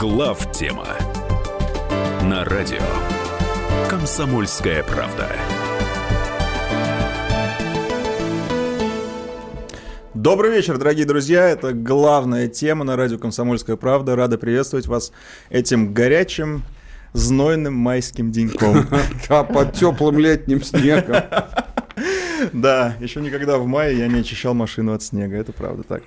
Глав 0.00 0.50
тема 0.52 0.86
на 2.22 2.42
радио 2.46 2.80
Комсомольская 3.90 4.82
правда. 4.82 5.28
Добрый 10.14 10.52
вечер, 10.52 10.78
дорогие 10.78 11.04
друзья. 11.04 11.50
Это 11.50 11.74
главная 11.74 12.48
тема 12.48 12.86
на 12.86 12.96
радио 12.96 13.18
«Комсомольская 13.18 13.76
правда». 13.76 14.16
Рада 14.16 14.38
приветствовать 14.38 14.86
вас 14.86 15.12
этим 15.50 15.92
горячим, 15.92 16.62
знойным 17.12 17.74
майским 17.74 18.32
деньком. 18.32 18.86
Да, 19.28 19.44
под 19.44 19.74
теплым 19.74 20.18
летним 20.18 20.62
снегом. 20.62 21.24
Да, 22.52 22.96
еще 23.00 23.20
никогда 23.20 23.58
в 23.58 23.66
мае 23.66 23.98
я 23.98 24.08
не 24.08 24.20
очищал 24.20 24.54
машину 24.54 24.92
от 24.92 25.02
снега, 25.02 25.36
это 25.36 25.52
правда 25.52 25.82
так. 25.82 26.02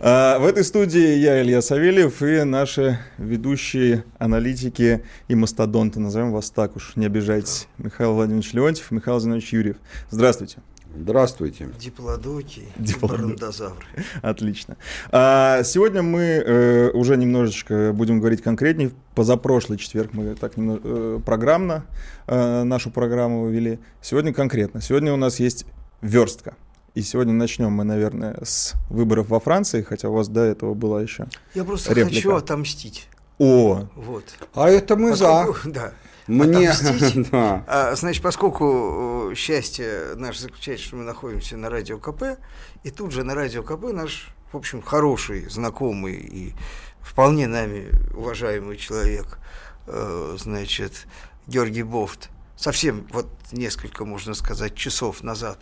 А, 0.00 0.38
в 0.38 0.46
этой 0.46 0.64
студии 0.64 1.16
я, 1.16 1.42
Илья 1.42 1.62
Савельев, 1.62 2.22
и 2.22 2.42
наши 2.42 2.98
ведущие 3.18 4.04
аналитики 4.18 5.02
и 5.28 5.34
мастодонты, 5.34 6.00
назовем 6.00 6.32
вас 6.32 6.50
так 6.50 6.76
уж, 6.76 6.96
не 6.96 7.06
обижайтесь. 7.06 7.68
Михаил 7.78 8.14
Владимирович 8.14 8.52
Леонтьев, 8.52 8.90
Михаил 8.90 9.20
Зинович 9.20 9.52
Юрьев. 9.52 9.76
Здравствуйте. 10.10 10.58
Здравствуйте. 10.96 11.68
Диплодоки, 11.78 12.62
барандозавры. 13.00 13.84
Отлично. 14.22 14.76
А, 15.10 15.62
сегодня 15.64 16.02
мы 16.02 16.20
э, 16.20 16.90
уже 16.90 17.16
немножечко 17.16 17.92
будем 17.92 18.20
говорить 18.20 18.42
конкретнее. 18.42 18.92
Позапрошлый 19.14 19.78
четверг 19.78 20.10
мы 20.12 20.34
так 20.36 20.56
немного 20.56 20.80
э, 20.84 21.20
программно 21.24 21.84
э, 22.26 22.62
нашу 22.62 22.90
программу 22.90 23.48
вели. 23.48 23.80
Сегодня 24.02 24.32
конкретно. 24.32 24.80
Сегодня 24.80 25.12
у 25.12 25.16
нас 25.16 25.40
есть 25.40 25.66
верстка. 26.00 26.54
И 26.94 27.02
сегодня 27.02 27.32
начнем 27.32 27.72
мы, 27.72 27.82
наверное, 27.82 28.38
с 28.44 28.74
выборов 28.88 29.28
во 29.28 29.40
Франции, 29.40 29.82
хотя 29.82 30.08
у 30.08 30.12
вас 30.12 30.28
до 30.28 30.42
этого 30.42 30.74
была 30.74 31.02
еще. 31.02 31.26
Я 31.54 31.64
просто 31.64 31.92
Реплика. 31.92 32.14
хочу 32.14 32.34
отомстить. 32.36 33.08
О, 33.38 33.88
Вот. 33.96 34.24
А 34.54 34.70
это 34.70 34.94
мы 34.94 35.16
за. 35.16 35.24
Поскольку- 35.44 35.68
Да. 35.72 35.92
Мне, 36.26 36.70
Отомстить. 36.70 37.30
да. 37.30 37.64
А, 37.66 37.94
значит, 37.96 38.22
поскольку 38.22 39.30
э, 39.30 39.34
счастье 39.34 40.14
наше 40.16 40.40
заключается, 40.40 40.86
что 40.86 40.96
мы 40.96 41.04
находимся 41.04 41.56
на 41.56 41.68
радио 41.68 41.98
КП, 41.98 42.38
и 42.82 42.90
тут 42.90 43.12
же 43.12 43.24
на 43.24 43.34
радио 43.34 43.62
КП 43.62 43.92
наш, 43.92 44.28
в 44.52 44.56
общем, 44.56 44.80
хороший, 44.80 45.48
знакомый 45.50 46.14
и 46.14 46.54
вполне 47.02 47.46
нами 47.46 47.90
уважаемый 48.14 48.78
человек, 48.78 49.38
э, 49.86 50.36
значит, 50.38 51.06
Георгий 51.46 51.82
Бофт, 51.82 52.30
совсем 52.56 53.06
вот 53.10 53.26
несколько, 53.52 54.06
можно 54.06 54.32
сказать, 54.32 54.74
часов 54.74 55.22
назад, 55.22 55.58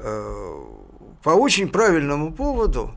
э, 0.00 0.64
по 1.22 1.30
очень 1.30 1.68
правильному 1.68 2.32
поводу 2.32 2.94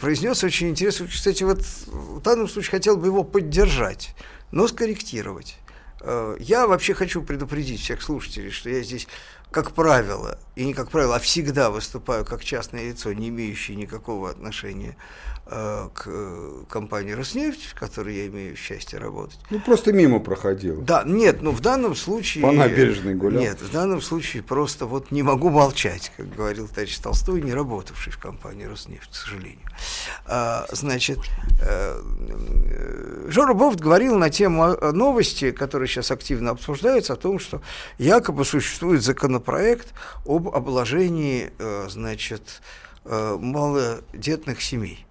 произнес 0.00 0.42
очень 0.42 0.70
интересно. 0.70 1.06
Кстати, 1.06 1.44
вот 1.44 1.60
в 1.60 2.20
данном 2.22 2.48
случае 2.48 2.72
хотел 2.72 2.96
бы 2.96 3.06
его 3.06 3.22
поддержать, 3.22 4.16
но 4.50 4.66
скорректировать. 4.66 5.59
Э, 6.00 6.36
Я 6.38 6.66
вообще 6.66 6.94
хочу 6.94 7.22
предупредить 7.22 7.80
всех 7.80 8.02
слушателей, 8.02 8.50
что 8.50 8.70
я 8.70 8.82
здесь, 8.82 9.06
как 9.50 9.72
правило, 9.72 10.38
и 10.56 10.64
не 10.64 10.74
как 10.74 10.90
правило, 10.90 11.16
а 11.16 11.20
всегда 11.20 11.70
выступаю 11.70 12.24
как 12.24 12.44
частное 12.44 12.88
лицо, 12.88 13.12
не 13.12 13.28
имеющее 13.28 13.76
никакого 13.76 14.30
отношения 14.30 14.96
к 15.50 16.04
э, 16.06 16.62
компании 16.68 17.12
«Роснефть», 17.12 17.66
в 17.66 17.74
которой 17.74 18.14
я 18.14 18.26
имею 18.28 18.54
счастье 18.54 18.98
работать. 18.98 19.38
Ну, 19.50 19.58
просто 19.58 19.92
мимо 19.92 20.20
проходил. 20.20 20.80
Да, 20.80 21.02
нет, 21.04 21.42
ну 21.42 21.50
в 21.50 21.60
данном 21.60 21.96
случае... 21.96 22.42
По 22.42 22.52
набережной 22.52 23.14
гулял? 23.14 23.42
Нет, 23.42 23.60
в 23.60 23.72
данном 23.72 24.00
случае 24.00 24.42
просто 24.42 24.86
вот 24.86 25.10
не 25.10 25.22
могу 25.22 25.50
молчать, 25.50 26.12
как 26.16 26.32
говорил 26.34 26.68
товарищ 26.68 26.96
Толстой, 26.98 27.42
не 27.42 27.52
работавший 27.52 28.12
в 28.12 28.18
компании 28.18 28.64
«Роснефть», 28.64 29.10
к 29.10 29.14
сожалению. 29.14 29.58
А, 30.26 30.66
значит, 30.70 31.18
э, 31.62 32.00
э, 32.00 33.26
Жора 33.28 33.54
Бофт 33.54 33.80
говорил 33.80 34.16
на 34.18 34.30
тему 34.30 34.66
э, 34.66 34.92
новости, 34.92 35.50
которые 35.50 35.88
сейчас 35.88 36.10
активно 36.10 36.52
обсуждаются, 36.52 37.14
о 37.14 37.16
том, 37.16 37.38
что 37.38 37.60
якобы 37.98 38.44
существует 38.44 39.02
законопроект 39.02 39.88
об 40.24 40.48
обложении, 40.48 41.50
э, 41.58 41.86
значит, 41.88 42.62
э, 43.04 43.36
малодетных 43.40 44.62
семей. 44.62 45.06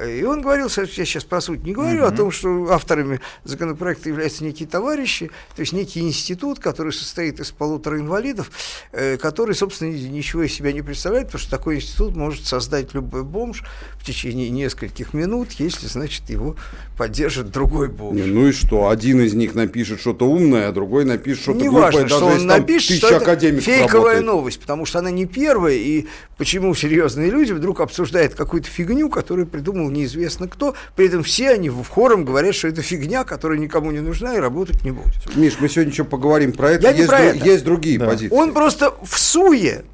И 0.00 0.22
он 0.24 0.40
говорил, 0.40 0.68
я 0.74 0.86
сейчас 0.86 1.24
по 1.24 1.40
сути 1.40 1.60
не 1.64 1.72
говорю, 1.72 2.06
о 2.06 2.10
том, 2.10 2.30
что 2.30 2.70
авторами 2.70 3.20
законопроекта 3.44 4.08
являются 4.08 4.42
некие 4.42 4.66
товарищи, 4.66 5.30
то 5.54 5.60
есть 5.60 5.74
некий 5.74 6.00
институт, 6.00 6.60
который 6.60 6.92
состоит 6.94 7.40
из 7.40 7.50
полутора 7.50 7.98
инвалидов, 7.98 8.50
э, 8.92 9.18
который, 9.18 9.54
собственно, 9.54 9.90
ни- 9.90 10.08
ничего 10.08 10.44
из 10.44 10.52
себя 10.54 10.72
не 10.72 10.80
представляет, 10.80 11.26
потому 11.26 11.40
что 11.40 11.50
такой 11.50 11.76
институт 11.76 12.16
может 12.16 12.46
создать 12.46 12.94
любой 12.94 13.22
бомж 13.22 13.64
в 13.98 14.04
течение 14.06 14.48
нескольких 14.48 15.12
минут, 15.12 15.52
если, 15.52 15.86
значит, 15.86 16.30
его 16.30 16.56
поддержит 16.96 17.50
другой 17.50 17.88
бомж. 17.88 18.16
Не, 18.18 18.24
ну 18.24 18.48
и 18.48 18.52
что? 18.52 18.88
Один 18.88 19.20
из 19.20 19.34
них 19.34 19.54
напишет 19.54 20.00
что-то 20.00 20.24
умное, 20.26 20.68
а 20.68 20.72
другой 20.72 21.04
напишет 21.04 21.42
что-то 21.42 21.58
глупое, 21.58 21.82
важно, 21.82 22.00
даже 22.02 22.14
что 22.14 22.30
если 22.30 22.42
он 22.42 22.48
там 22.48 22.60
напишет, 22.60 22.96
что 22.96 23.08
это 23.08 23.60
фейковая 23.60 23.90
работает. 23.90 24.24
новость, 24.24 24.60
потому 24.60 24.86
что 24.86 25.00
она 25.00 25.10
не 25.10 25.26
первая, 25.26 25.74
и 25.74 26.06
почему 26.38 26.74
серьезные 26.74 27.30
люди 27.30 27.52
вдруг 27.52 27.80
обсуждают 27.80 28.34
какую-то 28.34 28.68
фигню, 28.68 29.10
которую 29.10 29.46
придумал 29.46 29.81
неизвестно 29.90 30.48
кто, 30.48 30.74
при 30.96 31.06
этом 31.06 31.22
все 31.22 31.50
они 31.50 31.70
в 31.70 31.84
хором 31.88 32.24
говорят, 32.24 32.54
что 32.54 32.68
это 32.68 32.82
фигня, 32.82 33.24
которая 33.24 33.58
никому 33.58 33.90
не 33.90 34.00
нужна 34.00 34.34
и 34.36 34.38
работать 34.38 34.82
не 34.84 34.90
будет. 34.90 35.14
Миш, 35.36 35.56
мы 35.60 35.68
сегодня 35.68 35.92
еще 35.92 36.04
поговорим 36.04 36.52
про 36.52 36.72
это. 36.72 36.86
Я 36.88 36.92
не 36.92 36.98
есть, 37.00 37.08
про 37.10 37.18
дру- 37.18 37.36
это. 37.36 37.44
есть 37.44 37.64
другие 37.64 37.98
Да. 37.98 38.06
позиции. 38.06 38.34
Он 38.34 38.52
просто 38.52 38.94
в 39.02 39.18
суе 39.18 39.84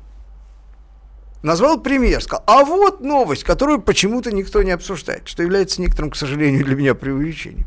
назвал 1.43 1.81
пример, 1.81 2.21
сказал, 2.22 2.43
а 2.47 2.65
вот 2.65 3.00
новость, 3.00 3.44
которую 3.44 3.81
почему-то 3.81 4.32
никто 4.32 4.62
не 4.62 4.71
обсуждает, 4.72 5.22
что 5.28 5.43
является 5.43 5.81
некоторым, 5.81 6.10
к 6.10 6.16
сожалению, 6.16 6.65
для 6.65 6.75
меня 6.76 6.94
преувеличением, 6.94 7.66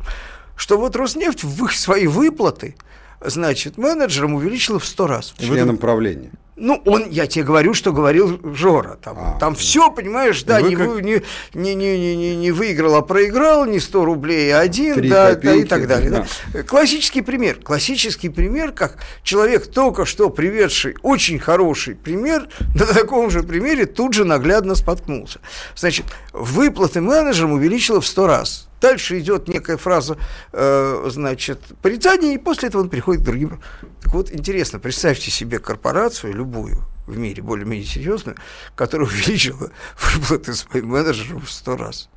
что 0.56 0.76
вот 0.78 0.94
Роснефть 0.96 1.42
в 1.42 1.64
их 1.64 1.72
свои 1.72 2.06
выплаты, 2.06 2.76
значит, 3.20 3.78
менеджерам 3.78 4.34
увеличила 4.34 4.78
в 4.78 4.84
сто 4.84 5.06
раз. 5.06 5.34
членом 5.38 5.78
правления. 5.78 6.30
Ну, 6.64 6.80
он, 6.86 7.08
я 7.10 7.26
тебе 7.26 7.44
говорю, 7.44 7.74
что 7.74 7.92
говорил 7.92 8.38
Жора. 8.54 8.96
Там, 9.02 9.18
А. 9.18 9.36
там 9.40 9.56
все, 9.56 9.90
понимаешь, 9.90 10.44
да, 10.44 10.60
Вы 10.60 10.68
не, 10.68 10.76
как- 10.76 10.86
вы- 10.86 11.02
не, 11.02 11.20
не, 11.54 11.74
не, 11.74 12.16
не, 12.16 12.36
не, 12.36 12.52
выиграл, 12.52 12.94
а 12.94 13.02
проиграл, 13.02 13.64
не 13.66 13.80
100 13.80 14.04
рублей, 14.04 14.54
а 14.54 14.60
один, 14.60 14.94
Три 14.94 15.08
да, 15.08 15.24
да, 15.24 15.30
и 15.32 15.34
копейки, 15.34 15.68
так 15.68 15.88
далее. 15.88 16.10
да. 16.10 16.26
да. 16.52 16.62
Классический 16.62 17.20
пример. 17.22 17.56
Классический 17.56 18.28
пример, 18.28 18.70
как 18.70 18.98
человек, 19.24 19.66
только 19.66 20.04
что 20.04 20.30
приведший 20.30 20.94
очень 21.02 21.40
хороший 21.40 21.96
пример, 21.96 22.46
на 22.76 22.86
таком 22.86 23.28
же 23.28 23.42
примере 23.42 23.84
тут 23.86 24.14
же 24.14 24.24
наглядно 24.24 24.76
споткнулся. 24.76 25.40
Значит, 25.74 26.06
выплаты 26.32 27.00
менеджерам 27.00 27.54
увеличила 27.54 28.00
в 28.00 28.06
100 28.06 28.26
раз. 28.28 28.68
Дальше 28.82 29.20
идет 29.20 29.46
некая 29.46 29.76
фраза, 29.76 30.18
э, 30.52 31.08
значит, 31.08 31.60
порицания, 31.80 32.34
и 32.34 32.38
после 32.38 32.68
этого 32.68 32.82
он 32.82 32.90
переходит 32.90 33.22
к 33.22 33.24
другим. 33.24 33.62
Так 34.02 34.12
вот, 34.12 34.32
интересно, 34.32 34.80
представьте 34.80 35.30
себе 35.30 35.60
корпорацию, 35.60 36.34
любую 36.34 36.82
в 37.06 37.16
мире, 37.16 37.44
более-менее 37.44 37.86
серьезную, 37.86 38.36
которая 38.74 39.06
увеличила 39.06 39.70
выплаты 40.02 40.52
своим 40.54 40.88
менеджерам 40.88 41.40
в 41.40 41.50
100 41.50 41.76
раз. 41.76 42.08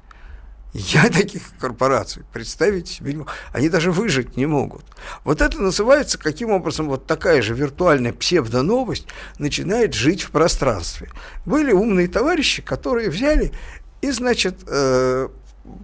Я 0.74 1.08
таких 1.09 1.44
корпораций 1.59 2.24
представить 2.34 2.88
себе 2.88 3.12
не 3.14 3.18
могу. 3.20 3.30
Они 3.53 3.70
даже 3.70 3.92
выжить 3.92 4.36
не 4.36 4.47
могут. 4.47 4.84
Вот 5.24 5.42
это 5.42 5.62
называется, 5.62 6.18
каким 6.18 6.50
образом 6.50 6.88
вот 6.88 7.06
такая 7.06 7.44
же 7.44 7.53
виртуальная 7.53 8.12
псевдоновость 8.12 9.06
начинает 9.38 9.94
жить 9.94 10.24
в 10.24 10.32
пространстве. 10.32 11.12
Были 11.46 11.72
умные 11.72 12.08
товарищи, 12.08 12.64
которые 12.64 13.09
взяли 13.12 13.53
и, 14.02 14.12
значит, 14.12 14.58
э, 14.68 15.30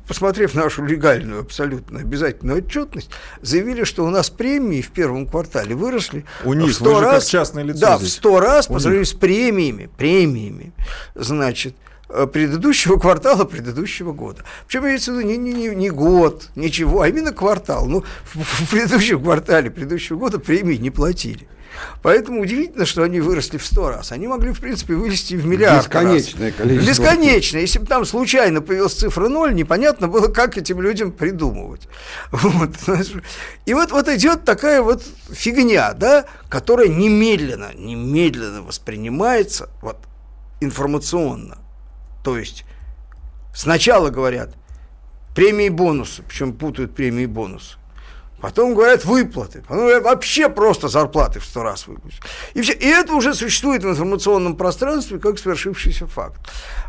посмотрев 0.08 0.54
нашу 0.56 0.84
легальную, 0.86 1.42
абсолютно 1.42 2.00
обязательную 2.00 2.60
отчетность, 2.60 3.10
заявили, 3.42 3.84
что 3.84 4.06
у 4.06 4.10
нас 4.10 4.30
премии 4.30 4.82
в 4.82 4.90
первом 4.92 5.28
квартале 5.28 5.76
выросли 5.76 6.26
У 6.44 6.54
них, 6.54 6.72
в 6.72 6.74
100 6.76 6.84
вы 6.86 6.92
же 6.96 7.02
как 7.02 7.14
раз. 7.14 7.26
частное 7.28 7.64
лицо 7.64 7.80
Да, 7.80 7.98
в 7.98 8.02
здесь. 8.02 8.14
100 8.16 8.40
раз 8.40 8.70
У 8.70 8.74
по 8.74 8.80
сравнению 8.80 9.06
с 9.06 9.14
премиями, 9.14 9.90
премиями, 9.98 10.74
значит, 11.16 11.76
предыдущего 12.32 12.98
квартала 12.98 13.46
предыдущего 13.46 14.14
года. 14.14 14.44
Причем 14.68 14.86
имеется 14.86 15.12
в 15.12 15.16
виду 15.16 15.28
не, 15.28 15.38
не, 15.38 15.76
не, 15.76 15.90
год, 15.90 16.50
ничего, 16.56 17.02
а 17.02 17.08
именно 17.08 17.32
квартал. 17.32 17.86
Ну, 17.86 18.04
в, 18.34 18.66
в 18.66 18.70
предыдущем 18.70 19.22
квартале 19.22 19.70
предыдущего 19.70 20.18
года 20.18 20.40
премии 20.40 20.76
не 20.76 20.90
платили. 20.90 21.48
Поэтому 22.02 22.42
удивительно, 22.42 22.86
что 22.86 23.04
они 23.04 23.20
выросли 23.20 23.58
в 23.58 23.66
100 23.66 23.90
раз. 23.90 24.12
Они 24.12 24.28
могли, 24.28 24.52
в 24.52 24.60
принципе, 24.60 24.96
вылезти 24.96 25.36
в 25.36 25.46
миллиард 25.46 25.86
Бесконечное 25.86 26.50
раз. 26.50 26.58
количество. 26.58 26.90
Бесконечно. 26.90 27.58
Если 27.58 27.80
бы 27.80 27.86
там 27.86 28.06
случайно 28.06 28.62
появилась 28.62 28.94
цифра 28.94 29.28
0, 29.28 29.54
непонятно 29.54 30.08
было, 30.08 30.28
как 30.28 30.58
этим 30.58 30.82
людям 30.82 31.12
придумывать. 31.12 31.88
Вот. 32.32 32.72
И 33.66 33.74
вот, 33.74 33.92
вот 33.92 34.08
идет 34.10 34.44
такая 34.44 34.82
вот 34.82 35.04
фигня, 35.32 35.94
да, 35.94 36.26
которая 36.50 36.88
немедленно, 36.88 37.72
немедленно 37.76 38.62
воспринимается 38.62 39.70
вот, 39.82 39.98
информационно. 40.60 41.58
То 42.24 42.38
есть 42.38 42.66
сначала 43.54 44.10
говорят 44.10 44.56
премии 45.36 45.68
и 45.68 45.70
бонусы, 45.70 46.24
причем 46.24 46.54
путают 46.54 46.96
премии 46.96 47.24
и 47.24 47.28
бонусы. 47.28 47.78
потом 48.42 48.74
говорят 48.74 49.06
выплаты, 49.06 49.62
потом 49.62 49.86
говорят 49.86 50.04
вообще 50.04 50.50
просто 50.50 50.88
зарплаты 50.88 51.40
в 51.40 51.46
сто 51.46 51.64
раз 51.64 51.88
выпустят. 51.88 52.26
И, 52.54 52.62
все. 52.62 52.74
и 52.74 52.88
это 52.88 53.14
уже 53.14 53.34
существует 53.34 53.84
в 53.84 53.90
информационном 53.90 54.56
пространстве 54.56 55.20
как 55.20 55.38
свершившийся 55.38 56.08
факт. 56.08 56.40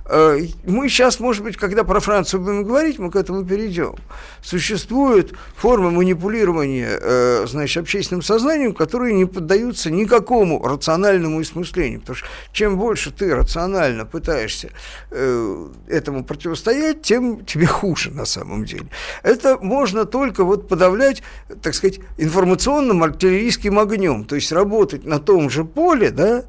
Э, 0.07 0.39
мы 0.65 0.89
сейчас, 0.89 1.21
может 1.21 1.45
быть, 1.45 1.57
когда 1.57 1.85
про 1.85 2.01
Францию 2.01 2.41
будем 2.41 2.65
говорить, 2.65 2.99
мы 2.99 3.11
к 3.11 3.17
этому 3.17 3.45
перейдем. 3.45 3.97
Существуют 4.43 5.35
формы 5.57 5.91
манипулирования 5.91 6.99
э, 7.01 7.47
значит, 7.47 7.83
общественным 7.83 8.23
сознанием, 8.23 8.75
которые 8.75 9.15
не 9.15 9.27
поддаются 9.27 9.91
никакому 9.91 10.63
рациональному 10.67 11.41
осмыслению. 11.41 12.01
Потому 12.01 12.17
что 12.17 12.27
чем 12.53 12.79
больше 12.79 13.11
ты 13.11 13.35
рационально 13.35 14.05
пытаешься 14.05 14.71
э, 15.11 15.69
этому 15.89 16.25
противостоять, 16.25 17.03
тем 17.03 17.45
тебе 17.45 17.67
хуже 17.67 18.11
на 18.11 18.25
самом 18.25 18.65
деле. 18.65 18.87
Это 19.23 19.59
можно 19.59 20.05
только 20.05 20.45
вот 20.45 20.69
подавлять, 20.69 21.23
так 21.63 21.75
сказать, 21.75 22.01
информационным 22.19 23.03
артиллерийским 23.03 23.79
огнем. 23.79 24.25
То 24.25 24.35
есть 24.35 24.53
работать 24.53 25.05
на 25.05 25.19
том 25.19 25.49
же 25.49 25.65
поле, 25.65 26.11
да, 26.11 26.45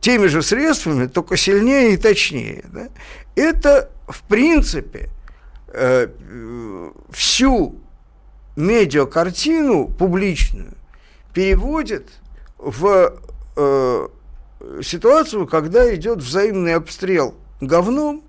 теми 0.00 0.26
же 0.26 0.42
средствами, 0.42 1.06
только 1.06 1.36
сильнее 1.36 1.94
и 1.94 1.96
точнее. 1.96 2.64
Да? 2.72 2.88
Это, 3.36 3.90
в 4.08 4.22
принципе, 4.22 5.10
э, 5.68 6.08
всю 7.10 7.76
медиакартину 8.56 9.88
публичную 9.88 10.74
переводит 11.32 12.08
в 12.58 13.14
э, 13.56 14.08
ситуацию, 14.82 15.46
когда 15.46 15.94
идет 15.94 16.18
взаимный 16.18 16.74
обстрел 16.74 17.34
говном, 17.60 18.24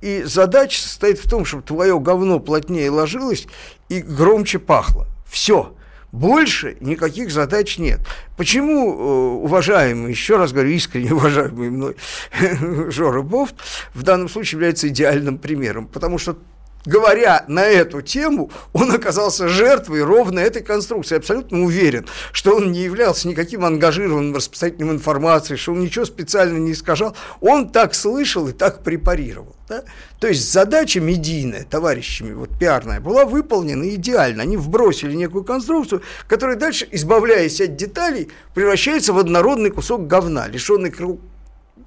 и 0.00 0.22
задача 0.22 0.80
состоит 0.80 1.18
в 1.18 1.28
том, 1.28 1.44
чтобы 1.44 1.62
твое 1.62 1.98
говно 1.98 2.38
плотнее 2.38 2.90
ложилось 2.90 3.46
и 3.88 4.00
громче 4.00 4.58
пахло. 4.58 5.06
Все. 5.26 5.75
Больше 6.16 6.78
никаких 6.80 7.30
задач 7.30 7.76
нет. 7.76 8.00
Почему 8.38 8.90
э, 8.90 9.44
уважаемый, 9.44 10.10
еще 10.10 10.38
раз 10.38 10.52
говорю, 10.52 10.70
искренне 10.70 11.12
уважаемый 11.12 11.68
мной 11.68 11.96
Жора 12.90 13.20
Бофт 13.20 13.56
в 13.92 14.02
данном 14.02 14.30
случае 14.30 14.56
является 14.56 14.88
идеальным 14.88 15.36
примером? 15.36 15.86
Потому 15.86 16.16
что 16.16 16.38
говоря 16.86 17.44
на 17.48 17.64
эту 17.64 18.00
тему, 18.00 18.50
он 18.72 18.90
оказался 18.92 19.48
жертвой 19.48 20.02
ровно 20.02 20.38
этой 20.38 20.62
конструкции. 20.62 21.16
Абсолютно 21.16 21.64
уверен, 21.64 22.06
что 22.32 22.56
он 22.56 22.72
не 22.72 22.80
являлся 22.80 23.28
никаким 23.28 23.64
ангажированным 23.64 24.34
распространителем 24.34 24.92
информации, 24.92 25.56
что 25.56 25.72
он 25.72 25.80
ничего 25.80 26.04
специально 26.04 26.58
не 26.58 26.72
искажал. 26.72 27.16
Он 27.40 27.68
так 27.68 27.94
слышал 27.94 28.48
и 28.48 28.52
так 28.52 28.82
препарировал. 28.82 29.56
Да? 29.68 29.82
То 30.20 30.28
есть 30.28 30.50
задача 30.50 31.00
медийная, 31.00 31.64
товарищами, 31.64 32.32
вот 32.32 32.50
пиарная, 32.58 33.00
была 33.00 33.24
выполнена 33.24 33.88
идеально. 33.94 34.44
Они 34.44 34.56
вбросили 34.56 35.14
некую 35.14 35.44
конструкцию, 35.44 36.02
которая 36.28 36.56
дальше, 36.56 36.86
избавляясь 36.90 37.60
от 37.60 37.76
деталей, 37.76 38.30
превращается 38.54 39.12
в 39.12 39.18
однородный 39.18 39.70
кусок 39.70 40.06
говна, 40.06 40.46
лишенный 40.46 40.90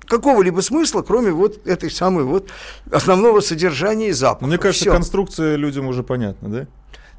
какого-либо 0.09 0.59
смысла, 0.61 1.01
кроме 1.03 1.31
вот 1.31 1.65
этой 1.65 1.89
самой 1.89 2.23
вот 2.25 2.50
основного 2.91 3.39
содержания 3.39 4.09
и 4.09 4.11
запаха. 4.11 4.47
Мне 4.47 4.57
кажется, 4.57 4.85
Всё. 4.85 4.91
конструкция 4.94 5.56
людям 5.56 5.88
уже 5.88 6.03
понятна, 6.03 6.50
да? 6.50 6.67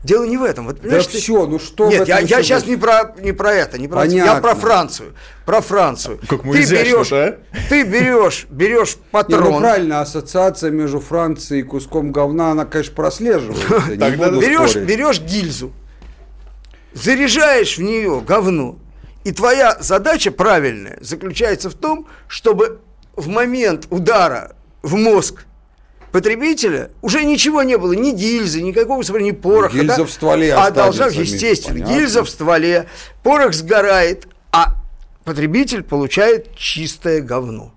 Дело 0.02 0.24
не 0.24 0.38
в 0.38 0.42
этом. 0.42 0.64
Вот, 0.66 0.80
Да 0.80 0.98
ты- 1.02 1.18
все, 1.18 1.46
ну 1.46 1.58
что 1.58 1.88
Нет, 1.90 2.08
я, 2.08 2.20
я 2.20 2.42
сейчас 2.42 2.66
не 2.66 2.76
про, 2.76 3.14
не 3.20 3.32
про 3.32 3.52
это, 3.52 3.78
не 3.78 3.86
про 3.86 4.04
это. 4.06 4.14
Я 4.14 4.20
Понятно. 4.22 4.42
про 4.42 4.54
Францию. 4.54 5.12
Про 5.44 5.60
Францию. 5.60 6.18
Как 6.26 6.42
мы 6.42 6.54
ты 6.54 6.62
изящно, 6.62 6.84
берешь, 6.94 7.08
да? 7.10 7.36
ты 7.68 7.82
берешь, 7.84 8.46
берешь 8.48 8.94
Не, 8.96 9.00
ну 9.02 9.06
патрон, 9.10 9.60
правильно, 9.60 10.00
ассоциация 10.00 10.70
между 10.70 11.00
Францией 11.00 11.60
и 11.60 11.64
куском 11.64 12.12
говна, 12.12 12.52
она, 12.52 12.64
конечно, 12.64 12.94
прослеживается. 12.94 13.90
не 13.90 13.96
Тогда 13.98 14.28
буду 14.30 14.40
берешь, 14.40 14.74
берешь 14.74 15.20
гильзу, 15.20 15.70
заряжаешь 16.94 17.76
в 17.76 17.82
нее 17.82 18.22
говно, 18.26 18.76
и 19.24 19.32
твоя 19.32 19.76
задача 19.80 20.30
правильная 20.30 20.98
заключается 21.00 21.70
в 21.70 21.74
том, 21.74 22.06
чтобы 22.26 22.80
в 23.16 23.28
момент 23.28 23.86
удара 23.90 24.56
в 24.82 24.94
мозг 24.96 25.44
потребителя 26.10 26.90
уже 27.02 27.24
ничего 27.24 27.62
не 27.62 27.76
было, 27.76 27.92
ни 27.92 28.12
гильзы, 28.12 28.62
никакого 28.62 29.02
ни 29.18 29.32
пороха. 29.32 29.76
Гильза 29.76 29.98
да? 29.98 30.04
в 30.04 30.10
стволе 30.10 30.54
А 30.54 30.70
должна, 30.70 31.06
естественно, 31.06 31.80
понятно. 31.80 31.94
гильза 31.94 32.24
в 32.24 32.30
стволе, 32.30 32.86
порох 33.22 33.52
сгорает, 33.52 34.26
а 34.52 34.76
потребитель 35.24 35.82
получает 35.82 36.54
чистое 36.56 37.20
говно. 37.20 37.72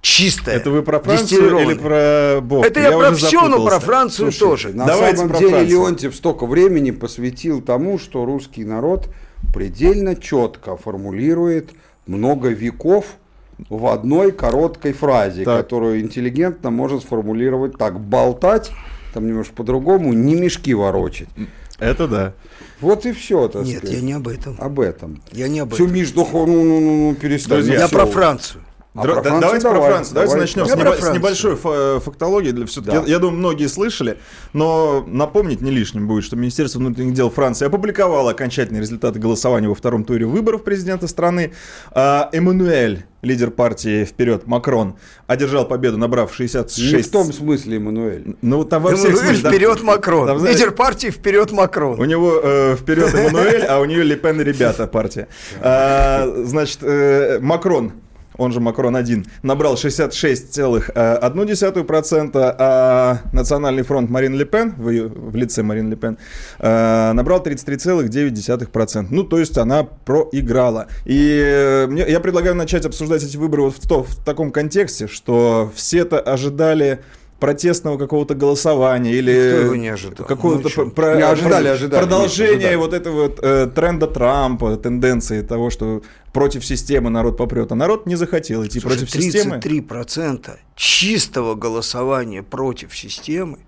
Чистое. 0.00 0.54
Это 0.54 0.70
вы 0.70 0.82
про 0.82 1.00
Францию 1.00 1.58
или 1.58 1.74
про 1.74 2.40
Бог? 2.40 2.64
Это 2.64 2.80
я, 2.80 2.92
про 2.92 3.10
уже 3.10 3.26
все, 3.26 3.48
но 3.48 3.66
про. 3.66 3.80
Францию 3.80 4.30
Слушай, 4.30 4.38
тоже. 4.38 4.68
На 4.76 4.86
Давайте 4.86 5.16
самом 5.16 5.30
про 5.30 5.38
деле 5.38 5.50
Францию. 5.50 5.70
Леонтьев 5.70 6.14
столько 6.14 6.46
времени 6.46 6.92
посвятил 6.92 7.60
тому, 7.60 7.98
что 7.98 8.24
русский 8.24 8.64
народ 8.64 9.08
предельно 9.52 10.14
четко 10.16 10.76
формулирует 10.76 11.70
много 12.06 12.48
веков 12.48 13.16
в 13.68 13.86
одной 13.86 14.32
короткой 14.32 14.92
фразе, 14.92 15.44
Так. 15.44 15.56
которую 15.64 16.00
интеллигентно 16.00 16.70
может 16.70 17.02
сформулировать 17.02 17.76
так. 17.76 17.98
Болтать, 18.00 18.70
там 19.14 19.26
немножко 19.26 19.54
по-другому, 19.54 20.12
не 20.12 20.34
мешки 20.36 20.74
ворочать. 20.74 21.28
Это 21.78 22.08
да. 22.08 22.32
Вот 22.80 23.06
и 23.06 23.12
все, 23.12 23.48
так 23.48 23.64
Нет, 23.64 23.78
сказать. 23.78 23.96
я 23.96 24.02
не 24.02 24.12
об 24.12 24.28
этом. 24.28 24.56
Об 24.58 24.80
этом. 24.80 25.20
Я 25.32 25.48
не 25.48 25.60
об 25.60 25.74
Все, 25.74 25.86
этом. 25.86 25.96
Да 26.14 26.24
хо- 26.24 26.46
ну, 26.46 26.64
ну, 26.64 26.80
ну, 26.80 27.08
ну, 27.10 27.14
перестань. 27.14 27.58
Друзья, 27.58 27.80
Я 27.80 27.86
всё. 27.88 27.96
про 27.96 28.06
Францию. 28.06 28.62
А 28.98 29.04
Дра- 29.04 29.12
про 29.14 29.22
Францию 29.22 29.40
давайте 29.40 29.66
про 29.68 29.74
давай, 29.74 29.90
Францию. 29.90 30.14
Давайте 30.14 30.32
давай. 30.32 30.40
начнем 30.46 30.62
Я 30.64 30.68
с, 30.68 30.72
про 30.72 30.82
небо- 30.82 30.96
с 30.96 31.14
небольшой 31.14 31.56
фа- 31.56 32.00
фактологии. 32.00 32.50
Для, 32.50 32.66
все-таки, 32.66 32.96
Да. 32.96 33.02
я, 33.02 33.08
я 33.12 33.18
думаю, 33.18 33.38
многие 33.38 33.66
слышали, 33.68 34.18
но 34.52 35.04
напомнить 35.06 35.60
не 35.60 35.70
лишним 35.70 36.08
будет, 36.08 36.24
что 36.24 36.36
Министерство 36.36 36.78
внутренних 36.78 37.14
дел 37.14 37.30
Франции 37.30 37.66
опубликовало 37.66 38.30
окончательные 38.32 38.80
результаты 38.80 39.18
голосования 39.18 39.68
во 39.68 39.74
втором 39.74 40.04
туре 40.04 40.26
выборов 40.26 40.64
президента 40.64 41.06
страны. 41.08 41.52
А, 41.92 42.28
Эммануэль, 42.32 43.04
лидер 43.22 43.50
партии 43.50 44.04
«Вперед», 44.04 44.46
Макрон, 44.46 44.96
одержал 45.26 45.66
победу, 45.66 45.96
набрав 45.98 46.32
66... 46.34 46.92
Не 46.96 47.02
в 47.02 47.10
том 47.10 47.32
смысле, 47.32 47.76
Эммануэль. 47.78 48.36
Ну, 48.42 48.64
там 48.64 48.82
во 48.82 48.94
всех 48.94 49.10
Эммануэль 49.10 49.34
смыслах. 49.36 49.52
вперед 49.52 49.76
Там, 49.78 49.86
Макрон. 49.86 50.38
знаете, 50.38 50.58
Лидер 50.60 50.72
партии 50.74 51.08
вперед 51.10 51.50
У 51.52 51.54
Макрон. 51.56 52.06
него 52.08 52.40
э, 52.42 52.76
вперед 52.76 53.12
Эммануэль, 53.14 53.62
а 53.64 53.80
у 53.80 53.84
нее 53.84 54.02
Лепен 54.04 54.40
и 54.40 54.44
ребята 54.44 54.86
партия. 54.86 55.28
А, 55.60 56.26
значит, 56.44 56.78
э, 56.82 57.38
Макрон, 57.40 57.92
он 58.38 58.52
же 58.52 58.60
Макрон 58.60 58.96
1, 58.96 59.26
набрал 59.42 59.74
66,1%, 59.74 62.54
а 62.58 63.18
Национальный 63.32 63.82
фронт 63.82 64.08
Марин 64.10 64.34
Лепен, 64.34 64.74
в, 64.76 64.88
её- 64.88 65.08
в 65.08 65.34
лице 65.36 65.62
Марин 65.62 65.90
Лепен, 65.90 66.16
э, 66.58 67.12
набрал 67.12 67.42
33,9%. 67.42 69.06
Ну, 69.10 69.24
то 69.24 69.38
есть 69.38 69.58
она 69.58 69.82
проиграла. 69.84 70.86
И 71.04 71.42
э, 71.44 71.86
мне- 71.88 72.06
я 72.08 72.20
предлагаю 72.20 72.54
начать 72.54 72.86
обсуждать 72.86 73.22
эти 73.24 73.36
выборы 73.36 73.64
вот 73.64 73.74
в, 73.76 73.86
то- 73.88 74.04
в 74.04 74.16
таком 74.24 74.52
контексте, 74.52 75.06
что 75.08 75.70
все-то 75.74 76.20
ожидали 76.20 77.00
протестного 77.38 77.98
какого-то 77.98 78.34
голосования 78.34 79.12
или 79.12 79.30
какого-то 80.26 80.68
Ну, 80.76 80.90
про- 80.90 81.16
Не 81.16 81.22
ожидали, 81.22 81.68
ожидали, 81.68 82.00
продолжение 82.02 82.54
ожидали. 82.70 82.74
вот 82.76 82.92
этого 82.92 83.32
э, 83.42 83.66
тренда 83.74 84.06
Трампа, 84.08 84.76
тенденции 84.76 85.42
того, 85.42 85.70
что 85.70 86.02
против 86.32 86.64
системы 86.64 87.10
народ 87.10 87.36
попрет, 87.36 87.70
а 87.72 87.74
народ 87.74 88.06
не 88.06 88.16
захотел 88.16 88.64
идти 88.66 88.80
Слушай, 88.80 88.98
против 88.98 89.10
системы. 89.10 89.58
33% 89.58 90.56
чистого 90.74 91.54
голосования 91.54 92.42
против 92.42 92.96
системы, 92.96 93.58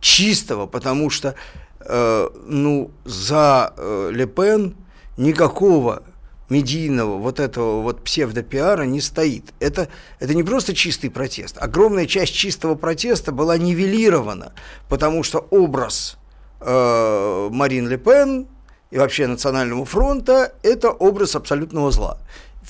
чистого, 0.00 0.66
потому 0.66 1.10
что 1.10 1.34
э, 1.80 2.28
ну, 2.46 2.90
за 3.04 3.72
э, 3.76 4.10
Ле 4.12 4.26
Пен 4.26 4.76
никакого 5.16 6.02
медийного 6.50 7.16
вот 7.16 7.40
этого 7.40 7.80
вот 7.80 8.02
псевдопиара 8.04 8.82
не 8.82 9.00
стоит. 9.00 9.54
Это, 9.60 9.88
это 10.18 10.34
не 10.34 10.42
просто 10.42 10.74
чистый 10.74 11.08
протест. 11.08 11.56
Огромная 11.58 12.06
часть 12.06 12.34
чистого 12.34 12.74
протеста 12.74 13.32
была 13.32 13.56
нивелирована, 13.56 14.52
потому 14.88 15.22
что 15.22 15.46
образ 15.50 16.18
э, 16.60 17.48
Марин 17.50 17.88
Ле 17.88 17.96
Пен 17.96 18.46
и 18.90 18.98
вообще 18.98 19.26
Национального 19.26 19.84
фронта– 19.84 20.52
это 20.62 20.90
образ 20.90 21.36
абсолютного 21.36 21.90
зла. 21.90 22.18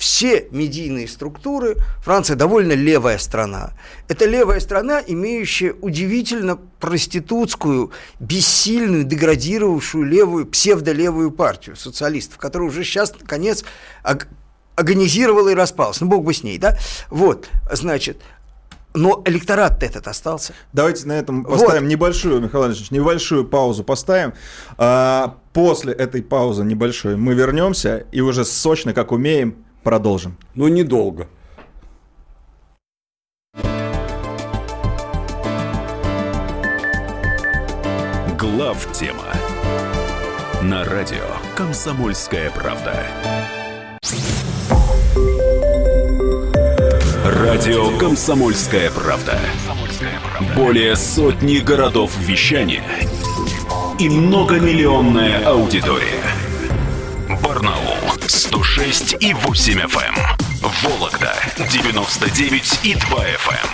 Все 0.01 0.49
медийные 0.51 1.07
структуры, 1.07 1.77
Франция 2.03 2.35
довольно 2.35 2.73
левая 2.73 3.19
страна. 3.19 3.73
Это 4.09 4.25
левая 4.25 4.59
страна, 4.61 5.03
имеющая 5.07 5.75
удивительно 5.75 6.57
проститутскую, 6.57 7.93
бессильную, 8.19 9.05
деградировавшую 9.05 10.07
левую, 10.07 10.47
псевдолевую 10.47 11.31
партию 11.33 11.77
социалистов, 11.77 12.39
которая 12.39 12.71
уже 12.71 12.83
сейчас, 12.83 13.13
наконец, 13.21 13.63
агонизировала 14.75 15.51
и 15.51 15.55
распалась. 15.55 16.01
Ну, 16.01 16.07
бог 16.07 16.25
бы 16.25 16.33
с 16.33 16.43
ней, 16.43 16.57
да? 16.57 16.79
Вот, 17.11 17.51
значит, 17.71 18.23
но 18.95 19.23
электорат 19.27 19.83
этот 19.83 20.09
остался. 20.09 20.55
Давайте 20.73 21.07
на 21.09 21.13
этом 21.13 21.43
Вот. 21.43 21.61
поставим 21.61 21.89
небольшую, 21.89 22.41
Михаил 22.41 22.63
Иванович, 22.63 22.91
небольшую 22.91 23.45
паузу 23.45 23.85
поставим. 23.85 24.33
А, 24.79 25.37
после 25.53 25.93
этой 25.93 26.23
паузы 26.23 26.65
небольшой 26.65 27.19
мы 27.19 27.35
вернемся 27.35 28.07
и 28.13 28.23
уже 28.23 28.47
сочно, 28.47 28.95
как 28.95 29.13
умеем, 29.13 29.67
продолжим. 29.83 30.37
Но 30.55 30.69
недолго. 30.69 31.29
Глав 38.39 38.93
тема 38.93 39.25
На 40.63 40.85
радио 40.85 41.25
«Комсомольская 41.55 42.51
правда». 42.51 43.05
Радио 47.25 47.97
«Комсомольская 47.99 48.91
правда». 48.91 49.39
Более 50.57 50.97
сотни 50.97 51.59
городов 51.59 52.17
вещания 52.19 52.85
и 53.99 54.09
многомиллионная 54.09 55.45
аудитория. 55.47 56.23
Барнаул 57.43 57.80
106 58.71 59.17
и 59.19 59.35
8 59.35 59.81
FM. 59.81 60.15
Эм. 60.15 60.71
Вологда 60.83 61.35
99 61.73 62.81
и 62.85 62.95
2 62.95 63.19
FM. 63.19 63.69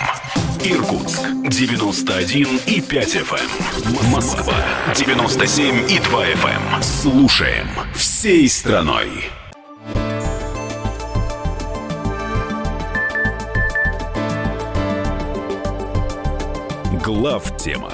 Эм. 0.65 0.73
Иркутск 0.73 1.21
91 1.43 2.59
и 2.65 2.81
5 2.81 3.15
FM. 3.17 3.49
Эм. 3.85 4.11
Москва 4.11 4.55
97 4.95 5.91
и 5.91 5.99
2 5.99 6.25
FM. 6.29 6.81
Слушаем 6.81 7.67
всей 7.93 8.49
страной. 8.49 9.29
Глав 17.05 17.55
тема 17.57 17.93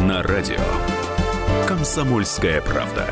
на 0.00 0.24
радио 0.24 0.58
Комсомольская 1.68 2.60
правда. 2.60 3.06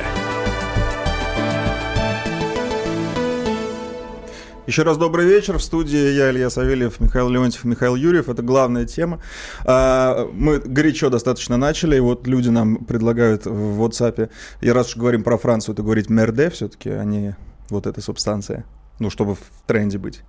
Еще 4.69 4.83
раз 4.83 4.99
добрый 4.99 5.25
вечер. 5.25 5.57
В 5.57 5.63
студии 5.63 6.13
я, 6.13 6.31
Илья 6.31 6.51
Савельев, 6.51 7.01
Михаил 7.01 7.31
Леонтьев, 7.31 7.65
Михаил 7.65 7.97
Юрьев. 7.97 8.29
Это 8.29 8.43
главная 8.43 8.85
тема. 8.85 9.19
А, 9.65 10.29
мы 10.35 10.59
горячо 10.59 11.09
достаточно 11.09 11.57
начали, 11.57 11.97
и 11.97 12.01
вот 12.01 12.27
люди 12.27 12.51
нам 12.51 12.85
предлагают 12.85 13.47
в 13.47 13.83
WhatsApp, 13.83 14.29
и 14.61 14.71
раз 14.71 14.89
уж 14.89 14.99
говорим 14.99 15.25
про 15.25 15.39
Францию, 15.39 15.75
то 15.75 15.83
говорить 15.83 16.11
мерде 16.11 16.51
все-таки, 16.51 16.91
а 16.91 17.03
не 17.05 17.35
вот 17.71 17.87
эта 17.87 18.03
субстанция. 18.03 18.67
Ну, 18.99 19.09
чтобы 19.09 19.37
в 19.37 19.41
тренде 19.67 19.97
быть. 19.97 20.21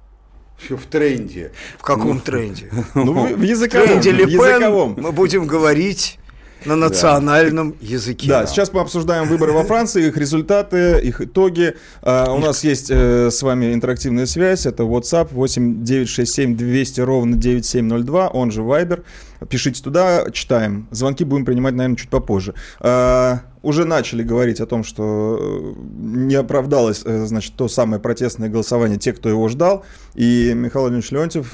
Все 0.58 0.78
в 0.78 0.86
тренде. 0.86 1.52
В 1.78 1.82
каком 1.82 2.16
ну, 2.16 2.22
тренде? 2.22 2.72
Ну, 2.96 3.36
в 3.36 3.42
языковом. 3.42 3.88
В 3.88 3.90
тренде 3.90 4.12
Лепен 4.12 4.96
мы 5.04 5.12
будем 5.12 5.48
говорить 5.48 6.18
на 6.66 6.76
национальном 6.76 7.72
да. 7.72 7.78
языке. 7.82 8.28
Да, 8.28 8.46
сейчас 8.46 8.74
мы 8.74 8.82
обсуждаем 8.82 9.28
выборы 9.28 9.54
во 9.54 9.64
Франции, 9.64 10.08
их 10.08 10.18
результаты, 10.18 11.00
их 11.00 11.22
итоги. 11.22 11.76
А, 12.02 12.34
у 12.34 12.40
нас 12.40 12.64
есть 12.64 12.90
э, 12.90 13.30
с 13.32 13.42
вами 13.42 13.74
интерактивная 13.74 14.26
связь. 14.26 14.66
Это 14.66 14.84
WhatsApp 14.84 15.30
8 15.32 15.84
967 15.84 16.58
200 16.58 17.02
ровно 17.02 17.36
9702, 17.36 18.28
он 18.30 18.52
же 18.52 18.62
Viber. 18.62 19.04
Пишите 19.48 19.82
туда, 19.82 20.30
читаем. 20.32 20.88
Звонки 20.92 21.24
будем 21.24 21.46
принимать, 21.46 21.74
наверное, 21.74 21.96
чуть 21.96 22.10
попозже. 22.10 22.54
А, 22.80 23.40
уже 23.62 23.86
начали 23.86 24.24
говорить 24.24 24.60
о 24.60 24.66
том, 24.66 24.84
что 24.84 25.38
э, 25.40 25.74
не 25.98 26.36
оправдалось, 26.36 27.02
э, 27.06 27.26
значит, 27.26 27.56
то 27.56 27.68
самое 27.68 28.02
протестное 28.02 28.50
голосование, 28.50 28.98
те, 28.98 29.14
кто 29.14 29.30
его 29.30 29.48
ждал. 29.48 29.86
И 30.16 30.54
Михаил 30.54 30.84
Владимирович 30.84 31.12
Леонтьев 31.12 31.54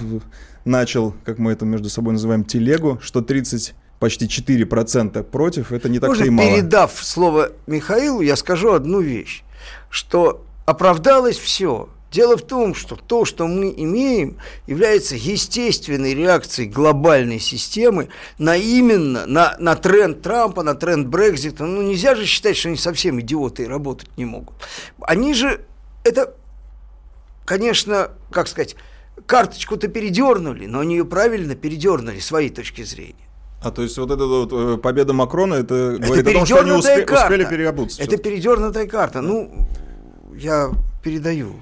начал, 0.66 1.14
как 1.24 1.38
мы 1.38 1.52
это 1.52 1.66
между 1.66 1.90
собой 1.90 2.14
называем, 2.14 2.44
телегу, 2.44 3.00
что 3.02 3.22
30 3.22 3.76
почти 4.00 4.25
4% 4.25 5.24
против, 5.24 5.72
это 5.72 5.90
не 5.90 6.00
так 6.00 6.10
Можно, 6.10 6.25
и 6.25 6.30
мало. 6.30 6.50
передав 6.50 6.92
слово 7.04 7.52
Михаилу, 7.68 8.22
я 8.22 8.36
скажу 8.36 8.74
одну 8.74 9.02
вещь, 9.02 9.44
что 9.90 10.44
оправдалось 10.66 11.38
все. 11.38 11.90
Дело 12.12 12.38
в 12.38 12.44
том, 12.44 12.75
что 12.75 12.96
то, 12.96 13.25
что 13.25 13.46
мы 13.46 13.74
имеем, 13.75 14.38
является 14.68 15.16
естественной 15.16 16.14
реакцией 16.14 16.70
глобальной 16.70 17.40
системы 17.40 18.08
на 18.38 18.56
именно, 18.56 19.25
на, 19.25 19.56
на 19.60 19.75
тренд 19.75 20.22
Трампа, 20.22 20.64
на 20.64 20.75
тренд 20.75 21.08
Брекзита. 21.08 21.66
Ну, 21.66 21.82
нельзя 21.82 22.16
же 22.16 22.25
считать, 22.25 22.56
что 22.56 22.70
они 22.70 22.78
совсем 22.78 23.20
идиоты 23.20 23.64
и 23.64 23.68
работать 23.68 24.10
не 24.18 24.24
могут. 24.24 24.56
Они 25.02 25.34
же, 25.34 25.66
это, 26.06 26.34
конечно, 27.44 28.12
как 28.32 28.48
сказать, 28.48 28.78
карточку-то 29.25 29.90
передернули, 29.90 30.68
но 30.68 30.80
они 30.80 30.96
ее 30.96 31.06
правильно 31.06 31.56
передернули, 31.56 32.20
своей 32.20 32.50
точки 32.50 32.84
зрения. 32.84 33.25
А 33.65 33.72
то 33.72 33.81
есть 33.81 33.98
вот 33.98 34.12
эта 34.12 34.24
вот 34.27 34.53
э, 34.53 34.77
победа 34.77 35.13
Макрона, 35.13 35.55
это, 35.55 35.93
это 35.93 36.05
говорит 36.05 36.27
о 36.27 36.31
том, 36.34 36.45
что 36.45 36.62
они 36.62 36.69
успе- 36.69 37.01
карта. 37.01 37.25
успели 37.25 37.50
переобуться. 37.50 38.03
Это 38.03 38.17
передернутая 38.17 38.86
карта. 38.86 39.22
Ну, 39.22 39.51
я 40.36 40.69
передаю. 41.03 41.53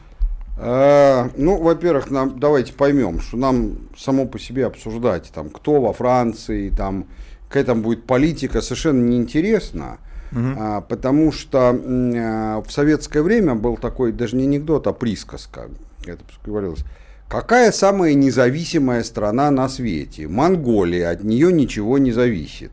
А, 0.58 1.30
ну, 1.38 1.62
во-первых, 1.62 2.12
нам 2.12 2.38
давайте 2.38 2.74
поймем, 2.74 3.22
что 3.22 3.38
нам 3.38 3.78
само 3.98 4.26
по 4.26 4.38
себе 4.38 4.66
обсуждать, 4.66 5.32
там, 5.34 5.50
кто 5.50 5.80
во 5.80 5.94
Франции, 5.94 6.72
там, 6.72 7.06
какая 7.48 7.64
там 7.64 7.82
будет 7.82 8.04
политика, 8.04 8.62
совершенно 8.62 9.02
неинтересно. 9.02 9.98
Угу. 10.34 10.42
А, 10.60 10.82
потому 10.82 11.32
что 11.32 11.70
а, 11.70 12.62
в 12.62 12.70
советское 12.70 13.22
время 13.22 13.56
был 13.56 13.78
такой 13.78 14.12
даже 14.12 14.36
не 14.36 14.44
анекдот, 14.44 14.88
а 14.88 14.92
присказка. 14.92 15.70
Это 16.06 16.20
говорилось. 16.46 16.84
Какая 17.28 17.72
самая 17.72 18.14
независимая 18.14 19.04
страна 19.04 19.50
на 19.52 19.68
свете? 19.70 20.28
Монголия, 20.28 21.10
от 21.10 21.24
нее 21.24 21.52
ничего 21.52 21.98
не 21.98 22.12
зависит. 22.12 22.72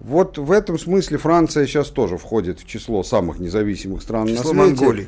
Вот 0.00 0.36
в 0.36 0.50
этом 0.50 0.78
смысле 0.80 1.18
Франция 1.18 1.66
сейчас 1.66 1.88
тоже 1.88 2.18
входит 2.18 2.58
в 2.58 2.66
число 2.66 3.04
самых 3.04 3.38
независимых 3.38 4.02
стран 4.02 4.26
число 4.26 4.52
на 4.52 4.64
свете. 4.66 4.84
Монголии. 4.84 5.06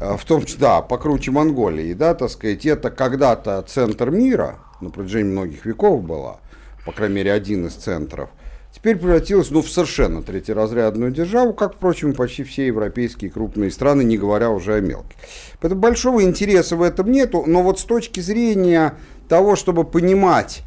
А, 0.00 0.16
в 0.16 0.24
том 0.24 0.44
числе, 0.44 0.60
да, 0.60 0.80
покруче 0.80 1.32
Монголии, 1.32 1.92
да, 1.92 2.14
так 2.14 2.30
сказать, 2.30 2.64
это 2.64 2.90
когда-то 2.90 3.62
центр 3.62 4.10
мира, 4.10 4.58
на 4.80 4.90
протяжении 4.90 5.32
многих 5.32 5.66
веков 5.66 6.04
была, 6.04 6.38
по 6.86 6.92
крайней 6.92 7.16
мере, 7.16 7.32
один 7.32 7.66
из 7.66 7.74
центров 7.74 8.30
теперь 8.72 8.96
превратилась 8.96 9.50
ну, 9.50 9.62
в 9.62 9.70
совершенно 9.70 10.22
третьеразрядную 10.22 11.10
державу, 11.10 11.52
как, 11.52 11.74
впрочем, 11.74 12.14
почти 12.14 12.44
все 12.44 12.66
европейские 12.66 13.30
крупные 13.30 13.70
страны, 13.70 14.02
не 14.02 14.18
говоря 14.18 14.50
уже 14.50 14.74
о 14.74 14.80
мелких. 14.80 15.16
Поэтому 15.60 15.80
большого 15.80 16.22
интереса 16.22 16.76
в 16.76 16.82
этом 16.82 17.10
нету, 17.10 17.44
но 17.46 17.62
вот 17.62 17.80
с 17.80 17.84
точки 17.84 18.20
зрения 18.20 18.94
того, 19.28 19.56
чтобы 19.56 19.84
понимать, 19.84 20.62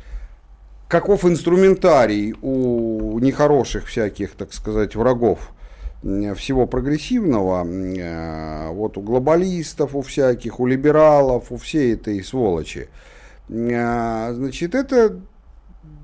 каков 0.88 1.26
инструментарий 1.26 2.36
у 2.42 3.18
нехороших 3.20 3.88
всяких, 3.88 4.32
так 4.32 4.54
сказать, 4.54 4.96
врагов 4.96 5.52
всего 6.02 6.66
прогрессивного, 6.66 7.64
э, 7.64 8.70
вот 8.72 8.98
у 8.98 9.02
глобалистов, 9.02 9.96
у 9.96 10.02
всяких, 10.02 10.60
у 10.60 10.66
либералов, 10.66 11.52
у 11.52 11.58
всей 11.58 11.94
этой 11.94 12.24
сволочи, 12.24 12.90
э, 13.50 14.34
значит, 14.34 14.74
это 14.74 15.20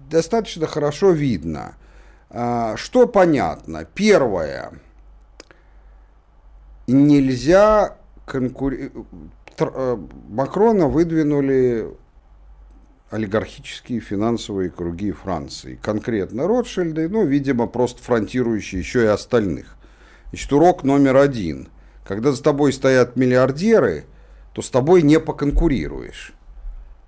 достаточно 0.09 0.67
хорошо 0.67 1.11
видно– 1.11 1.73
что 2.29 3.07
понятно? 3.07 3.85
Первое. 3.85 4.71
Нельзя 6.87 7.97
конкурировать. 8.25 9.07
Э, 9.59 9.97
Макрона 10.29 10.87
выдвинули 10.87 11.87
олигархические 13.09 13.99
финансовые 13.99 14.69
круги 14.69 15.11
Франции. 15.11 15.79
Конкретно 15.81 16.47
Ротшильды, 16.47 17.07
ну, 17.09 17.25
видимо, 17.25 17.67
просто 17.67 18.03
фронтирующие 18.03 18.79
еще 18.79 19.03
и 19.03 19.07
остальных. 19.07 19.77
Значит, 20.29 20.51
урок 20.53 20.83
номер 20.83 21.17
один. 21.17 21.69
Когда 22.05 22.31
за 22.31 22.43
тобой 22.43 22.73
стоят 22.73 23.15
миллиардеры, 23.15 24.05
то 24.53 24.61
с 24.61 24.69
тобой 24.69 25.01
не 25.01 25.19
поконкурируешь. 25.19 26.33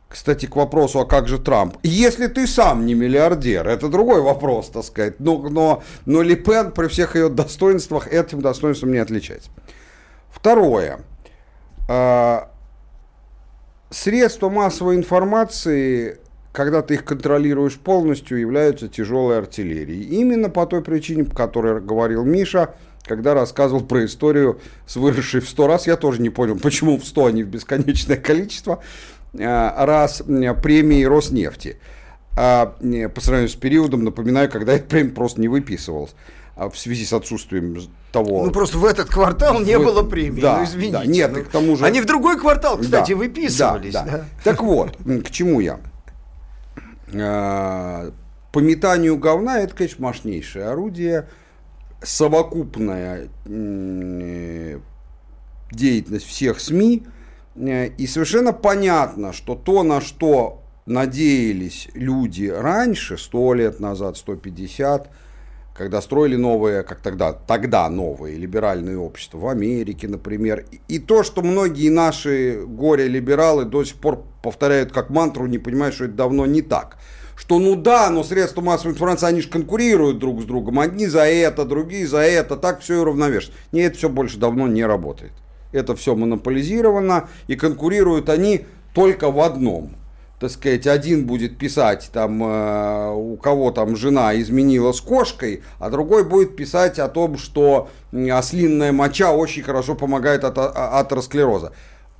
Кстати, 0.09 0.47
к 0.47 0.55
вопросу, 0.55 0.99
а 0.99 1.05
как 1.05 1.27
же 1.27 1.37
Трамп? 1.37 1.77
Если 1.83 2.25
ты 2.25 2.47
сам 2.47 2.87
не 2.87 2.95
миллиардер, 2.95 3.67
это 3.67 3.89
другой 3.89 4.21
вопрос, 4.21 4.69
так 4.69 4.83
сказать. 4.83 5.19
Но, 5.19 5.37
но, 5.37 5.83
но 6.07 6.23
Ли 6.23 6.35
Пен 6.35 6.71
при 6.71 6.87
всех 6.87 7.15
ее 7.15 7.29
достоинствах 7.29 8.11
этим 8.11 8.41
достоинством 8.41 8.91
не 8.91 8.97
отличается. 8.97 9.51
Второе. 10.31 11.01
А, 11.87 12.51
средства 13.91 14.49
массовой 14.49 14.95
информации, 14.95 16.17
когда 16.53 16.81
ты 16.81 16.95
их 16.95 17.05
контролируешь 17.05 17.77
полностью, 17.77 18.39
являются 18.39 18.87
тяжелой 18.87 19.37
артиллерией. 19.37 20.01
Именно 20.05 20.49
по 20.49 20.65
той 20.65 20.81
причине, 20.81 21.23
по 21.23 21.35
которой 21.35 21.81
говорил 21.81 22.23
Миша, 22.23 22.73
когда 23.05 23.35
рассказывал 23.35 23.83
про 23.83 24.05
историю 24.05 24.59
с 24.87 24.95
выросшей 24.95 25.41
в 25.41 25.49
сто 25.49 25.67
раз. 25.67 25.87
Я 25.87 25.97
тоже 25.97 26.21
не 26.21 26.29
понял, 26.29 26.57
почему 26.57 26.97
в 26.97 27.05
сто, 27.05 27.25
а 27.25 27.31
не 27.31 27.43
в 27.43 27.47
бесконечное 27.47 28.17
количество. 28.17 28.83
Э, 29.33 29.85
раз 29.85 30.23
премии 30.61 31.03
Роснефти. 31.03 31.77
А 32.35 32.77
по 33.13 33.21
сравнению 33.21 33.49
с 33.49 33.55
периодом, 33.55 34.03
напоминаю, 34.03 34.49
когда 34.49 34.73
эта 34.73 34.85
премия 34.85 35.11
просто 35.11 35.41
не 35.41 35.47
выписывалась 35.47 36.15
а 36.55 36.69
в 36.69 36.77
связи 36.77 37.05
с 37.05 37.13
отсутствием 37.13 37.77
того... 38.11 38.45
Ну, 38.45 38.51
просто 38.51 38.77
в 38.77 38.83
этот 38.83 39.07
квартал 39.07 39.61
не 39.61 39.77
в... 39.77 39.83
было 39.85 40.03
премии, 40.03 40.41
да, 40.41 40.57
ну, 40.57 40.65
извините. 40.65 40.97
Да, 40.97 41.05
нет, 41.05 41.31
ну, 41.33 41.43
к 41.43 41.47
тому 41.47 41.77
же... 41.77 41.85
Они 41.85 42.01
в 42.01 42.05
другой 42.05 42.37
квартал, 42.37 42.77
кстати, 42.77 43.11
да, 43.11 43.17
выписывались. 43.17 43.93
Да, 43.93 44.03
да. 44.03 44.11
Да. 44.11 44.25
Так 44.43 44.61
вот, 44.61 44.97
к 45.25 45.29
чему 45.31 45.61
я? 45.61 45.79
А, 47.13 48.11
по 48.51 48.59
метанию 48.59 49.17
говна 49.17 49.59
это, 49.59 49.73
конечно, 49.73 50.03
мощнейшее 50.03 50.65
орудие, 50.65 51.29
совокупная 52.03 53.29
деятельность 55.71 56.25
всех 56.25 56.59
СМИ– 56.59 57.03
Э, 57.13 57.18
и 57.55 58.07
совершенно 58.07 58.53
понятно, 58.53 59.33
что 59.33 59.55
то, 59.55 59.83
на 59.83 60.01
что 60.01 60.61
надеялись 60.85 61.87
люди 61.93 62.45
раньше, 62.45 63.17
100 63.17 63.53
лет 63.53 63.79
назад, 63.79 64.17
150, 64.17 65.09
когда 65.79 66.01
строили 66.01 66.35
новые, 66.35 66.83
как 66.83 66.99
тогда, 66.99 67.31
тогда 67.31 67.89
новые 67.89 68.37
либеральные 68.37 68.97
общества 68.97 69.37
в 69.37 69.47
Америке, 69.47 70.09
например. 70.09 70.65
И, 70.89 70.99
то, 70.99 71.23
что 71.23 71.41
многие 71.41 71.89
наши 71.89 72.63
горе-либералы 72.65 73.63
до 73.63 73.85
сих 73.85 73.95
пор 73.95 74.25
повторяют 74.43 74.91
как 74.91 75.09
мантру, 75.09 75.45
не 75.45 75.57
понимают, 75.57 75.95
что 75.95 76.05
это 76.05 76.15
давно 76.15 76.45
не 76.45 76.61
так. 76.61 76.97
Что 77.37 77.59
ну 77.59 77.77
да, 77.77 78.09
но 78.09 78.25
средства 78.25 78.59
массовой 78.59 78.91
информации, 78.91 79.27
они 79.27 79.39
же 79.39 79.49
конкурируют 79.49 80.19
друг 80.19 80.41
с 80.41 80.45
другом. 80.45 80.79
Одни 80.79 81.07
за 81.07 81.21
это, 81.21 81.63
другие 81.63 82.05
за 82.05 82.19
это, 82.19 82.57
так 82.57 82.81
все 82.81 82.95
и 82.95 82.97
уравновешено. 82.97 83.53
Нет, 83.71 83.91
это 83.91 83.97
все 83.97 84.09
больше 84.09 84.37
давно 84.37 84.67
не 84.67 84.83
работает. 84.83 85.31
Это 85.71 85.95
все 85.95 86.15
монополизировано, 86.15 87.29
и 87.47 87.55
конкурируют 87.55 88.29
они 88.29 88.65
только 88.93 89.31
в 89.31 89.39
одном– 89.39 89.91
так 90.39 90.51
сказать, 90.51 90.87
один 90.87 91.25
будет 91.25 91.57
писать, 91.57 92.09
там, 92.13 92.41
э, 92.41 93.13
у 93.13 93.35
кого 93.35 93.71
там 93.71 93.97
жена 93.97 94.39
изменила 94.39 94.93
с 94.93 95.01
кошкой, 95.01 95.63
а 95.79 95.89
другой 95.89 96.23
будет 96.23 96.55
писать 96.55 96.97
о 96.97 97.09
том, 97.09 97.37
что 97.37 97.89
ослинная 98.13 98.93
моча 98.93 99.33
очень 99.33 99.63
хорошо 99.63 99.95
помогает 99.95 100.45
от 100.45 100.57
а, 100.57 100.99
атеросклероза. 100.99 101.73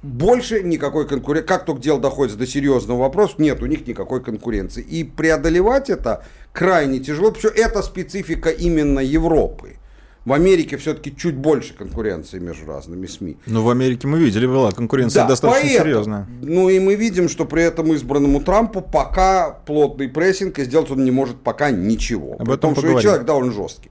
Больше 0.04 0.64
никакой 0.64 1.08
конкуренции. 1.08 1.48
Как 1.48 1.66
только 1.66 1.82
дело 1.82 2.00
доходит 2.00 2.38
до 2.38 2.46
серьезного 2.46 3.00
вопроса, 3.00 3.36
нет 3.38 3.62
у 3.64 3.66
них 3.68 3.88
никакой 3.88 4.22
конкуренции. 4.22 4.84
И 4.84 5.06
преодолевать 5.06 5.90
это 5.90 6.26
крайне 6.52 7.00
тяжело, 7.00 7.32
потому 7.32 7.54
что 7.54 7.62
это 7.62 7.82
специфика 7.82 8.50
именно 8.50 9.00
Европы. 9.00 9.78
В 10.30 10.34
Америке 10.34 10.78
все-таки 10.78 11.12
чуть 11.18 11.34
больше 11.34 11.74
конкуренции 11.74 12.38
между 12.38 12.68
разными 12.68 13.08
СМИ. 13.08 13.38
Но 13.48 13.64
в 13.64 13.70
Америке 13.72 14.08
мы 14.08 14.20
видели, 14.20 14.46
была 14.46 14.72
конкуренция 14.72 15.24
да, 15.24 15.30
достаточно 15.30 15.64
поэтому, 15.64 15.86
серьезная. 15.86 16.28
Ну 16.44 16.70
и 16.70 16.80
мы 16.80 16.94
видим, 16.94 17.30
что 17.30 17.46
при 17.46 17.64
этом 17.64 17.92
избранному 17.94 18.40
Трампу 18.40 18.82
пока 18.82 19.50
плотный 19.50 20.08
прессинг, 20.08 20.60
и 20.60 20.66
сделать 20.66 20.92
он 20.92 21.04
не 21.04 21.10
может 21.10 21.38
пока 21.38 21.72
ничего. 21.72 22.36
Об 22.38 22.52
этом 22.52 22.76
том, 22.76 22.76
что 22.76 23.02
человек 23.02 23.26
довольно 23.26 23.52
жесткий. 23.52 23.90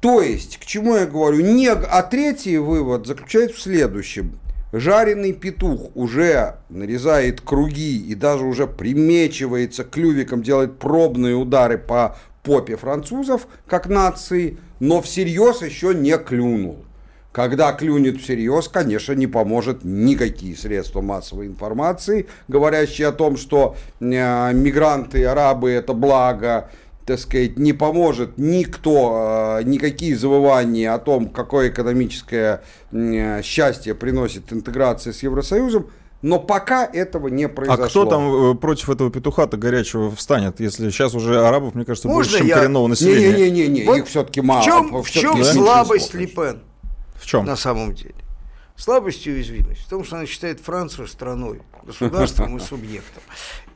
То 0.00 0.20
есть, 0.20 0.58
к 0.58 0.64
чему 0.64 0.94
я 0.94 1.06
говорю? 1.06 1.40
Не, 1.40 1.70
а 1.70 2.02
третий 2.04 2.58
вывод 2.58 3.08
заключается 3.08 3.56
в 3.56 3.60
следующем. 3.60 4.38
Жареный 4.72 5.32
петух 5.32 5.90
уже 5.96 6.58
нарезает 6.68 7.40
круги 7.40 7.98
и 7.98 8.14
даже 8.14 8.44
уже 8.44 8.68
примечивается 8.68 9.82
клювиком, 9.82 10.44
делает 10.44 10.78
пробные 10.78 11.34
удары 11.34 11.76
по 11.76 12.16
попе 12.44 12.76
французов, 12.76 13.48
как 13.66 13.88
нации, 13.88 14.58
но 14.80 15.00
всерьез 15.02 15.62
еще 15.62 15.94
не 15.94 16.16
клюнул. 16.18 16.84
Когда 17.32 17.72
клюнет 17.72 18.18
всерьез, 18.18 18.66
конечно, 18.68 19.12
не 19.12 19.26
поможет 19.26 19.84
никакие 19.84 20.56
средства 20.56 21.02
массовой 21.02 21.48
информации, 21.48 22.28
говорящие 22.48 23.08
о 23.08 23.12
том, 23.12 23.36
что 23.36 23.76
э, 24.00 24.52
мигранты 24.54 25.22
арабы 25.26 25.70
это 25.70 25.92
благо, 25.92 26.70
так 27.04 27.18
сказать, 27.18 27.58
не 27.58 27.74
поможет 27.74 28.38
никто, 28.38 29.58
э, 29.60 29.64
никакие 29.64 30.16
завывания 30.16 30.94
о 30.94 30.98
том, 30.98 31.28
какое 31.28 31.68
экономическое 31.68 32.62
э, 32.90 33.42
счастье 33.42 33.94
приносит 33.94 34.50
интеграция 34.50 35.12
с 35.12 35.22
Евросоюзом, 35.22 35.90
но 36.22 36.38
пока 36.38 36.84
этого 36.84 37.28
не 37.28 37.48
произошло. 37.48 37.84
А 37.84 37.88
кто 37.88 38.04
там 38.06 38.52
э, 38.52 38.54
против 38.54 38.90
этого 38.90 39.10
петуха-то 39.10 39.56
горячего 39.56 40.10
встанет, 40.10 40.60
если 40.60 40.90
сейчас 40.90 41.14
уже 41.14 41.46
арабов, 41.46 41.74
мне 41.74 41.84
кажется, 41.84 42.08
Можно 42.08 42.30
больше, 42.30 42.38
чем 42.38 42.46
я... 42.46 42.56
коренного 42.56 42.86
населения? 42.86 43.50
Не-не-не, 43.50 43.84
вот 43.84 43.98
их 43.98 44.06
все-таки 44.06 44.40
мало. 44.40 44.62
В 44.62 44.64
чем, 44.64 45.02
в 45.02 45.10
чем 45.10 45.44
слабость 45.44 46.14
Липен? 46.14 46.60
В 47.16 47.26
чем? 47.26 47.44
На 47.44 47.56
самом 47.56 47.94
деле. 47.94 48.14
Слабость 48.76 49.26
и 49.26 49.30
уязвимость 49.30 49.82
в 49.82 49.88
том, 49.88 50.04
что 50.04 50.16
она 50.16 50.26
считает 50.26 50.60
Францию 50.60 51.06
страной, 51.08 51.62
государством 51.82 52.56
и 52.56 52.60
субъектом. 52.60 53.22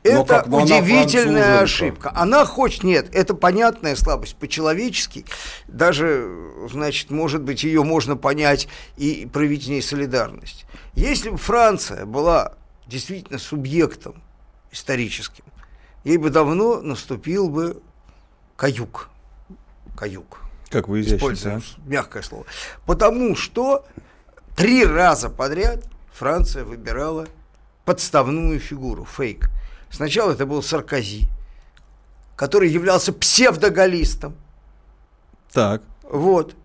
Это 0.03 0.43
но 0.47 0.63
удивительная 0.63 1.57
она 1.57 1.61
ошибка. 1.61 2.11
Она 2.15 2.45
хочет, 2.45 2.83
нет, 2.83 3.13
это 3.13 3.35
понятная 3.35 3.95
слабость 3.95 4.35
по-человечески. 4.35 5.25
Даже, 5.67 6.27
значит, 6.71 7.11
может 7.11 7.43
быть, 7.43 7.63
ее 7.63 7.83
можно 7.83 8.15
понять 8.15 8.67
и 8.97 9.29
проявить 9.31 9.65
в 9.65 9.69
ней 9.69 9.81
солидарность. 9.81 10.65
Если 10.93 11.29
бы 11.29 11.37
Франция 11.37 12.05
была 12.05 12.53
действительно 12.87 13.37
субъектом 13.37 14.23
историческим, 14.71 15.43
ей 16.03 16.17
бы 16.17 16.31
давно 16.31 16.81
наступил 16.81 17.49
бы 17.49 17.81
каюк. 18.55 19.09
Каюк. 19.95 20.39
Как 20.69 20.87
вы 20.87 21.01
изящно, 21.01 21.57
а? 21.57 21.61
мягкое 21.85 22.23
слово. 22.23 22.45
Потому 22.87 23.35
что 23.35 23.85
три 24.55 24.83
раза 24.83 25.29
подряд 25.29 25.83
Франция 26.13 26.63
выбирала 26.63 27.27
подставную 27.85 28.59
фигуру, 28.59 29.05
фейк. 29.05 29.50
Сначала 29.91 30.31
это 30.31 30.45
был 30.45 30.63
Саркози, 30.63 31.27
который 32.35 32.69
являлся 32.69 33.11
псевдогалистом. 33.11 34.35
Так. 35.51 35.81
Вот. 36.03 36.55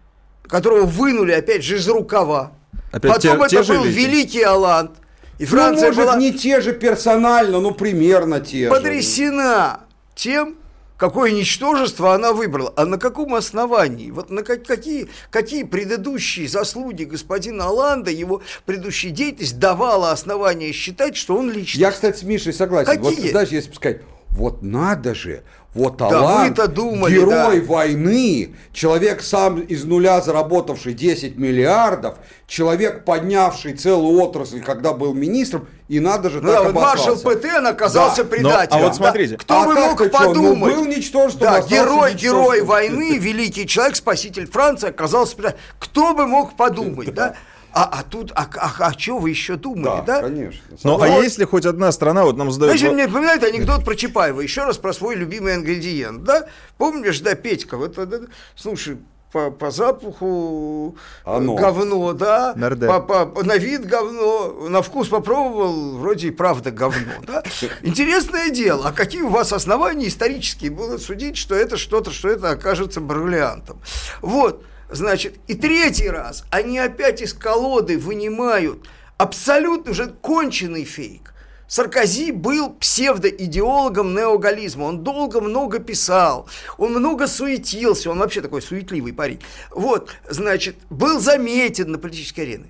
Которого 0.45 0.87
вынули, 0.87 1.33
опять 1.33 1.65
же, 1.65 1.77
из 1.77 1.89
рукава. 1.89 2.53
Опять 2.93 3.12
Потом 3.12 3.21
те, 3.49 3.57
это 3.57 3.65
те 3.65 3.73
был 3.73 3.85
люди. 3.85 3.99
великий 3.99 4.43
Аланд. 4.43 4.93
И 5.39 5.43
ну, 5.43 5.49
Франция 5.49 5.91
ну, 5.91 5.97
может, 5.97 6.11
была... 6.11 6.17
не 6.17 6.33
те 6.33 6.61
же 6.61 6.73
персонально, 6.73 7.61
но 7.61 7.73
примерно 7.73 8.41
те 8.41 8.71
потрясена 8.71 9.81
же. 9.81 10.15
тем, 10.15 10.55
какое 10.97 11.31
ничтожество 11.31 12.15
она 12.15 12.33
выбрала. 12.33 12.73
А 12.77 12.85
на 12.85 12.99
каком 12.99 13.35
основании? 13.35 14.11
Вот 14.11 14.31
на 14.31 14.43
какие, 14.43 15.09
какие 15.31 15.65
предыдущие 15.65 16.49
заслуги 16.49 17.05
господина 17.05 17.67
Аланда, 17.67 18.11
его 18.11 18.43
предыдущая 18.65 19.11
деятельность 19.11 19.59
давала 19.59 20.13
основания 20.13 20.73
считать, 20.73 21.17
что 21.17 21.37
он 21.37 21.51
личность? 21.51 21.77
Я, 21.77 21.91
кстати, 21.91 22.19
с 22.19 22.23
Мишей 22.23 22.53
согласен. 22.53 22.87
Какие? 22.87 23.23
Вот, 23.23 23.31
знаешь, 23.31 23.49
если 23.51 23.73
сказать, 23.73 24.03
вот 24.37 24.62
надо 24.62 25.14
же, 25.14 25.42
вот 25.72 25.96
талант, 25.99 26.57
да 26.57 26.66
думали, 26.66 27.14
герой 27.14 27.61
да. 27.61 27.66
войны, 27.66 28.55
человек 28.72 29.22
сам 29.22 29.61
из 29.61 29.85
нуля 29.85 30.20
заработавший 30.20 30.92
10 30.92 31.37
миллиардов, 31.37 32.16
человек, 32.46 33.05
поднявший 33.05 33.75
целую 33.75 34.20
отрасль, 34.22 34.61
когда 34.61 34.92
был 34.92 35.14
министром, 35.14 35.68
и 35.88 36.01
надо 36.01 36.31
же 36.31 36.40
ну, 36.40 36.53
так 36.53 36.64
да, 36.64 36.72
Маршал 36.72 37.16
Петен 37.16 37.66
оказался 37.66 38.25
да. 38.25 38.31
предателем. 38.31 38.81
Но, 38.81 38.85
а 38.85 38.88
вот 38.88 38.96
смотрите. 38.96 39.37
Да. 39.37 39.38
Кто 39.38 39.62
а 39.62 39.66
бы 39.66 39.75
мог 39.75 40.01
ну, 40.01 40.09
подумать? 40.11 40.75
Ну, 40.75 40.83
был 40.83 40.85
ничтожеством. 40.85 41.49
Да, 41.49 41.61
герой, 41.62 42.14
герой 42.14 42.62
войны, 42.62 43.18
великий 43.18 43.66
человек, 43.66 43.96
спаситель 43.96 44.46
Франции 44.51 44.90
оказался 44.90 45.37
предателем. 45.37 45.62
Кто 45.79 46.14
бы 46.14 46.27
мог 46.27 46.57
подумать, 46.57 47.14
да? 47.14 47.35
А, 47.77 47.91
а 47.93 48.03
тут, 48.05 48.33
а, 48.35 48.49
а, 48.57 48.73
а 48.79 48.99
что 48.99 49.19
вы 49.19 49.29
еще 49.29 49.57
думали, 49.57 50.03
да? 50.07 50.21
Да, 50.21 50.23
конечно. 50.23 50.62
Ну, 50.83 50.99
а 50.99 51.09
если 51.09 51.45
хоть 51.45 51.67
одна 51.67 51.93
страна, 51.93 52.25
вот 52.25 52.39
нам 52.39 52.51
задают... 52.51 52.73
Значит, 52.73 52.95
мне 52.95 53.07
напоминает 53.07 53.45
анекдот 53.45 53.85
про 53.85 53.95
Чапаева, 53.95 54.41
еще 54.41 54.65
раз 54.65 54.79
про 54.79 54.95
свой 54.95 55.15
любимый 55.15 55.57
ингредиент, 55.57 56.25
да? 56.25 56.47
Помнишь, 56.79 57.21
да, 57.21 57.35
Петька, 57.35 57.77
вот, 57.77 57.99
вот, 57.99 58.09
вот 58.09 58.31
слушай, 58.55 58.97
по, 59.31 59.51
по 59.51 59.71
запаху 59.71 60.97
Оно. 61.27 61.55
говно, 61.55 62.15
да, 62.15 62.55
по, 62.55 63.27
по, 63.27 63.45
на 63.45 63.59
вид 63.59 63.85
говно, 63.85 64.69
на 64.71 64.81
вкус 64.81 65.09
попробовал, 65.09 65.99
вроде 65.99 66.29
и 66.29 66.31
правда 66.31 66.71
говно, 66.71 67.12
да. 67.27 67.43
Интересное 67.83 68.49
дело, 68.49 68.89
а 68.89 68.93
какие 68.93 69.21
у 69.21 69.29
вас 69.29 69.53
основания 69.53 70.09
исторические 70.09 70.71
было 70.71 70.97
судить, 70.97 71.37
что 71.37 71.55
это 71.55 71.77
что-то, 71.77 72.11
что 72.11 72.31
это 72.31 72.53
окажется 72.53 73.03
бриллиантом? 73.03 73.83
Вот. 74.23 74.65
Значит, 74.88 75.38
и 75.49 75.55
третий 75.55 76.09
раз 76.09 76.44
они 76.51 76.79
опять 76.79 77.20
из 77.20 77.33
колоды 77.33 77.99
вынимают 77.99 78.88
абсолютно 79.18 79.92
уже 79.92 80.09
конченый 80.09 80.85
фейк. 80.85 81.33
Саркози 81.68 82.31
был 82.31 82.75
псевдоидеологом 82.75 84.14
неогализма. 84.14 84.85
Он 84.85 85.03
долго 85.03 85.40
много 85.40 85.81
писал, 85.81 86.49
он 86.79 86.92
много 86.92 87.27
суетился, 87.27 88.11
он 88.11 88.18
вообще 88.18 88.40
такой 88.40 88.62
суетливый 88.62 89.12
парень. 89.12 89.40
Вот, 89.70 90.11
значит, 90.29 90.77
был 90.90 91.18
заметен 91.18 91.90
на 91.90 91.99
политической 91.99 92.42
арене. 92.42 92.66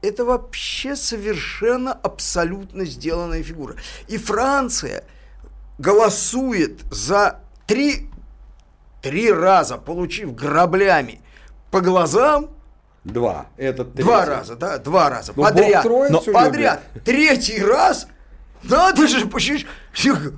Это 0.00 0.24
вообще 0.24 0.96
совершенно 0.96 1.92
абсолютно 1.92 2.86
сделанная 2.86 3.42
фигура. 3.42 3.76
И 4.08 4.16
Франция 4.16 5.04
голосует 5.78 6.80
за 6.90 7.40
три 7.66 8.08
три 9.06 9.32
раза 9.32 9.76
получив 9.76 10.34
граблями 10.34 11.20
по 11.70 11.80
глазам, 11.80 12.50
Два. 13.04 13.46
Это 13.56 13.84
третий. 13.84 14.02
Два 14.02 14.26
раза, 14.26 14.56
да, 14.56 14.78
два 14.78 15.08
раза. 15.08 15.32
Но 15.36 15.42
ну, 15.42 15.48
подряд. 15.48 15.84
Но 15.84 16.20
подряд. 16.20 16.80
Любит. 16.92 17.04
Третий 17.04 17.62
раз 17.62 18.08
надо 18.64 19.06
же 19.06 19.26
почти 19.26 19.64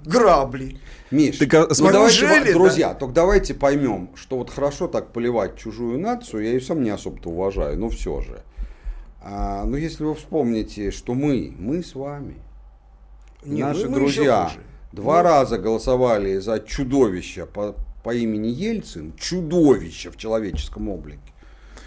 грабли. 0.04 0.78
Миш, 1.10 1.38
так, 1.38 1.54
а, 1.54 1.68
ну 1.78 1.90
давайте, 1.90 2.52
друзья, 2.52 2.88
да? 2.88 2.94
только 2.94 3.14
давайте 3.14 3.54
поймем, 3.54 4.10
что 4.14 4.36
вот 4.36 4.50
хорошо 4.50 4.88
так 4.88 5.14
поливать 5.14 5.56
чужую 5.56 5.98
нацию, 5.98 6.44
я 6.44 6.50
ее 6.50 6.60
сам 6.60 6.82
не 6.82 6.90
особо-то 6.90 7.30
уважаю, 7.30 7.78
но 7.78 7.88
все 7.88 8.20
же. 8.20 8.42
А, 9.22 9.64
но 9.64 9.78
если 9.78 10.04
вы 10.04 10.14
вспомните, 10.14 10.90
что 10.90 11.14
мы, 11.14 11.54
мы 11.58 11.82
с 11.82 11.94
вами, 11.94 12.34
не, 13.42 13.62
наши 13.62 13.88
мы, 13.88 13.94
друзья, 13.94 14.50
два 14.92 15.18
ну, 15.18 15.22
раза 15.22 15.56
голосовали 15.56 16.36
за 16.36 16.60
чудовище 16.60 17.46
по, 17.46 17.74
по 18.02 18.14
имени 18.14 18.48
Ельцин, 18.48 19.12
чудовище 19.18 20.10
в 20.10 20.16
человеческом 20.16 20.88
облике. 20.88 21.18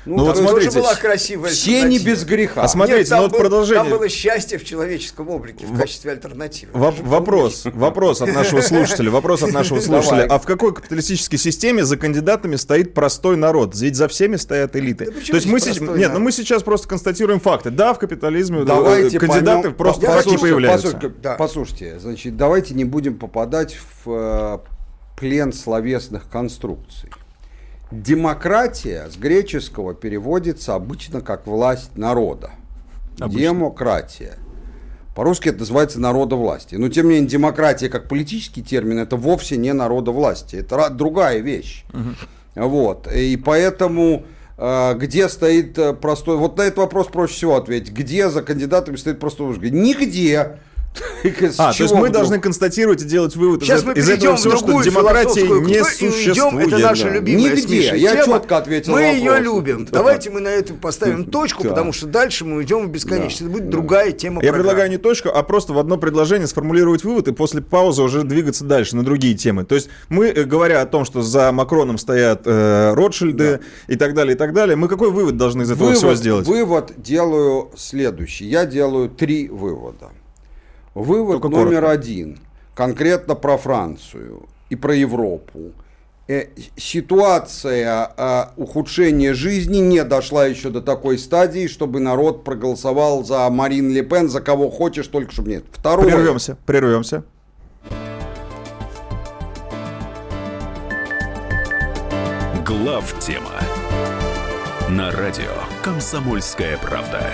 Ну, 0.03 0.17
Ну, 0.17 0.25
вот 0.25 0.37
смотрите, 0.37 0.79
была 0.79 0.95
красивая 0.95 1.51
Все 1.51 1.83
не 1.83 1.99
без 1.99 2.23
греха. 2.25 2.63
А 2.63 2.67
смотрите, 2.67 3.01
Нет, 3.01 3.09
там 3.09 3.17
ну 3.19 3.23
вот 3.25 3.31
был- 3.33 3.39
продолжение. 3.39 3.83
Там 3.83 3.91
было 3.99 4.09
счастье 4.09 4.57
в 4.57 4.65
человеческом 4.65 5.29
облике 5.29 5.67
в 5.67 5.77
качестве 5.77 6.11
альтернативы. 6.13 6.71
Же 6.73 7.03
вопрос, 7.03 7.65
вопрос 7.65 8.19
от 8.23 8.33
нашего 8.33 8.61
слушателя, 8.61 9.11
вопрос 9.11 9.43
от 9.43 9.51
нашего 9.51 9.79
слушателя. 9.79 10.25
А 10.27 10.39
в 10.39 10.45
какой 10.47 10.73
капиталистической 10.73 11.37
системе 11.37 11.85
за 11.85 11.97
кандидатами 11.97 12.55
стоит 12.55 12.95
простой 12.95 13.37
народ? 13.37 13.75
Ведь 13.79 13.95
за 13.95 14.07
всеми 14.07 14.37
стоят 14.37 14.75
элиты. 14.75 15.05
Да 15.05 15.11
То 15.11 15.35
есть 15.35 15.45
мы 15.45 15.59
сейчас, 15.59 15.79
нет, 15.79 16.11
ну 16.15 16.19
мы 16.19 16.31
сейчас 16.31 16.63
просто 16.63 16.87
констатируем 16.87 17.39
факты. 17.39 17.69
Да, 17.69 17.93
в 17.93 17.99
капитализме 17.99 18.61
э, 18.61 18.65
Давайте 18.65 19.19
кандидаты 19.19 19.69
поймем- 19.69 19.75
просто 19.75 20.07
послушайте, 20.07 20.37
появляются. 20.39 20.87
послушайте, 20.93 21.15
Да. 21.21 21.35
послушайте, 21.35 21.99
значит, 21.99 22.35
давайте 22.37 22.73
не 22.73 22.85
будем 22.85 23.19
попадать 23.19 23.77
в 24.03 24.09
э, 24.11 24.57
плен 25.15 25.53
словесных 25.53 26.29
конструкций. 26.29 27.09
Демократия 27.91 29.09
с 29.09 29.17
греческого 29.17 29.93
переводится 29.93 30.75
обычно 30.75 31.21
как 31.21 31.45
власть 31.45 31.97
народа. 31.97 32.51
Демократия. 33.17 34.37
По-русски 35.15 35.49
это 35.49 35.59
называется 35.59 35.99
народовластие. 35.99 36.79
Но 36.79 36.87
тем 36.87 37.07
не 37.07 37.15
менее, 37.15 37.29
демократия 37.29 37.89
как 37.89 38.07
политический 38.07 38.63
термин 38.63 38.99
это 38.99 39.17
вовсе 39.17 39.57
не 39.57 39.73
народовластие. 39.73 40.61
Это 40.61 40.89
другая 40.89 41.39
вещь. 41.39 41.83
Вот. 42.55 43.11
И 43.11 43.37
поэтому 43.37 44.23
э, 44.57 44.93
где 44.95 45.29
стоит 45.29 45.77
э, 45.77 45.93
простой... 45.93 46.37
Вот 46.37 46.57
на 46.57 46.63
этот 46.63 46.79
вопрос 46.79 47.07
проще 47.07 47.33
всего 47.33 47.55
ответить. 47.55 47.93
Где 47.93 48.29
за 48.29 48.41
кандидатами 48.41 48.95
стоит 48.95 49.19
простой 49.19 49.47
мужик? 49.47 49.63
Нигде. 49.71 50.59
А, 51.57 51.73
то 51.73 51.83
есть 51.83 51.93
мы 51.93 52.09
должны 52.09 52.39
констатировать 52.39 53.01
и 53.01 53.05
делать 53.05 53.35
вывод 53.35 53.63
Сейчас 53.63 53.81
из, 53.81 53.85
мы 53.85 53.93
из 53.93 54.09
этого 54.09 54.35
в 54.35 54.39
всего, 54.39 54.57
что 54.57 54.81
демократии 54.81 55.61
не 55.61 55.83
существует. 55.83 56.67
Это 56.67 56.77
наша 56.79 57.09
любимая 57.09 57.55
Нигде. 57.55 57.97
Я 57.97 58.25
четко 58.25 58.57
ответил 58.57 58.93
Мы 58.93 59.01
ее 59.01 59.39
любим. 59.39 59.85
Да. 59.85 59.91
Давайте 60.01 60.29
мы 60.29 60.41
на 60.41 60.49
этом 60.49 60.77
поставим 60.77 61.25
точку, 61.25 61.63
потому 61.63 61.93
что 61.93 62.07
дальше 62.07 62.45
мы 62.45 62.57
уйдем 62.57 62.87
в 62.87 62.91
бесконечность. 62.91 63.41
Это 63.41 63.49
будет 63.49 63.69
другая 63.69 64.11
тема 64.11 64.43
Я 64.43 64.53
предлагаю 64.53 64.89
не 64.89 64.97
точку, 64.97 65.29
а 65.29 65.43
просто 65.43 65.73
в 65.73 65.79
одно 65.79 65.97
предложение 65.97 66.47
сформулировать 66.47 67.03
вывод 67.03 67.27
и 67.27 67.33
после 67.33 67.61
паузы 67.61 68.01
уже 68.01 68.23
двигаться 68.23 68.65
дальше 68.65 68.95
на 68.95 69.03
другие 69.03 69.35
темы. 69.35 69.63
То 69.63 69.75
есть 69.75 69.89
мы, 70.09 70.27
э, 70.27 70.43
говоря 70.43 70.81
о 70.81 70.85
том, 70.85 71.05
что 71.05 71.21
за 71.21 71.51
Макроном 71.51 71.97
стоят 71.97 72.41
э, 72.45 72.93
Ротшильды 72.93 73.61
и 73.87 73.95
так 73.95 74.13
далее, 74.13 74.35
и 74.35 74.37
так 74.37 74.53
далее, 74.53 74.75
мы 74.75 74.87
какой 74.87 75.11
вывод 75.11 75.37
должны 75.37 75.63
из 75.63 75.71
этого 75.71 75.93
всего 75.93 76.15
сделать? 76.15 76.47
Вывод 76.47 76.93
делаю 76.97 77.71
следующий. 77.75 78.45
Я 78.45 78.65
делаю 78.65 79.09
три 79.09 79.47
вывода. 79.47 80.09
Вывод 80.93 81.41
Только 81.41 81.49
номер 81.49 81.81
коротко. 81.81 81.91
один. 81.91 82.39
Конкретно 82.75 83.35
про 83.35 83.57
Францию 83.57 84.47
и 84.69 84.75
про 84.75 84.95
Европу. 84.95 85.71
Э, 86.27 86.47
ситуация 86.77 88.11
э, 88.15 88.45
ухудшения 88.55 89.33
жизни 89.33 89.77
не 89.77 90.03
дошла 90.03 90.45
еще 90.45 90.69
до 90.69 90.81
такой 90.81 91.17
стадии, 91.17 91.67
чтобы 91.67 91.99
народ 91.99 92.43
проголосовал 92.43 93.23
за 93.23 93.49
Марин 93.49 93.91
Ле 93.91 94.03
Пен, 94.03 94.29
за 94.29 94.41
кого 94.41 94.69
хочешь, 94.69 95.07
только 95.07 95.31
чтобы 95.31 95.49
нет. 95.49 95.65
Второе. 95.71 96.07
Прервемся, 96.07 96.57
прервемся. 96.65 97.23
Глав 102.65 103.13
тема 103.19 103.51
на 104.89 105.11
радио 105.11 105.51
Комсомольская 105.83 106.77
правда. 106.77 107.33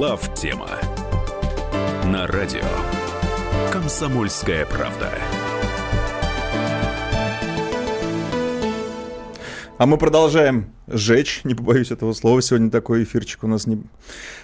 Глав 0.00 0.32
тема 0.34 0.78
на 2.06 2.26
радио 2.26 2.64
Комсомольская 3.70 4.64
правда. 4.64 5.12
А 9.76 9.84
мы 9.84 9.98
продолжаем 9.98 10.72
жечь, 10.86 11.42
не 11.44 11.54
побоюсь 11.54 11.90
этого 11.90 12.14
слова. 12.14 12.40
Сегодня 12.40 12.70
такой 12.70 13.02
эфирчик 13.02 13.44
у 13.44 13.46
нас 13.46 13.66
не 13.66 13.82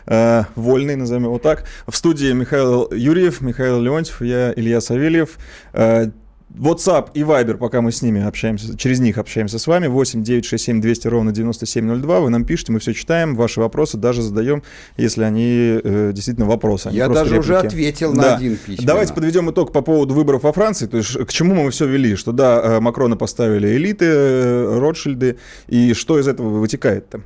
э, 0.05 0.43
вольный, 0.57 0.95
назовем 0.95 1.25
его 1.25 1.39
так. 1.39 1.65
В 1.87 1.97
студии 1.97 2.33
Михаил 2.33 2.93
Юрьев, 2.93 3.41
Михаил 3.41 3.81
Леонтьев, 3.81 4.21
я 4.21 4.53
Илья 4.55 4.83
Савельев. 4.83 5.39
Э, 5.73 6.11
WhatsApp 6.55 7.11
и 7.13 7.21
Viber, 7.23 7.57
пока 7.57 7.81
мы 7.81 7.91
с 7.93 8.03
ними 8.03 8.25
общаемся, 8.25 8.79
через 8.79 9.01
них 9.01 9.19
общаемся 9.19 9.59
с 9.59 9.67
вами, 9.67 9.89
8 9.89 10.23
967 10.23 10.81
200 10.81 11.09
ровно 11.09 11.33
9702, 11.33 12.21
вы 12.21 12.31
нам 12.31 12.45
пишете, 12.45 12.73
мы 12.73 12.79
все 12.79 12.95
читаем, 12.95 13.35
ваши 13.35 13.61
вопросы 13.61 13.97
даже 13.99 14.23
задаем, 14.23 14.63
если 14.97 15.25
они 15.25 15.81
э, 15.83 16.13
действительно 16.15 16.47
вопросы. 16.47 16.87
а 16.87 16.91
Я 16.93 17.09
даже 17.09 17.39
уже 17.41 17.55
реплики. 17.55 17.67
ответил 17.67 18.13
на 18.15 18.23
Да. 18.23 18.37
один 18.37 18.57
письменно. 18.57 18.87
Давайте 18.87 19.13
подведем 19.13 19.51
итог 19.51 19.73
по 19.73 19.83
поводу 19.83 20.15
выборов 20.15 20.45
во 20.45 20.53
Франции, 20.53 20.87
то 20.87 20.97
есть 20.97 21.13
к 21.19 21.33
чему 21.33 21.55
мы 21.57 21.71
все 21.71 21.87
вели, 21.87 22.15
что 22.15 22.33
да, 22.33 22.61
э, 22.63 22.81
Макрона 22.81 23.17
поставили 23.17 23.77
элиты, 23.77 24.07
э, 24.07 24.79
Ротшильды, 24.79 25.39
и 25.67 25.93
что 25.95 26.19
из 26.19 26.29
этого 26.29 26.49
вытекает-то? 26.61 27.21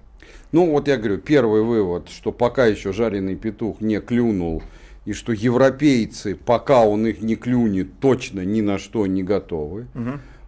Ну, 0.53 0.71
вот 0.73 0.89
я 0.89 0.97
говорю, 0.97 1.19
первый 1.19 1.63
вывод, 1.63 2.09
что 2.09 2.33
пока 2.33 2.67
еще 2.67 2.93
жареный 2.93 3.37
петух 3.37 3.81
не 3.81 4.01
клюнул, 4.01 4.63
и 5.05 5.13
что 5.13 5.33
европейцы, 5.33 6.35
пока 6.35 6.85
он 6.85 7.07
их 7.07 7.23
не 7.23 7.37
клюнет, 7.37 7.99
точно 8.01 8.45
ни 8.45 8.61
на 8.61 8.79
что 8.79 9.07
не 9.07 9.23
готовы. 9.23 9.87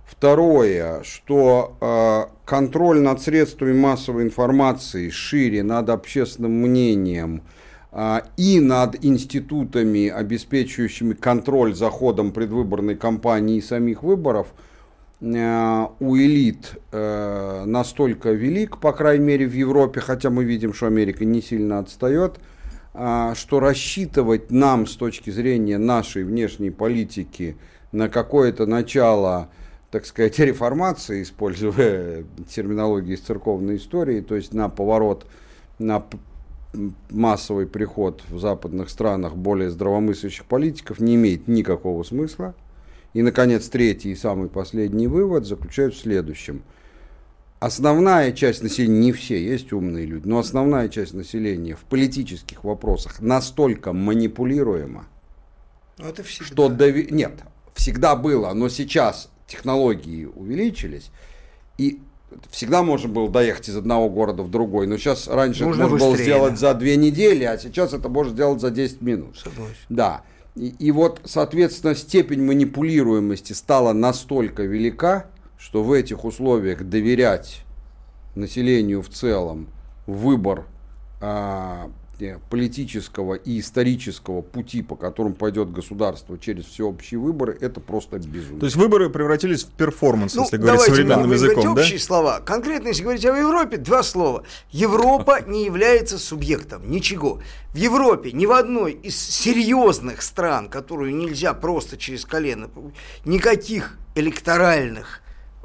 Второе, 0.04 1.02
что 1.04 1.76
э, 1.80 2.32
контроль 2.44 3.00
над 3.00 3.22
средствами 3.22 3.72
массовой 3.72 4.24
информации 4.24 5.08
шире 5.08 5.62
над 5.62 5.88
общественным 5.88 6.52
мнением 6.52 7.42
э, 7.92 8.20
и 8.36 8.60
над 8.60 9.02
институтами, 9.02 10.08
обеспечивающими 10.08 11.14
контроль 11.14 11.74
за 11.74 11.88
ходом 11.88 12.30
предвыборной 12.30 12.94
кампании 12.94 13.56
и 13.56 13.62
самих 13.62 14.02
выборов, 14.02 14.48
э, 15.22 15.86
у 15.98 16.16
элит 16.16 16.78
э, 16.92 17.64
настолько 17.64 18.32
велик, 18.32 18.78
по 18.78 18.92
крайней 18.92 19.24
мере 19.24 19.46
в 19.46 19.54
Европе, 19.54 20.00
хотя 20.00 20.28
мы 20.28 20.44
видим, 20.44 20.74
что 20.74 20.88
Америка 20.88 21.24
не 21.24 21.40
сильно 21.40 21.78
отстает, 21.78 22.38
что 22.94 23.60
рассчитывать 23.60 24.50
нам 24.50 24.86
с 24.86 24.96
точки 24.96 25.30
зрения 25.30 25.78
нашей 25.78 26.24
внешней 26.24 26.70
политики 26.70 27.56
на 27.90 28.08
какое-то 28.08 28.66
начало, 28.66 29.48
так 29.90 30.04
сказать, 30.04 30.38
реформации, 30.40 31.22
используя 31.22 32.24
терминологию 32.48 33.16
из 33.16 33.20
церковной 33.20 33.76
истории, 33.76 34.20
то 34.20 34.34
есть 34.34 34.52
на 34.52 34.68
поворот, 34.68 35.26
на 35.78 36.04
массовый 37.10 37.66
приход 37.66 38.22
в 38.28 38.38
западных 38.38 38.88
странах 38.90 39.36
более 39.36 39.70
здравомыслящих 39.70 40.44
политиков 40.46 41.00
не 41.00 41.14
имеет 41.16 41.48
никакого 41.48 42.02
смысла. 42.02 42.54
И, 43.12 43.22
наконец, 43.22 43.68
третий 43.68 44.10
и 44.10 44.16
самый 44.16 44.48
последний 44.48 45.06
вывод 45.06 45.46
заключается 45.46 46.00
в 46.00 46.02
следующем. 46.02 46.62
Основная 47.62 48.32
часть 48.32 48.60
населения, 48.60 48.98
не 48.98 49.12
все, 49.12 49.40
есть 49.40 49.72
умные 49.72 50.04
люди, 50.04 50.26
но 50.26 50.40
основная 50.40 50.88
часть 50.88 51.14
населения 51.14 51.76
в 51.76 51.84
политических 51.84 52.64
вопросах 52.64 53.20
настолько 53.20 53.92
манипулируема, 53.92 55.06
Ну, 55.96 56.08
это 56.08 56.24
всегда. 56.24 56.46
что 56.46 56.68
дови... 56.68 57.06
нет, 57.12 57.34
всегда 57.74 58.16
было, 58.16 58.52
но 58.52 58.68
сейчас 58.68 59.30
технологии 59.46 60.24
увеличились, 60.24 61.12
и 61.78 62.00
всегда 62.50 62.82
можно 62.82 63.08
было 63.08 63.30
доехать 63.30 63.68
из 63.68 63.76
одного 63.76 64.10
города 64.10 64.42
в 64.42 64.50
другой, 64.50 64.88
но 64.88 64.96
сейчас 64.96 65.28
раньше 65.28 65.64
Нужно 65.64 65.82
это 65.82 65.90
можно 65.90 66.06
было 66.06 66.14
быстрее, 66.16 66.24
сделать 66.24 66.54
да. 66.54 66.56
за 66.56 66.74
две 66.74 66.96
недели, 66.96 67.44
а 67.44 67.56
сейчас 67.58 67.92
это 67.92 68.08
можно 68.08 68.32
сделать 68.32 68.60
за 68.60 68.72
10 68.72 69.02
минут. 69.02 69.38
Согласен. 69.38 69.76
Да. 69.88 70.22
И, 70.56 70.66
и 70.80 70.90
вот, 70.90 71.20
соответственно, 71.26 71.94
степень 71.94 72.42
манипулируемости 72.44 73.52
стала 73.52 73.92
настолько 73.92 74.64
велика, 74.64 75.26
что 75.62 75.84
в 75.84 75.92
этих 75.92 76.24
условиях 76.24 76.82
доверять 76.82 77.62
населению 78.34 79.00
в 79.00 79.08
целом 79.08 79.68
выбор 80.08 80.64
а, 81.20 81.88
э, 82.18 82.38
политического 82.50 83.34
и 83.34 83.60
исторического 83.60 84.42
пути, 84.42 84.82
по 84.82 84.96
которому 84.96 85.36
пойдет 85.36 85.70
государство 85.70 86.36
через 86.36 86.64
всеобщие 86.64 87.20
выборы, 87.20 87.56
это 87.60 87.78
просто 87.78 88.18
безумие. 88.18 88.58
То 88.58 88.66
есть 88.66 88.74
выборы 88.74 89.08
превратились 89.08 89.62
в 89.62 89.68
перформанс, 89.68 90.34
Ну, 90.34 90.42
если 90.42 90.56
говорить 90.56 90.82
современным 90.82 91.28
будем 91.28 91.32
языком, 91.34 91.74
да? 91.76 91.82
общие 91.82 92.00
слова. 92.00 92.40
Конкретно, 92.40 92.88
если 92.88 93.04
говорить 93.04 93.24
о 93.24 93.36
Европе, 93.36 93.76
два 93.76 94.02
слова. 94.02 94.42
Европа 94.72 95.42
не 95.46 95.64
является 95.64 96.18
субъектом 96.18 96.90
ничего. 96.90 97.40
В 97.72 97.76
Европе 97.76 98.32
ни 98.32 98.46
в 98.46 98.52
одной 98.52 98.94
из 98.94 99.16
серьезных 99.16 100.22
стран, 100.22 100.68
которую 100.68 101.14
нельзя 101.14 101.54
просто 101.54 101.96
через 101.96 102.24
колено, 102.24 102.68
никаких 103.24 103.96
электоральных 104.16 105.21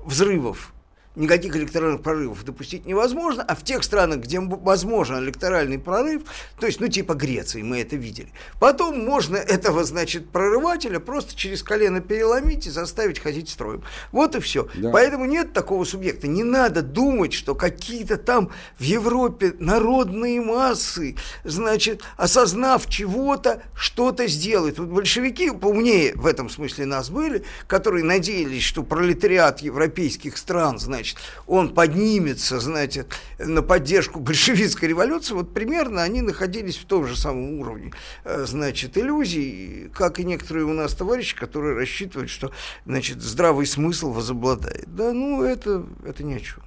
взрывов 0.08 0.74
никаких 1.18 1.56
электоральных 1.56 2.02
прорывов 2.02 2.44
допустить 2.44 2.86
невозможно, 2.86 3.44
а 3.44 3.56
в 3.56 3.64
тех 3.64 3.84
странах, 3.84 4.20
где 4.20 4.40
возможен 4.40 5.18
электоральный 5.24 5.80
прорыв, 5.80 6.24
то 6.60 6.68
есть, 6.68 6.80
ну, 6.80 6.88
типа 6.88 7.14
Греции, 7.14 7.62
мы 7.62 7.82
это 7.82 7.96
видели, 7.96 8.30
потом 8.60 9.04
можно 9.04 9.38
этого, 9.38 9.84
значит, 9.84 10.30
прорывателя 10.30 11.00
просто 11.00 11.36
через 11.36 11.64
колено 11.64 12.02
переломить 12.02 12.68
и 12.68 12.70
заставить 12.70 13.20
ходить 13.20 13.50
строем. 13.50 13.84
Вот 14.12 14.36
и 14.36 14.40
все. 14.40 14.68
Да. 14.76 14.92
Поэтому 14.92 15.26
нет 15.26 15.54
такого 15.54 15.84
субъекта. 15.84 16.28
Не 16.28 16.44
надо 16.44 16.82
думать, 16.82 17.34
что 17.34 17.56
какие-то 17.56 18.18
там 18.18 18.52
в 18.78 18.84
Европе 18.84 19.54
народные 19.60 20.42
массы, 20.42 21.16
значит, 21.44 22.02
осознав 22.18 22.88
чего-то, 22.88 23.64
что-то 23.76 24.28
сделают. 24.28 24.80
Вот 24.80 24.90
большевики 24.90 25.50
поумнее 25.50 26.14
в 26.16 26.26
этом 26.26 26.50
смысле 26.50 26.86
нас 26.86 27.10
были, 27.10 27.44
которые 27.68 28.04
надеялись, 28.04 28.64
что 28.64 28.84
пролетариат 28.84 29.62
европейских 29.62 30.38
стран, 30.38 30.80
значит, 30.80 31.07
он 31.46 31.74
поднимется, 31.74 32.60
знаете, 32.60 33.06
на 33.40 33.62
поддержку 33.62 34.20
большевистской 34.20 34.90
революции, 34.90 35.34
вот 35.34 35.54
примерно 35.54 36.04
они 36.04 36.22
находились 36.22 36.78
в 36.78 36.86
том 36.86 37.06
же 37.08 37.16
самом 37.16 37.60
уровне, 37.60 37.94
э, 38.24 38.46
значит, 38.48 38.98
иллюзий, 38.98 39.90
как 39.94 40.20
и 40.20 40.24
некоторые 40.24 40.66
у 40.66 40.74
нас 40.74 40.94
товарищи, 40.94 41.36
которые 41.36 41.76
рассчитывают, 41.76 42.30
что, 42.30 42.52
значит, 42.86 43.22
здравый 43.22 43.66
смысл 43.66 44.12
возобладает. 44.12 44.86
Да, 44.88 45.14
ну, 45.14 45.44
это, 45.44 45.86
это 46.06 46.24
ни 46.24 46.34
о 46.34 46.40
чем. 46.40 46.62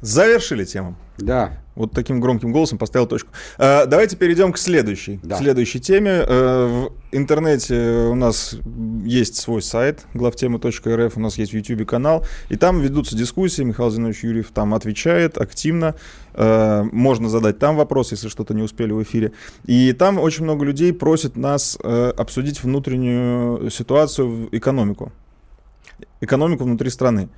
Завершили 0.00 0.64
тему. 0.64 0.96
Да. 1.16 1.58
Вот 1.74 1.92
таким 1.92 2.20
громким 2.20 2.52
голосом 2.52 2.78
поставил 2.78 3.06
точку. 3.06 3.30
Э, 3.58 3.86
давайте 3.86 4.16
перейдем 4.16 4.52
к 4.52 4.58
следующей, 4.58 5.18
Да. 5.22 5.36
к 5.36 5.38
следующей 5.40 5.80
теме. 5.80 6.24
Э, 6.26 6.66
в 6.66 6.92
интернете 7.10 8.06
у 8.08 8.14
нас 8.14 8.54
есть 9.08 9.36
свой 9.36 9.62
сайт 9.62 10.06
главтема.рф, 10.14 11.16
у 11.16 11.20
нас 11.20 11.38
есть 11.38 11.52
в 11.52 11.56
YouTube 11.56 11.86
канал, 11.86 12.24
и 12.50 12.56
там 12.56 12.80
ведутся 12.80 13.16
дискуссии. 13.16 13.62
Михаил 13.62 13.90
Зинович 13.90 14.24
Юрьев 14.24 14.50
там 14.52 14.74
отвечает 14.74 15.38
активно. 15.38 15.94
Э, 16.34 16.84
можно 16.92 17.28
задать 17.28 17.58
там 17.58 17.76
вопрос, 17.76 18.12
если 18.12 18.28
что-то 18.28 18.54
не 18.54 18.62
успели 18.62 18.92
в 18.92 19.02
эфире. 19.02 19.32
И 19.64 19.92
там 19.92 20.18
очень 20.18 20.44
много 20.44 20.64
людей 20.64 20.92
просит 20.92 21.36
нас 21.36 21.78
э, 21.82 22.12
обсудить 22.16 22.62
внутреннюю 22.62 23.70
ситуацию 23.70 24.28
в 24.28 24.48
экономику. 24.52 25.12
Экономику 26.20 26.64
внутри 26.64 26.90
страны. 26.90 27.28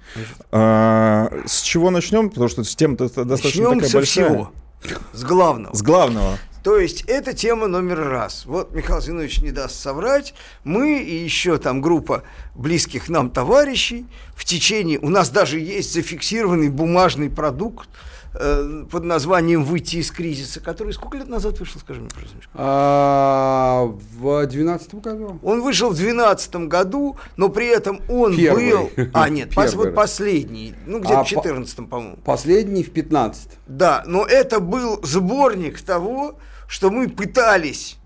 А, 0.51 1.31
с 1.47 1.63
чего 1.63 1.91
начнем? 1.91 2.31
Потому 2.31 2.49
что 2.49 2.65
тема-то 2.65 3.05
достаточно 3.25 3.63
Начнем 3.63 3.81
такая 3.81 3.93
большая. 3.93 4.29
всего, 4.29 4.53
с 5.13 5.25
главного. 5.25 5.75
С 5.75 5.83
главного. 5.83 6.39
То 6.63 6.79
есть 6.79 7.05
это 7.07 7.33
тема 7.33 7.67
номер 7.67 8.09
раз. 8.09 8.45
Вот 8.45 8.75
Михаил 8.75 9.01
Зинович 9.01 9.41
не 9.41 9.51
даст 9.51 9.81
соврать. 9.81 10.35
Мы 10.65 11.01
и 11.01 11.17
еще 11.17 11.59
там 11.59 11.81
группа 11.81 12.23
близких 12.55 13.09
нам 13.09 13.31
товарищей 13.31 14.07
в 14.35 14.45
течение... 14.45 14.99
У 14.99 15.09
нас 15.09 15.31
даже 15.31 15.59
есть 15.59 15.93
зафиксированный 15.95 16.69
бумажный 16.69 17.31
продукт 17.31 17.89
э, 18.35 18.85
под 18.91 19.05
названием 19.05 19.65
«Выйти 19.65 19.97
из 19.97 20.11
кризиса», 20.11 20.61
который 20.61 20.93
сколько 20.93 21.17
лет 21.17 21.29
назад 21.29 21.59
вышел, 21.61 21.81
скажи 21.81 22.01
мне, 22.01 22.11
пожалуйста. 22.11 22.39
А, 22.55 23.85
в 24.19 24.47
двенадцатом 24.47 25.01
году? 25.01 25.39
Он 25.43 25.63
вышел 25.63 25.89
в 25.91 25.95
2012 25.95 26.57
году, 26.69 27.17
но 27.37 27.49
при 27.49 27.69
этом 27.69 28.01
он 28.09 28.37
Первый. 28.37 28.71
был... 28.71 28.91
А, 29.15 29.29
нет, 29.31 29.53
пос- 29.55 29.77
вот 29.77 29.95
последний, 29.95 30.75
ну 30.87 30.99
где-то 30.99 31.21
А 31.21 31.25
в 31.25 31.29
2014, 31.29 31.89
по-моему. 31.89 32.17
Последний 32.25 32.83
в 32.83 32.91
15 32.91 33.49
Да, 33.67 34.05
но 34.07 34.27
это 34.27 34.61
был 34.61 35.01
сборник 35.03 35.81
того, 35.81 36.39
что 36.71 36.89
мы 36.89 37.09
пытались. 37.09 37.99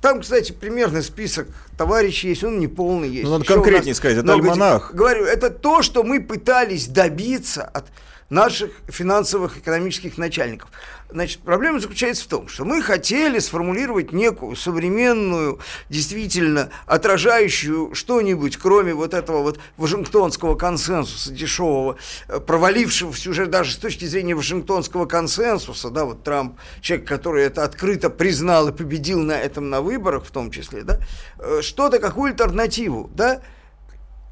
Там, 0.00 0.22
кстати, 0.22 0.52
примерный 0.52 1.02
список 1.02 1.48
товарищей 1.76 2.28
есть, 2.28 2.42
он 2.42 2.58
не 2.58 2.68
полный 2.68 3.10
есть. 3.10 3.24
Ну, 3.24 3.32
надо 3.32 3.44
Еще 3.44 3.54
конкретнее 3.54 3.94
сказать, 3.94 4.16
это 4.16 4.32
альманах. 4.32 4.94
Говорю, 4.94 5.26
это 5.26 5.50
то, 5.50 5.82
что 5.82 6.04
мы 6.04 6.22
пытались 6.22 6.86
добиться 6.86 7.64
от 7.64 7.84
наших 8.30 8.72
финансовых 8.88 9.58
экономических 9.58 10.18
начальников. 10.18 10.70
Значит, 11.10 11.40
проблема 11.40 11.80
заключается 11.80 12.24
в 12.24 12.26
том, 12.26 12.48
что 12.48 12.66
мы 12.66 12.82
хотели 12.82 13.38
сформулировать 13.38 14.12
некую 14.12 14.54
современную, 14.56 15.58
действительно 15.88 16.68
отражающую 16.84 17.94
что-нибудь, 17.94 18.58
кроме 18.58 18.92
вот 18.92 19.14
этого 19.14 19.42
вот 19.42 19.58
Вашингтонского 19.78 20.54
консенсуса 20.56 21.32
дешевого, 21.32 21.96
э, 22.28 22.38
провалившегося 22.40 23.30
уже 23.30 23.46
даже 23.46 23.72
с 23.72 23.76
точки 23.76 24.04
зрения 24.04 24.34
Вашингтонского 24.34 25.06
консенсуса, 25.06 25.88
да, 25.88 26.04
вот 26.04 26.22
Трамп, 26.24 26.58
человек, 26.82 27.08
который 27.08 27.44
это 27.44 27.64
открыто 27.64 28.10
признал 28.10 28.68
и 28.68 28.72
победил 28.72 29.20
на 29.20 29.38
этом 29.40 29.70
на 29.70 29.80
выборах 29.80 30.26
в 30.26 30.30
том 30.30 30.50
числе, 30.50 30.82
да, 30.82 31.00
э, 31.38 31.62
что-то, 31.62 31.98
какую 31.98 32.32
альтернативу, 32.32 33.10
да, 33.14 33.40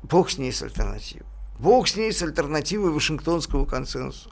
Бог 0.03 0.31
с 0.31 0.37
ней 0.37 0.53
с 0.53 0.63
альтернативой. 0.63 1.36
Бог 1.59 1.89
с 1.89 1.97
ней 1.97 2.13
с 2.13 2.23
альтернативой 2.23 2.91
Вашингтонского 2.91 3.65
консенсуса. 3.65 4.31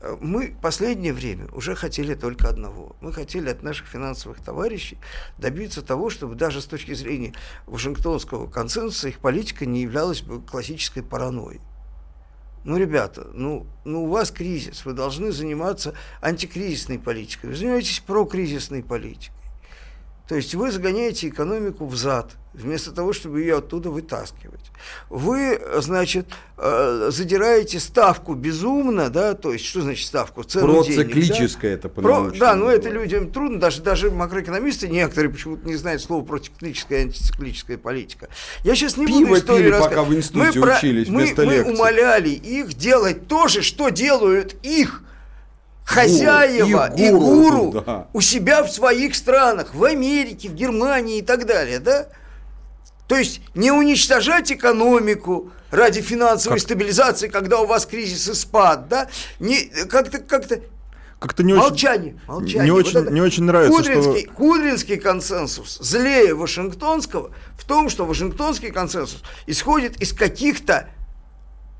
Э, 0.00 0.16
Мы 0.20 0.56
последнее 0.60 1.12
время 1.12 1.46
уже 1.52 1.74
хотели 1.74 2.14
только 2.14 2.48
одного. 2.48 2.96
Мы 3.00 3.12
хотели 3.12 3.48
от 3.48 3.62
наших 3.62 3.86
финансовых 3.86 4.40
товарищей 4.40 4.98
добиться 5.38 5.82
того, 5.82 6.10
чтобы 6.10 6.34
даже 6.34 6.60
с 6.60 6.66
точки 6.66 6.94
зрения 6.94 7.34
Вашингтонского 7.66 8.48
консенсуса 8.48 9.08
их 9.08 9.18
политика 9.18 9.66
не 9.66 9.82
являлась 9.82 10.22
бы 10.22 10.40
классической 10.40 11.02
паранойей. 11.02 11.60
Ну, 12.62 12.76
ребята, 12.76 13.26
ну, 13.32 13.66
ну 13.84 14.04
у 14.04 14.08
вас 14.08 14.30
кризис, 14.30 14.84
вы 14.84 14.92
должны 14.92 15.32
заниматься 15.32 15.94
антикризисной 16.20 16.98
политикой, 16.98 17.46
вы 17.46 17.56
занимаетесь 17.56 18.00
прокризисной 18.00 18.82
политикой. 18.82 19.39
То 20.30 20.36
есть 20.36 20.54
вы 20.54 20.70
загоняете 20.70 21.26
экономику 21.26 21.86
в 21.86 21.96
зад, 21.96 22.36
вместо 22.54 22.92
того, 22.92 23.12
чтобы 23.12 23.40
ее 23.40 23.56
оттуда 23.56 23.90
вытаскивать. 23.90 24.60
Вы, 25.08 25.60
значит, 25.78 26.28
э, 26.56 27.08
задираете 27.10 27.80
ставку 27.80 28.34
безумно, 28.34 29.10
да, 29.10 29.34
то 29.34 29.52
есть 29.52 29.64
что 29.64 29.80
значит 29.80 30.06
ставку? 30.06 30.44
Цену 30.44 30.84
денег, 30.84 30.98
да? 30.98 31.02
Проциклическое 31.02 31.74
это 31.74 31.88
Про- 31.88 32.02
по-научному 32.02 32.38
да, 32.38 32.54
но 32.54 32.70
это 32.70 32.90
людям 32.90 33.32
трудно, 33.32 33.58
даже, 33.58 33.82
даже 33.82 34.12
макроэкономисты 34.12 34.86
некоторые 34.86 35.32
почему-то 35.32 35.66
не 35.66 35.74
знают 35.74 36.00
слова 36.00 36.24
проциклическая 36.24 37.00
и 37.00 37.02
антициклическая 37.06 37.76
политика. 37.76 38.28
Я 38.62 38.76
сейчас 38.76 38.96
не 38.96 39.06
Пиво 39.06 39.26
буду 39.26 39.36
историю 39.40 39.64
пили, 39.64 39.72
пока 39.72 39.84
рассказывать. 39.86 40.10
в 40.10 40.16
институте 40.16 40.60
мы 40.60 40.64
про- 40.66 40.76
учились 40.76 41.08
мы, 41.08 41.22
вместо 41.24 41.44
мы 41.44 41.52
лекций. 41.54 41.74
умоляли 41.74 42.28
их 42.30 42.74
делать 42.74 43.26
то 43.26 43.48
же, 43.48 43.62
что 43.62 43.88
делают 43.88 44.54
их 44.62 45.02
хозяева 45.90 46.92
и 46.96 47.10
гуру, 47.10 47.20
гуру 47.70 47.82
да. 47.84 48.06
у 48.12 48.20
себя 48.20 48.62
в 48.62 48.70
своих 48.70 49.14
странах, 49.14 49.74
в 49.74 49.84
Америке, 49.84 50.48
в 50.48 50.54
Германии 50.54 51.18
и 51.18 51.22
так 51.22 51.46
далее, 51.46 51.78
да? 51.80 52.06
То 53.08 53.16
есть 53.16 53.40
не 53.54 53.72
уничтожать 53.72 54.52
экономику 54.52 55.50
ради 55.70 56.00
финансовой 56.00 56.60
стабилизации, 56.60 57.28
когда 57.28 57.60
у 57.60 57.66
вас 57.66 57.86
кризис 57.86 58.28
и 58.28 58.34
спад, 58.34 58.88
да? 58.88 59.08
Не, 59.40 59.64
как-то, 59.88 60.18
как-то 60.18 60.60
Как-то 61.18 61.42
не 61.42 61.52
очень... 61.52 61.62
молчание, 61.62 62.20
молчание. 62.28 62.64
не 62.64 62.70
Вот 62.70 62.86
очень- 62.86 62.98
это 63.00 63.12
не 63.12 63.20
очень 63.20 63.44
нравится, 63.44 63.76
Кудринский, 63.76 64.22
что- 64.26 64.32
Кудринский 64.32 64.96
консенсус 64.96 65.78
злее 65.80 66.34
Вашингтонского 66.34 67.32
в 67.58 67.64
том, 67.64 67.90
что 67.90 68.06
Вашингтонский 68.06 68.70
консенсус 68.70 69.22
исходит 69.46 70.00
из 70.00 70.12
каких-то 70.12 70.88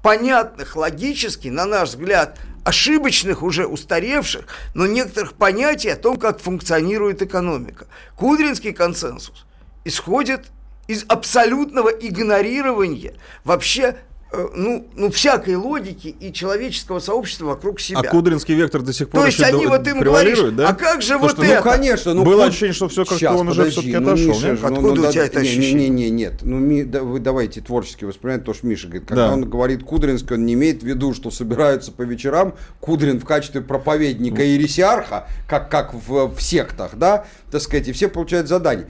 понятных, 0.03 0.77
логически, 0.77 1.49
на 1.49 1.65
наш 1.65 1.91
взгляд, 1.91 2.39
ошибочных, 2.65 3.43
уже 3.43 3.67
устаревших, 3.67 4.47
но 4.75 4.87
некоторых 4.87 5.35
понятий 5.35 5.89
о 5.89 5.97
том, 5.97 6.17
как 6.17 6.41
функционирует 6.41 7.23
экономика. 7.23 7.87
Кудринский 8.17 8.73
консенсус 8.73 9.47
исходит 9.85 10.47
из 10.87 11.05
абсолютного 11.09 11.89
игнорирования 11.89 13.15
вообще 13.45 13.97
ну, 14.33 14.87
ну, 14.95 15.11
всякой 15.11 15.57
логики 15.57 16.09
и 16.09 16.33
человеческого 16.33 17.01
сообщества 17.01 17.47
вокруг 17.47 17.81
себя. 17.81 18.01
А 18.01 18.03
Кудринский 18.05 18.55
вектор 18.55 18.83
до 18.83 18.93
сих 18.93 19.09
пор 19.09 19.23
То 19.23 19.27
есть 19.27 19.43
они 19.43 19.67
вот 19.67 19.87
им 19.89 20.01
говоришь, 20.01 20.39
да? 20.53 20.69
а 20.69 20.75
как 20.75 21.03
же 21.03 21.15
Потому 21.15 21.21
вот 21.23 21.31
что, 21.33 21.43
это? 21.43 21.65
Ну, 21.65 21.71
конечно. 21.71 22.15
Ну, 22.15 22.25
Было 22.25 22.43
Куд- 22.43 22.49
ощущение, 22.49 22.73
что 22.75 22.89
всё 22.89 23.05
как-то 23.05 23.33
он 23.33 23.49
уже 23.49 23.71
всё-таки 23.71 23.97
ну, 23.97 24.13
отошел, 24.13 24.29
Миша 24.29 24.47
нет? 24.49 24.59
же, 24.59 24.69
ну, 24.69 24.73
Откуда 24.73 24.95
ну, 25.03 25.09
у 25.09 25.13
тебя 25.13 25.23
да- 25.23 25.27
это 25.27 25.41
не, 25.41 25.49
ощущение? 25.49 25.89
Не, 25.89 26.05
не, 26.05 26.11
нет. 26.11 26.35
Ну, 26.43 26.59
ми- 26.59 26.85
да, 26.85 27.03
вы 27.03 27.19
давайте 27.19 27.61
творчески 27.61 28.05
воспринимать 28.05 28.45
то, 28.45 28.55
что 28.55 28.67
Миша 28.67 28.87
говорит. 28.87 29.09
Когда 29.09 29.29
Да. 29.29 29.33
он 29.35 29.49
говорит 29.51 29.83
Кудринский, 29.83 30.37
он 30.37 30.47
не 30.47 30.55
имеет 30.55 30.83
в 30.83 30.87
виду, 30.87 31.13
что 31.13 31.31
собираются 31.31 31.91
по 31.91 32.03
вечерам 32.03 32.55
Кудрин 32.81 33.19
в 33.19 33.25
качестве 33.25 33.61
проповедника 33.63 34.43
и 34.43 34.51
ересиарха, 34.51 35.27
как, 35.49 35.71
как 35.71 35.93
в, 35.93 36.35
в 36.35 36.41
сектах, 36.41 36.93
да, 36.95 37.27
так 37.51 37.61
сказать, 37.63 37.89
и 37.89 37.93
все 37.93 38.09
получают 38.09 38.47
задание. 38.49 38.87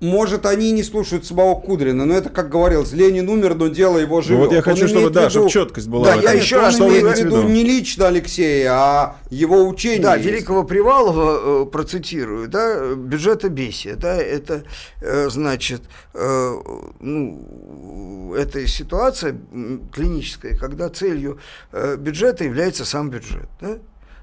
Может, 0.00 0.46
они 0.46 0.70
не 0.70 0.84
слушают 0.84 1.26
самого 1.26 1.56
Кудрина, 1.60 2.04
но 2.04 2.14
это, 2.14 2.28
как 2.28 2.48
говорилось, 2.48 2.92
Ленин 2.92 3.28
умер, 3.28 3.56
но 3.56 3.66
дело 3.66 3.98
его 3.98 4.20
живет. 4.20 4.38
Ну, 4.38 4.44
вот 4.44 4.52
я 4.52 4.58
Он 4.58 4.64
хочу, 4.64 4.86
чтобы, 4.86 5.10
да, 5.10 5.22
виду- 5.22 5.30
чтобы 5.30 5.50
четкость 5.50 5.88
была. 5.88 6.04
Да, 6.04 6.14
я 6.14 6.32
еще 6.32 6.60
раз 6.60 6.78
имею 6.80 7.08
в 7.10 7.18
виду 7.18 7.42
не 7.42 7.64
лично 7.64 8.06
Алексея, 8.06 8.72
а 8.72 9.16
его 9.30 9.66
учение. 9.66 10.00
Да, 10.00 10.14
есть. 10.14 10.28
великого 10.28 10.62
Привалова 10.62 11.64
э, 11.64 11.66
процитирую, 11.66 12.48
да, 12.48 12.94
бюджетобесие, 12.94 13.96
да, 13.96 14.16
это, 14.16 14.62
э, 15.00 15.28
значит, 15.30 15.82
э, 16.14 16.54
ну, 17.00 18.34
это 18.36 18.64
ситуация 18.68 19.36
клиническая, 19.92 20.56
когда 20.56 20.88
целью 20.90 21.38
бюджета 21.98 22.44
является 22.44 22.84
сам 22.84 23.10
бюджет, 23.10 23.48
да, 23.60 23.78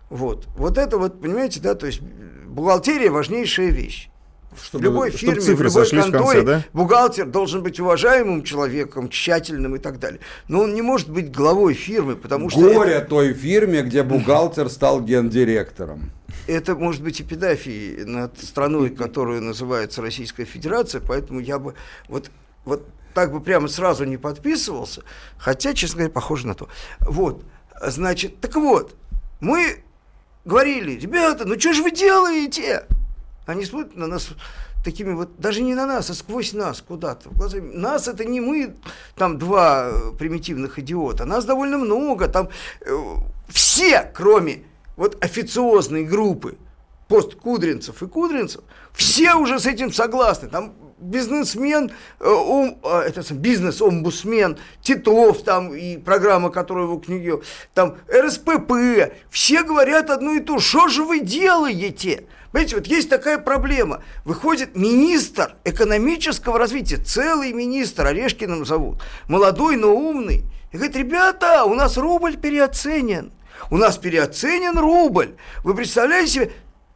вот, 0.10 0.48
вот 0.56 0.78
это 0.78 0.98
вот, 0.98 1.20
понимаете, 1.20 1.60
да, 1.60 1.76
то 1.76 1.86
есть 1.86 2.02
бухгалтерия 2.48 3.12
важнейшая 3.12 3.72
вещь. 3.72 4.10
Чтобы- 4.62 4.82
в 4.82 4.86
любой 4.86 5.10
чтобы 5.12 5.20
фирме, 5.20 5.56
в 5.56 5.62
любой 5.62 5.70
сошлись 5.72 6.06
в 6.06 6.12
конце, 6.12 6.18
конторе 6.18 6.42
да? 6.44 6.64
бухгалтер 6.74 7.26
должен 7.28 7.64
быть 7.64 7.80
уважаемым 7.80 8.44
человеком, 8.44 9.10
тщательным 9.10 9.76
и 9.76 9.80
так 9.80 10.00
далее. 10.00 10.20
Но 10.48 10.62
он 10.62 10.74
не 10.74 10.82
может 10.82 11.10
быть 11.10 11.32
главой 11.32 11.74
фирмы, 11.74 12.16
потому 12.16 12.50
что 12.50 12.60
это- 12.68 12.74
Горе 12.80 13.00
той 13.02 13.34
фирме, 13.34 13.82
где 13.84 14.04
бухгалтер 14.04 14.70
стал 14.70 15.02
гендиректором. 15.02 16.12
это 16.48 16.76
может 16.76 17.04
быть 17.04 17.22
эпидафией 17.22 18.06
над 18.06 18.40
страной, 18.42 18.90
которую 18.90 19.42
называется 19.44 20.02
Российская 20.02 20.46
Федерация, 20.46 21.00
поэтому 21.00 21.40
я 21.40 21.60
бы 21.60 21.76
вот, 22.08 22.32
вот 22.66 22.88
так 23.14 23.32
бы 23.32 23.40
прямо 23.42 23.68
сразу 23.68 24.04
не 24.06 24.18
подписывался, 24.18 25.04
хотя, 25.38 25.74
честно 25.74 25.98
говоря, 25.98 26.12
похоже 26.14 26.48
на 26.48 26.56
то. 26.56 26.68
Вот, 27.02 27.44
значит, 27.82 28.40
так 28.42 28.56
вот, 28.56 28.96
мы 29.40 29.84
говорили, 30.46 31.00
ребята, 31.00 31.46
ну 31.46 31.60
что 31.60 31.74
же 31.74 31.84
вы 31.84 31.92
делаете? 31.92 32.86
Они 33.50 33.66
смотрят 33.66 33.96
на 33.96 34.08
нас 34.08 34.30
такими 34.84 35.14
вот, 35.14 35.40
даже 35.40 35.62
не 35.62 35.74
на 35.74 35.86
нас, 35.86 36.10
а 36.10 36.14
сквозь 36.14 36.54
нас 36.54 36.82
куда-то. 36.82 37.30
Нас 37.62 38.08
это 38.08 38.24
не 38.24 38.42
мы, 38.42 38.76
там 39.16 39.38
два 39.38 39.90
э, 39.92 40.12
примитивных 40.18 40.78
идиота, 40.80 41.26
нас 41.26 41.46
довольно 41.46 41.78
много, 41.78 42.28
там 42.28 42.50
э, 42.82 42.96
все, 43.48 44.12
кроме 44.14 44.66
вот 44.96 45.24
официозной 45.24 46.04
группы 46.04 46.58
посткудринцев 47.08 48.04
и 48.04 48.08
кудринцев, 48.08 48.62
все 48.94 49.34
уже 49.34 49.60
с 49.60 49.66
этим 49.66 49.92
согласны. 49.92 50.48
Там 50.48 50.76
бизнесмен, 51.00 51.92
э, 52.20 52.30
ом- 52.30 52.80
а, 52.84 53.02
это 53.02 53.24
сам, 53.24 53.38
бизнес-омбусмен, 53.38 54.58
Титов 54.82 55.44
там 55.44 55.74
и 55.74 55.98
программа, 55.98 56.50
которую 56.52 56.88
его 56.88 57.00
книги, 57.00 57.34
там 57.74 57.98
РСПП, 58.14 59.14
все 59.30 59.64
говорят 59.64 60.10
одно 60.10 60.34
и 60.34 60.40
то, 60.40 60.60
что 60.60 60.88
же 60.88 61.04
вы 61.04 61.22
делаете? 61.22 62.26
Понимаете, 62.52 62.76
вот 62.78 62.88
есть 62.88 63.10
такая 63.10 63.38
проблема. 63.38 64.02
Выходит 64.26 64.76
министр 64.76 65.56
экономического 65.66 66.58
развития, 66.58 66.98
целый 66.98 67.54
министр, 67.54 68.08
Орешкиным 68.08 68.66
зовут, 68.66 69.02
молодой, 69.28 69.76
но 69.76 69.94
умный, 69.96 70.44
и 70.72 70.78
говорит, 70.78 70.96
ребята, 70.96 71.66
у 71.66 71.74
нас 71.76 71.98
рубль 71.98 72.38
переоценен. 72.38 73.32
У 73.72 73.78
нас 73.78 73.98
переоценен 73.98 74.78
рубль. 74.78 75.36
Вы 75.64 75.76
представляете 75.76 76.32
себе, 76.32 76.52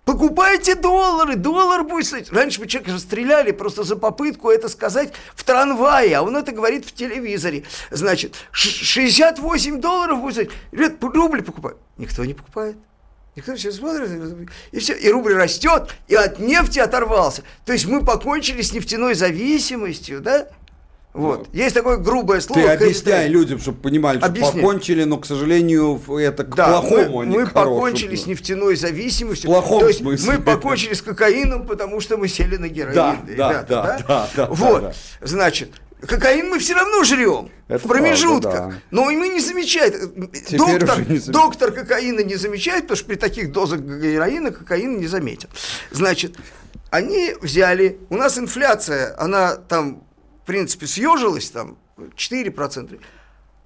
Покупайте 0.05 0.75
доллары, 0.75 1.37
доллар 1.37 1.83
будет 1.85 2.05
стоить. 2.07 2.29
Раньше 2.29 2.59
бы 2.59 2.67
человека 2.67 2.93
расстреляли 2.93 3.51
просто 3.51 3.83
за 3.83 3.95
попытку 3.95 4.49
это 4.49 4.67
сказать 4.67 5.13
в 5.33 5.45
трамвае, 5.45 6.17
а 6.17 6.23
он 6.23 6.35
это 6.35 6.51
говорит 6.51 6.85
в 6.85 6.91
телевизоре. 6.93 7.63
Значит, 7.89 8.35
ш- 8.51 8.83
68 8.83 9.79
долларов 9.79 10.19
будет 10.19 10.33
стоить. 10.33 10.51
Ребят, 10.73 11.01
рубль 11.01 11.41
покупают. 11.41 11.79
Никто 11.97 12.25
не 12.25 12.33
покупает. 12.33 12.75
Никто 13.35 13.55
все 13.55 13.71
смотрит, 13.71 14.09
и 14.71 14.79
все, 14.79 14.93
и 14.93 15.09
рубль 15.09 15.33
растет, 15.33 15.89
и 16.07 16.13
от 16.15 16.39
нефти 16.39 16.79
оторвался. 16.79 17.43
То 17.65 17.73
есть 17.73 17.87
мы 17.87 18.05
покончили 18.05 18.61
с 18.61 18.73
нефтяной 18.73 19.15
зависимостью, 19.15 20.21
да? 20.21 20.47
Вот. 21.13 21.47
Есть 21.53 21.75
такое 21.75 21.97
грубое 21.97 22.41
слово. 22.41 22.61
Ты 22.61 22.67
объясняй 22.69 23.27
людям, 23.27 23.59
чтобы 23.59 23.79
понимали, 23.79 24.17
что 24.17 24.25
Объясняй. 24.25 24.61
покончили, 24.63 25.03
но, 25.03 25.17
к 25.19 25.27
сожалению, 25.27 26.01
это 26.19 26.43
к 26.43 26.55
Да, 26.55 26.81
плохому, 26.81 27.17
мы, 27.17 27.23
а 27.23 27.25
не 27.25 27.37
мы 27.37 27.45
к 27.45 27.53
покончили 27.53 28.15
с 28.15 28.25
нефтяной 28.25 28.75
зависимостью. 28.75 29.49
В 29.49 29.53
плохом 29.53 29.81
То 29.81 29.87
есть 29.89 29.99
смысле. 29.99 30.31
мы 30.31 30.41
покончили 30.41 30.93
с 30.93 31.03
кокаином, 31.03 31.67
потому 31.67 31.99
что 32.01 32.17
мы 32.17 32.27
сели 32.27 32.57
на 32.57 32.67
героин. 32.67 32.95
Да, 32.95 33.17
да, 33.27 33.31
ребята, 33.31 33.65
да, 33.67 33.99
да, 34.07 34.29
да, 34.35 34.47
Вот, 34.49 34.81
да, 34.81 34.93
значит, 35.21 35.69
кокаин 36.07 36.49
мы 36.49 36.59
все 36.59 36.73
равно 36.73 37.03
жрем 37.03 37.49
Это 37.67 37.85
в 37.85 37.89
промежутках. 37.89 38.51
правда, 38.51 38.75
да. 38.75 38.81
Но 38.91 39.09
и 39.09 39.15
мы 39.15 39.29
не 39.29 39.39
замечаем. 39.39 40.27
Теперь 40.31 40.57
Доктор, 40.57 41.09
не 41.09 41.19
доктор 41.19 41.71
кокаина 41.71 42.21
не 42.21 42.35
замечает, 42.35 42.83
потому 42.83 42.97
что 42.97 43.07
при 43.07 43.15
таких 43.15 43.51
дозах 43.51 43.79
героина 43.81 44.51
кокаин 44.51 44.99
не 44.99 45.07
заметен. 45.07 45.49
Значит, 45.91 46.37
они 46.89 47.35
взяли, 47.41 47.99
у 48.09 48.15
нас 48.15 48.37
инфляция, 48.37 49.15
она 49.19 49.55
там, 49.55 50.03
в 50.43 50.45
принципе, 50.45 50.87
съежилась, 50.87 51.49
там 51.49 51.77
4%, 51.97 52.99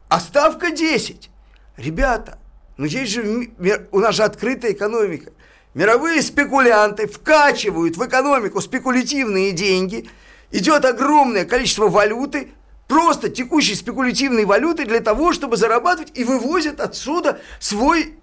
а 0.09 0.19
ставка 0.19 0.71
10. 0.71 1.29
Ребята, 1.77 2.39
ну 2.77 2.85
есть 2.85 3.11
же, 3.11 3.49
у 3.91 3.99
нас 3.99 4.15
же 4.15 4.23
открытая 4.23 4.71
экономика. 4.71 5.31
Мировые 5.73 6.21
спекулянты 6.21 7.07
вкачивают 7.07 7.97
в 7.97 8.05
экономику 8.05 8.61
спекулятивные 8.61 9.51
деньги, 9.51 10.09
идет 10.51 10.85
огромное 10.85 11.45
количество 11.45 11.87
валюты, 11.89 12.49
просто 12.87 13.29
текущей 13.29 13.75
спекулятивной 13.75 14.45
валюты 14.45 14.85
для 14.85 14.99
того, 15.01 15.33
чтобы 15.33 15.57
зарабатывать 15.57 16.11
и 16.17 16.23
вывозят 16.23 16.79
отсюда 16.79 17.39
свой 17.59 18.15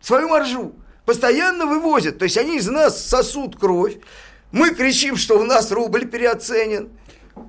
свою 0.00 0.28
маржу. 0.28 0.72
Постоянно 1.04 1.66
вывозят. 1.66 2.18
То 2.18 2.24
есть 2.24 2.36
они 2.38 2.56
из 2.58 2.68
нас 2.68 3.04
сосут 3.04 3.56
кровь. 3.58 3.96
Мы 4.52 4.70
кричим, 4.70 5.16
что 5.16 5.38
у 5.38 5.44
нас 5.44 5.70
рубль 5.72 6.06
переоценен. 6.06 6.90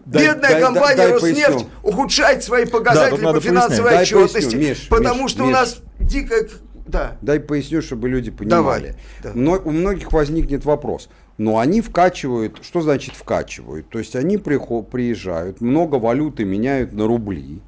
Дай- 0.06 0.28
Бедная 0.28 0.52
дай- 0.52 0.62
компания 0.62 0.96
дай 0.96 1.12
Роснефть 1.12 1.46
поясню. 1.52 1.70
ухудшает 1.84 2.44
свои 2.44 2.66
Да, 2.66 2.72
показатели 2.72 3.22
надо 3.22 3.40
по 3.40 3.46
финансовой 3.46 3.92
пояснять. 3.98 4.10
Дай 4.12 4.24
отчетности. 4.24 4.56
Миш, 4.56 4.88
потому 4.90 5.24
Миш, 5.24 5.32
что 5.32 5.44
у 5.44 5.48
Миш. 5.48 5.56
нас 5.56 5.78
дикая... 6.00 6.50
Да. 6.86 7.18
Дай 7.22 7.40
поясню, 7.40 7.82
чтобы 7.82 8.10
люди 8.10 8.32
понимали. 8.32 8.58
Давай, 8.62 8.96
да. 9.24 9.32
Мно- 9.34 9.62
у 9.64 9.72
многих 9.72 10.12
возникнет 10.12 10.66
вопрос. 10.66 11.10
Но 11.38 11.58
они 11.58 11.82
вкачивают, 11.82 12.60
что 12.64 12.82
значит 12.82 13.16
вкачивают? 13.16 13.90
То 13.90 14.00
есть 14.00 14.16
они 14.16 14.38
приезжают, 14.38 15.62
много 15.62 15.96
валюты 15.96 16.46
меняют 16.46 16.94
на 16.94 17.08
рубли. 17.08 17.62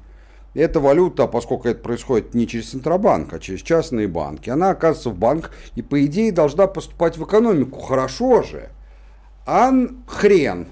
Эта 0.54 0.80
валюта, 0.80 1.26
поскольку 1.26 1.68
это 1.68 1.82
происходит 1.82 2.34
не 2.34 2.46
через 2.46 2.70
Центробанк, 2.70 3.32
а 3.34 3.38
через 3.38 3.60
частные 3.62 4.08
банки, 4.08 4.48
она 4.48 4.70
оказывается 4.70 5.10
в 5.10 5.18
банк 5.18 5.50
и, 5.74 5.82
по 5.82 6.02
идее, 6.06 6.32
должна 6.32 6.66
поступать 6.66 7.18
в 7.18 7.24
экономику. 7.24 7.80
Хорошо 7.80 8.42
же. 8.42 8.70
А 9.46 9.68
н- 9.68 10.02
хрен. 10.06 10.68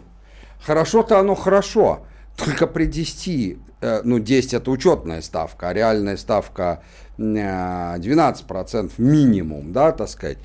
Хорошо-то 0.63 1.19
оно 1.19 1.35
хорошо. 1.35 2.07
Только 2.37 2.67
при 2.67 2.87
10, 2.87 3.59
э, 3.81 4.01
ну 4.05 4.19
10 4.19 4.55
это 4.55 4.71
учетная 4.71 5.23
ставка, 5.23 5.69
а 5.69 5.73
реальная 5.73 6.17
ставка 6.17 6.83
э, 7.17 7.23
12% 7.23 8.93
минимум, 8.99 9.73
да, 9.73 9.93
так 9.93 10.09
сказать. 10.09 10.39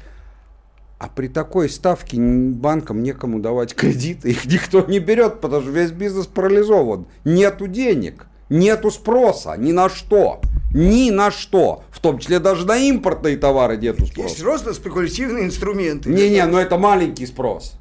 А 0.99 1.08
при 1.08 1.30
такой 1.30 1.69
ставке 1.69 2.17
банкам 2.19 3.02
некому 3.02 3.39
давать 3.39 3.73
кредиты, 3.73 4.32
их 4.32 4.45
никто 4.45 4.82
не 4.82 4.99
берет, 4.99 5.39
потому 5.39 5.62
что 5.63 5.71
весь 5.71 5.91
бизнес 5.91 6.28
парализован. 6.28 7.08
Нету 7.23 7.67
денег, 7.67 8.28
нету 8.49 8.91
спроса 8.91 9.56
ни 9.58 9.71
на 9.71 9.89
что. 9.89 10.41
Ни 10.73 11.10
на 11.10 11.32
что. 11.32 11.84
В 11.89 11.99
том 11.99 12.19
числе 12.19 12.39
даже 12.39 12.65
на 12.67 12.78
импортные 12.78 13.38
товары 13.38 13.78
нету 13.78 14.04
Есть 14.04 14.13
спроса. 14.13 14.43
просто 14.43 14.73
спекулятивные 14.73 15.45
инструменты. 15.45 16.10
Не-не, 16.10 16.45
но 16.45 16.60
это 16.60 16.78
маленький 16.78 17.25
спрос. 17.25 17.73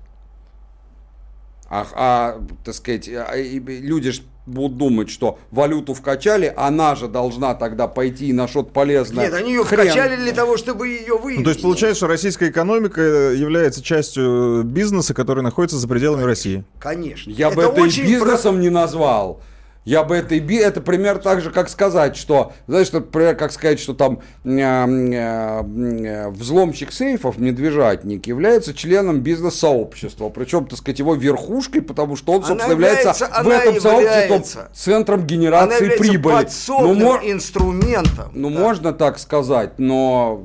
А, 1.70 1.86
а, 1.94 2.40
так 2.64 2.74
сказать, 2.74 3.08
а, 3.08 3.36
люди 3.36 4.12
ж 4.12 4.22
будут 4.48 4.78
думать, 4.78 5.10
что 5.10 5.38
валюту 5.50 5.94
вкачали, 5.94 6.52
она 6.56 6.94
же 6.94 7.08
должна 7.08 7.54
тогда 7.54 7.86
пойти 7.86 8.32
на 8.32 8.48
что-то 8.48 8.72
полезное. 8.72 9.26
Нет, 9.26 9.34
они 9.34 9.52
ее 9.52 9.64
Хрен. 9.64 9.86
вкачали 9.86 10.16
для 10.16 10.32
того, 10.32 10.56
чтобы 10.56 10.88
ее 10.88 11.18
вывести. 11.18 11.40
Ну, 11.40 11.44
то 11.44 11.50
есть 11.50 11.62
получается, 11.62 11.96
что 11.98 12.06
российская 12.06 12.48
экономика 12.48 13.00
э, 13.00 13.34
является 13.36 13.82
частью 13.82 14.62
бизнеса, 14.64 15.14
который 15.14 15.42
находится 15.42 15.76
за 15.76 15.86
пределами 15.86 16.22
России. 16.22 16.64
Конечно. 16.78 17.30
Я 17.30 17.50
бы 17.50 17.62
это 17.62 17.80
и 17.80 17.84
бизнесом 17.84 18.60
не 18.60 18.70
назвал. 18.70 19.42
Я 19.84 20.02
бы 20.04 20.16
это 20.16 20.34
и 20.34 20.40
би... 20.40 20.56
Это 20.56 20.80
пример 20.82 21.16
так 21.18 21.40
же, 21.40 21.50
как 21.50 21.70
сказать, 21.70 22.14
что, 22.16 22.52
знаешь, 22.66 22.88
что, 22.88 23.00
например, 23.00 23.36
как 23.36 23.52
сказать, 23.52 23.80
что 23.80 23.94
там 23.94 24.20
э, 24.44 24.50
э, 24.50 26.28
взломщик 26.28 26.92
сейфов, 26.92 27.38
медвежатник, 27.38 28.26
является 28.26 28.74
членом 28.74 29.20
бизнес-сообщества. 29.20 30.28
Причем, 30.28 30.66
так 30.66 30.78
сказать, 30.78 30.98
его 30.98 31.14
верхушкой, 31.14 31.80
потому 31.80 32.16
что 32.16 32.32
он, 32.32 32.38
Она 32.38 32.48
собственно, 32.48 32.72
является, 32.72 33.08
является- 33.08 33.28
в 33.28 33.38
она 33.38 33.56
этом 33.62 33.80
сообществе 33.80 34.66
центром 34.74 35.18
Она 35.20 35.26
генерации 35.26 35.74
является 35.84 35.98
прибыли. 36.02 36.48
Ну, 36.68 36.94
мо- 36.94 37.20
инструментом. 37.22 38.30
ну, 38.34 38.50
Да. 38.50 38.58
можно 38.60 38.92
так 38.92 39.18
сказать, 39.18 39.78
но 39.78 40.42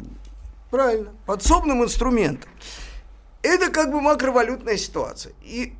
Правильно. 0.71 1.09
Подсобным 1.25 1.83
инструментом. 1.83 2.49
Это 3.41 3.69
как 3.69 3.91
бы 3.91 3.99
макровалютная 4.01 4.77
ситуация. 4.77 5.33
И 5.43 5.73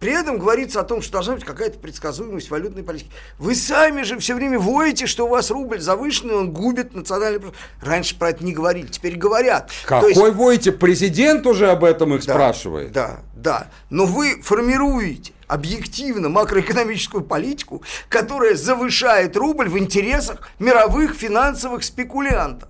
при 0.00 0.12
этом 0.12 0.38
говорится 0.38 0.80
о 0.80 0.84
том, 0.84 1.02
что 1.02 1.12
должна 1.12 1.34
быть 1.34 1.44
какая-то 1.44 1.78
предсказуемость 1.78 2.50
валютной 2.50 2.82
политики. 2.82 3.10
Вы 3.38 3.54
сами 3.54 4.02
же 4.02 4.18
все 4.18 4.34
время 4.34 4.58
воете, 4.58 5.06
что 5.06 5.26
у 5.26 5.28
вас 5.28 5.50
рубль 5.50 5.80
завышенный, 5.80 6.34
он 6.34 6.52
губит 6.52 6.94
национальный... 6.94 7.40
Раньше 7.82 8.16
про 8.16 8.30
это 8.30 8.44
не 8.44 8.52
говорили, 8.52 8.86
теперь 8.86 9.16
говорят. 9.16 9.68
То 9.82 9.88
какой 9.88 10.10
есть- 10.14 10.34
войте? 10.34 10.72
Президент 10.72 11.46
уже 11.46 11.70
об 11.70 11.84
этом 11.84 12.14
их 12.14 12.24
Да, 12.24 12.32
спрашивает. 12.34 12.92
Да, 12.92 13.20
Да, 13.34 13.68
но 13.90 14.06
вы 14.06 14.40
формируете 14.42 15.32
объективно 15.46 16.28
макроэкономическую 16.28 17.24
политику, 17.24 17.82
которая 18.08 18.54
завышает 18.54 19.36
рубль 19.36 19.68
в 19.68 19.78
интересах 19.78 20.48
мировых 20.58 21.14
финансовых 21.14 21.82
спекулянтов. 21.84 22.68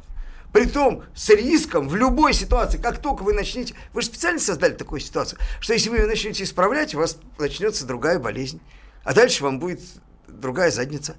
Притом 0.53 1.05
с 1.15 1.29
риском 1.31 1.89
в 1.89 1.97
любой 1.97 2.33
ситуации, 2.33 2.79
как 2.79 2.99
только 2.99 3.23
вы 3.23 3.33
начнете... 3.33 3.75
Вы 3.93 4.03
же 4.03 4.09
специально 4.09 4.41
создали 4.41 4.73
такую 4.73 5.01
ситуацию, 5.01 5.39
что 5.61 5.75
если 5.75 5.91
вы 5.91 5.99
ее 5.99 6.07
начнете 6.07 6.45
исправлять, 6.45 6.95
у 6.95 6.99
вас 6.99 7.19
начнется 7.39 7.87
другая 7.87 8.19
болезнь. 8.19 8.61
А 9.05 9.15
дальше 9.15 9.45
вам 9.45 9.59
будет 9.59 9.81
другая 10.27 10.71
задница. 10.71 11.17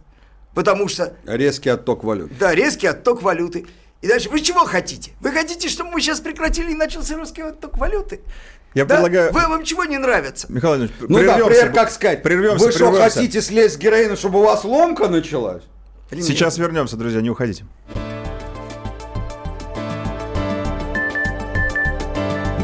Потому 0.55 0.87
что... 0.87 1.15
Резкий 1.25 1.69
отток 1.69 2.03
валют. 2.03 2.37
Да, 2.37 2.55
резкий 2.55 2.87
отток 2.87 3.21
валюты. 3.21 3.67
И 4.01 4.07
дальше, 4.07 4.29
вы 4.29 4.39
чего 4.39 4.65
хотите? 4.65 5.11
Вы 5.19 5.31
хотите, 5.31 5.69
чтобы 5.69 5.91
мы 5.91 6.01
сейчас 6.01 6.21
прекратили 6.21 6.71
и 6.71 6.75
начался 6.75 7.15
русский 7.17 7.41
отток 7.41 7.77
валюты? 7.77 8.21
Я 8.73 8.85
да? 8.85 8.95
предлагаю... 8.95 9.33
Вы, 9.33 9.41
вам 9.47 9.63
чего 9.63 9.85
не 9.85 9.97
нравится? 9.97 10.47
Михаил 10.51 10.77
Владимирович, 10.77 11.09
Ну 11.09 11.23
да, 11.23 11.37
например, 11.37 11.73
как 11.73 11.91
сказать, 11.91 12.23
прервемся, 12.23 12.65
вы 12.65 12.71
что, 12.71 12.89
прервемся. 12.91 13.15
хотите 13.15 13.41
слезть 13.41 13.75
с 13.75 13.77
героина, 13.77 14.15
чтобы 14.15 14.39
у 14.39 14.43
вас 14.43 14.63
ломка 14.63 15.07
началась? 15.07 15.63
Сейчас 16.11 16.57
вернемся, 16.57 16.95
друзья, 16.95 17.21
не 17.21 17.29
уходите. 17.29 17.65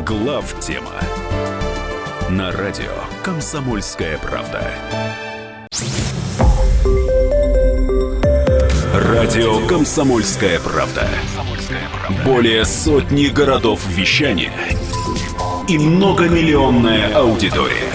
Глав 0.06 0.60
тема 0.60 0.92
на 2.30 2.52
радио 2.52 2.92
Комсомольская 3.24 4.20
правда. 4.20 4.72
Радио 8.94 9.66
Комсомольская 9.66 10.60
правда. 10.60 11.08
Более 12.24 12.66
сотни 12.66 13.30
городов 13.30 13.84
вещания 13.88 14.54
и 15.68 15.80
многомиллионная 15.80 17.16
аудитория. 17.16 17.92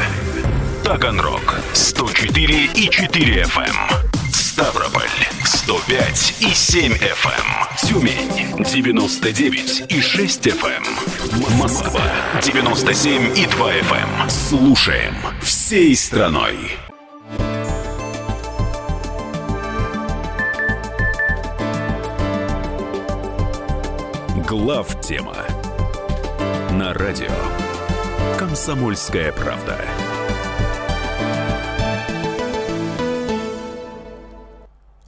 Таганрог 0.83 1.61
104 1.75 2.71
и 2.75 2.89
4 2.89 3.43
FM. 3.43 4.10
Ставрополь 4.61 5.09
105 5.43 6.35
и 6.41 6.53
7 6.53 6.93
FM. 6.93 7.89
Тюмень 7.89 8.63
99 8.63 9.91
и 9.91 10.03
6 10.03 10.47
FM. 10.49 11.57
Москва 11.57 12.03
97 12.43 13.39
и 13.39 13.47
2 13.47 13.73
FM. 13.73 14.29
Слушаем 14.29 15.15
всей 15.41 15.97
страной. 15.97 16.73
Глав 24.47 25.01
тема 25.01 25.37
на 26.73 26.93
радио 26.93 27.33
Комсомольская 28.39 29.33
правда. 29.33 29.79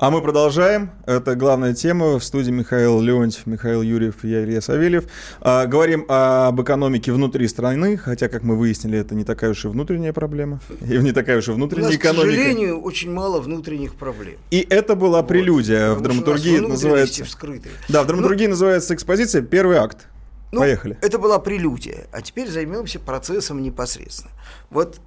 А 0.03 0.11
мы 0.11 0.21
продолжаем. 0.21 0.91
Это 1.07 1.37
главная 1.37 1.75
тема. 1.75 2.19
В 2.19 2.25
студии 2.25 2.51
Михаил 2.51 3.01
Леонтьев, 3.01 3.47
Михаил 3.47 3.83
Юрьев 3.83 4.25
и 4.25 4.31
я, 4.31 4.43
Илья 4.43 4.61
Савельев. 4.61 5.05
А, 5.41 5.67
говорим 5.67 6.07
об 6.09 6.61
экономике 6.61 7.13
внутри 7.13 7.47
страны, 7.47 7.97
хотя, 7.97 8.29
как 8.29 8.43
мы 8.43 8.57
выяснили, 8.57 8.99
это 8.99 9.15
не 9.15 9.23
такая 9.23 9.53
уж 9.53 9.65
и 9.65 9.69
внутренняя 9.69 10.13
проблема. 10.13 10.59
И 10.81 10.99
не 10.99 11.13
такая 11.13 11.39
уж 11.39 11.47
и 11.47 11.53
У 11.53 11.55
внутренняя 11.55 11.91
нас, 11.91 11.99
к 11.99 12.01
экономика. 12.01 12.27
сожалению, 12.33 12.81
очень 12.81 13.13
мало 13.13 13.41
внутренних 13.41 13.95
проблем. 13.95 14.39
И 14.51 14.67
это 14.69 14.97
была 14.97 15.23
прелюдия. 15.23 15.91
в 15.91 15.93
у 15.93 15.95
нас 15.95 16.03
драматургии 16.03 16.57
это 16.57 16.69
называется... 16.69 17.25
вскрытые. 17.25 17.73
Да, 17.89 18.03
в 18.03 18.07
драматургии 18.09 18.49
называется 18.49 18.97
экспозиция 18.97 19.43
«Первый 19.43 19.77
акт». 19.77 20.09
Ну, 20.51 20.63
Поехали. 20.63 20.99
Это 21.01 21.21
была 21.21 21.39
прелюдия, 21.39 22.09
а 22.11 22.23
теперь 22.23 22.51
займемся 22.51 22.99
процессом 22.99 23.63
непосредственно. 23.63 24.33
Вот 24.69 25.01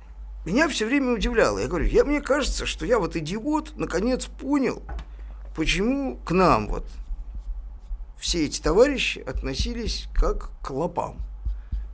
меня 0.46 0.68
все 0.70 0.86
время 0.86 1.14
удивляло. 1.14 1.60
Я 1.60 1.68
говорю, 1.68 1.86
я, 1.86 2.06
мне 2.06 2.22
кажется, 2.22 2.66
что 2.66 2.86
я 2.86 3.00
вот 3.00 3.16
идиот, 3.16 3.74
наконец 3.78 4.26
понял, 4.26 4.84
почему 5.56 6.18
к 6.18 6.32
нам 6.32 6.68
вот 6.68 6.86
все 8.20 8.46
эти 8.46 8.62
товарищи 8.62 9.20
относились 9.20 10.08
как 10.14 10.52
к 10.62 10.70
лопам. 10.70 11.18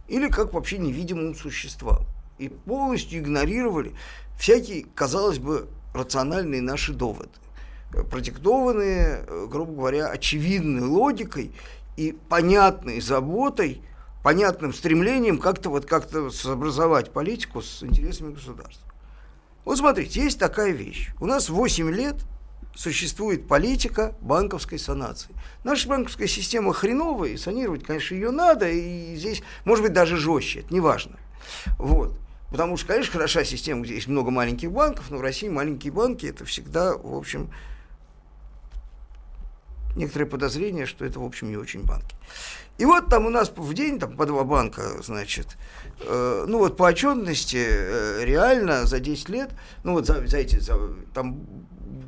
Или 0.07 0.27
как 0.27 0.53
вообще 0.53 0.77
невидимым 0.77 1.35
существам. 1.35 2.05
И 2.37 2.49
полностью 2.49 3.19
игнорировали 3.19 3.93
всякие, 4.37 4.85
казалось 4.95 5.39
бы, 5.39 5.69
рациональные 5.93 6.61
наши 6.61 6.93
доводы 6.93 7.29
продиктованные, 8.09 9.23
э, 9.27 9.47
грубо 9.49 9.73
говоря, 9.73 10.07
очевидной 10.07 10.87
логикой 10.87 11.51
и 11.97 12.15
понятной 12.29 13.01
заботой, 13.01 13.81
понятным 14.23 14.73
стремлением 14.73 15.37
как-то 15.37 15.69
вот 15.69 15.85
как-то 15.85 16.29
сообразовать 16.29 17.11
политику 17.11 17.61
с 17.61 17.83
интересами 17.83 18.33
государства. 18.33 18.91
Вот 19.65 19.77
смотрите, 19.77 20.23
есть 20.23 20.39
такая 20.39 20.71
вещь. 20.71 21.09
У 21.19 21.25
нас 21.25 21.49
8 21.49 21.89
лет 21.91 22.15
существует 22.75 23.47
политика 23.47 24.15
банковской 24.21 24.79
санации. 24.79 25.35
Наша 25.63 25.87
банковская 25.87 26.27
система 26.27 26.73
хреновая, 26.73 27.31
и 27.31 27.37
санировать, 27.37 27.83
конечно, 27.83 28.15
ее 28.15 28.31
надо, 28.31 28.69
и 28.69 29.15
здесь, 29.15 29.43
может 29.65 29.83
быть, 29.83 29.93
даже 29.93 30.17
жестче, 30.17 30.61
это 30.61 30.73
не 30.73 30.79
важно. 30.79 31.17
Вот. 31.77 32.17
Потому 32.49 32.77
что, 32.77 32.87
конечно, 32.87 33.13
хороша 33.13 33.43
система, 33.43 33.81
где 33.81 33.95
есть 33.95 34.07
много 34.07 34.31
маленьких 34.31 34.71
банков, 34.71 35.09
но 35.09 35.17
в 35.17 35.21
России 35.21 35.47
маленькие 35.47 35.93
банки 35.93 36.25
это 36.25 36.43
всегда, 36.43 36.97
в 36.97 37.15
общем, 37.15 37.49
некоторые 39.95 40.27
подозрения, 40.27 40.85
что 40.85 41.05
это, 41.05 41.19
в 41.19 41.25
общем, 41.25 41.49
не 41.49 41.57
очень 41.57 41.83
банки. 41.83 42.15
И 42.81 42.85
вот 42.85 43.09
там 43.09 43.27
у 43.27 43.29
нас 43.29 43.53
в 43.55 43.73
день 43.75 43.99
там, 43.99 44.17
по 44.17 44.25
два 44.25 44.43
банка, 44.43 45.03
значит, 45.03 45.55
э, 45.99 46.45
ну 46.47 46.57
вот 46.57 46.77
по 46.77 46.85
отчетности 46.85 47.63
э, 47.63 48.25
реально 48.25 48.87
за 48.87 48.99
10 48.99 49.29
лет, 49.29 49.51
ну 49.83 49.91
вот 49.91 50.07
за, 50.07 50.25
за 50.25 50.37
эти, 50.37 50.57
за, 50.57 50.79
там 51.13 51.45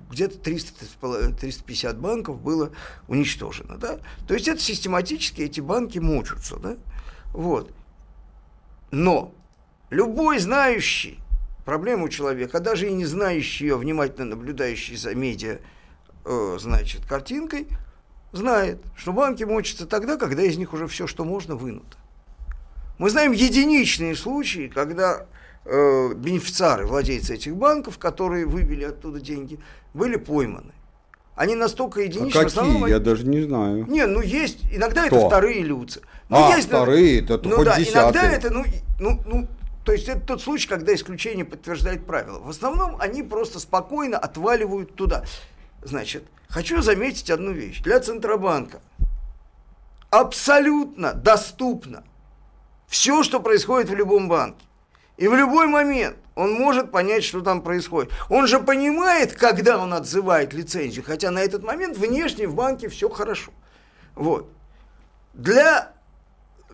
где-то 0.09 0.39
300, 0.39 1.35
350 1.39 1.99
банков 1.99 2.41
было 2.41 2.71
уничтожено, 3.07 3.77
да. 3.77 3.99
То 4.27 4.33
есть 4.33 4.47
это 4.47 4.59
систематически 4.59 5.41
эти 5.43 5.61
банки 5.61 5.99
мучаются, 5.99 6.55
да. 6.55 6.75
Вот. 7.33 7.71
Но 8.89 9.31
любой 9.91 10.39
знающий 10.39 11.19
проблему 11.65 12.09
человека, 12.09 12.57
а 12.57 12.61
даже 12.61 12.89
и 12.89 12.93
не 12.93 13.05
знающий 13.05 13.65
ее, 13.65 13.77
внимательно 13.77 14.25
наблюдающий 14.25 14.97
за 14.97 15.13
медиа, 15.13 15.59
э, 16.25 16.57
значит, 16.59 17.05
картинкой, 17.05 17.67
знает, 18.37 18.79
что 18.97 19.13
банки 19.13 19.43
мочатся 19.43 19.85
тогда, 19.85 20.17
когда 20.17 20.41
из 20.43 20.57
них 20.57 20.73
уже 20.73 20.87
все, 20.87 21.07
что 21.07 21.23
можно, 21.23 21.55
вынуто. 21.55 21.97
Мы 22.97 23.09
знаем 23.09 23.31
единичные 23.31 24.15
случаи, 24.15 24.67
когда 24.73 25.25
э, 25.65 26.13
бенефициары, 26.15 26.85
владельцы 26.85 27.35
этих 27.35 27.55
банков, 27.55 27.97
которые 27.97 28.45
выбили 28.45 28.83
оттуда 28.83 29.19
деньги, 29.21 29.59
были 29.93 30.17
пойманы. 30.17 30.73
Они 31.35 31.55
настолько 31.55 31.99
А 32.01 32.03
единичны, 32.03 32.29
в 32.29 32.33
какие? 32.33 32.47
основном... 32.47 32.85
Я 32.85 32.95
они- 32.97 33.05
даже 33.05 33.25
не 33.25 33.41
знаю. 33.41 33.85
Не, 33.87 34.05
ну 34.05 34.21
есть, 34.21 34.59
иногда 34.71 35.07
Кто? 35.07 35.15
это 35.17 35.27
вторые 35.27 35.63
лица. 35.63 36.01
Ну, 36.29 36.37
А, 36.37 36.55
есть, 36.55 36.69
ну, 36.71 36.77
вторые, 36.77 37.21
это 37.23 37.39
ну 37.43 37.55
хоть 37.55 37.65
да, 37.65 37.77
иногда 37.81 38.11
десятые. 38.11 38.31
это, 38.33 38.49
ну, 38.51 38.65
ну, 38.99 39.19
ну, 39.25 39.47
то 39.83 39.91
есть 39.91 40.07
это 40.07 40.19
тот 40.21 40.41
случай, 40.41 40.67
когда 40.69 40.93
исключение 40.93 41.43
подтверждает 41.43 42.05
правило. 42.05 42.39
В 42.39 42.49
основном 42.49 42.97
они 42.99 43.23
просто 43.23 43.59
спокойно 43.59 44.17
отваливают 44.19 44.95
туда. 44.95 45.23
Значит, 45.81 46.23
хочу 46.53 46.81
заметить 46.81 47.31
одну 47.31 47.51
вещь. 47.51 47.81
Для 47.81 47.99
Центробанка 47.99 48.79
абсолютно 50.11 51.13
доступно 51.13 52.03
все, 52.87 53.23
что 53.23 53.39
происходит 53.39 53.89
в 53.89 53.95
любом 53.95 54.29
банке. 54.29 54.63
И 55.17 55.27
в 55.27 55.35
любой 55.35 55.67
момент 55.67 56.15
он 56.35 56.53
может 56.53 56.91
понять, 56.91 57.23
что 57.23 57.41
там 57.41 57.61
происходит. 57.61 58.11
Он 58.29 58.45
же 58.45 58.59
понимает, 58.59 59.33
когда 59.33 59.79
он 59.79 59.93
отзывает 59.93 60.53
лицензию, 60.53 61.03
хотя 61.03 61.31
на 61.31 61.39
этот 61.39 61.63
момент 61.63 61.97
внешне 61.97 62.47
в 62.47 62.53
банке 62.53 62.87
все 62.87 63.09
хорошо. 63.09 63.51
Вот. 64.13 64.47
Для 65.33 65.91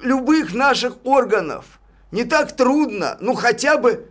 любых 0.02 0.54
наших 0.54 0.98
органов 1.06 1.80
не 2.12 2.26
так 2.26 2.54
трудно, 2.54 3.18
ну 3.22 3.34
хотя 3.34 3.78
бы 3.78 4.10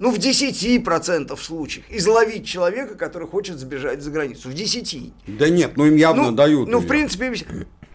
ну, 0.00 0.10
в 0.10 0.16
10% 0.16 1.36
случаях 1.36 1.84
изловить 1.90 2.46
человека, 2.46 2.94
который 2.94 3.28
хочет 3.28 3.58
сбежать 3.58 4.02
за 4.02 4.10
границу. 4.10 4.48
В 4.48 4.54
10. 4.54 5.12
Да 5.26 5.50
нет, 5.50 5.76
ну 5.76 5.86
им 5.86 5.94
явно 5.94 6.30
ну, 6.30 6.32
дают. 6.32 6.68
Ну, 6.68 6.78
в 6.78 6.80
её. 6.80 6.88
принципе, 6.88 7.34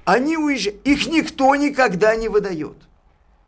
они 0.05 0.37
уезжают. 0.37 0.87
Их 0.87 1.07
никто 1.07 1.55
никогда 1.55 2.15
не 2.15 2.29
выдает. 2.29 2.77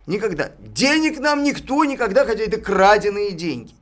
Никогда. 0.08 0.52
Денег 0.60 1.20
нам 1.20 1.44
никто 1.44 1.86
никогда, 1.86 2.26
хотя 2.26 2.44
это 2.44 2.60
краденые 2.60 3.32
деньги. 3.32 3.76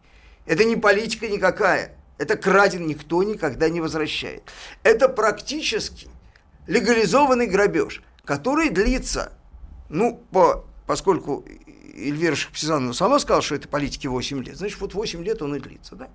Это 0.45 0.65
не 0.65 0.75
политика 0.75 1.29
никакая. 1.29 1.95
Это 2.17 2.35
краден, 2.35 2.85
никто 2.85 3.23
никогда 3.23 3.69
не 3.69 3.79
возвращает. 3.79 4.43
Это 4.83 5.07
практически 5.07 6.09
легализованный 6.67 7.47
грабеж, 7.47 8.03
который 8.25 8.69
длится, 8.69 9.31
ну, 9.87 10.21
по, 10.31 10.65
поскольку 10.85 11.45
Эльвира 11.95 12.35
Шахпсизановна 12.35 12.93
сама 12.93 13.19
сказала, 13.19 13.41
что 13.41 13.55
это 13.55 13.67
политики 13.67 14.07
8 14.07 14.43
лет, 14.43 14.57
значит, 14.57 14.79
вот 14.81 14.93
8 14.93 15.23
лет 15.23 15.41
он 15.41 15.55
и 15.55 15.59
длится, 15.59 15.95
да? 15.95 16.09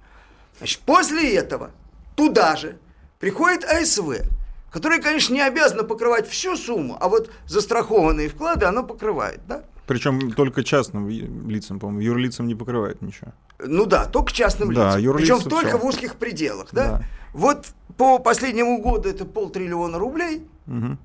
Значит, 0.58 0.80
после 0.80 1.34
этого 1.34 1.70
туда 2.16 2.56
же 2.56 2.78
приходит 3.18 3.64
АСВ, 3.64 4.28
которая, 4.70 5.00
конечно, 5.00 5.32
не 5.34 5.40
обязана 5.40 5.84
покрывать 5.84 6.28
всю 6.28 6.56
сумму, 6.56 6.96
а 7.00 7.08
вот 7.08 7.30
застрахованные 7.46 8.28
вклады 8.28 8.66
она 8.66 8.82
покрывает, 8.82 9.40
да? 9.48 9.64
Причем 9.86 10.32
только 10.32 10.62
частным 10.62 11.08
лицам, 11.08 11.80
по-моему, 11.80 12.00
юрлицам 12.00 12.46
не 12.46 12.54
покрывает 12.54 13.02
ничего. 13.02 13.32
Ну 13.58 13.86
да, 13.86 14.04
только 14.04 14.32
частным 14.32 14.72
Да, 14.72 14.96
лицам. 14.96 15.16
Причем 15.16 15.40
только 15.40 15.70
всё. 15.70 15.78
в 15.78 15.84
узких 15.86 16.14
пределах, 16.14 16.68
да? 16.72 16.84
Да. 16.98 17.04
Вот 17.32 17.66
по 17.96 18.18
последнему 18.18 18.80
году 18.80 19.08
это 19.08 19.24
полтриллиона 19.24 19.98
рублей. 19.98 20.46
Мгм. 20.66 20.98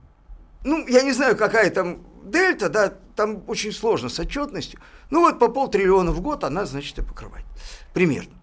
Ну, 0.63 0.87
я 0.87 1.01
не 1.01 1.13
знаю, 1.13 1.35
какая 1.35 1.69
там 1.71 1.99
дельта, 2.29 2.69
да, 2.69 2.93
там 3.15 3.43
очень 3.47 3.71
сложно 3.71 4.09
с 4.09 4.19
отчетностью. 4.19 4.79
Ну 5.09 5.21
вот 5.21 5.39
по 5.39 5.47
полтриллиона 5.47 6.11
в 6.11 6.21
год 6.21 6.43
она, 6.43 6.65
значит, 6.65 6.97
и 6.99 7.01
покрывает. 7.01 7.45
Примерно. 7.93 8.33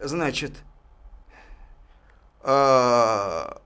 Значит, 0.00 0.52
а, 2.42 3.60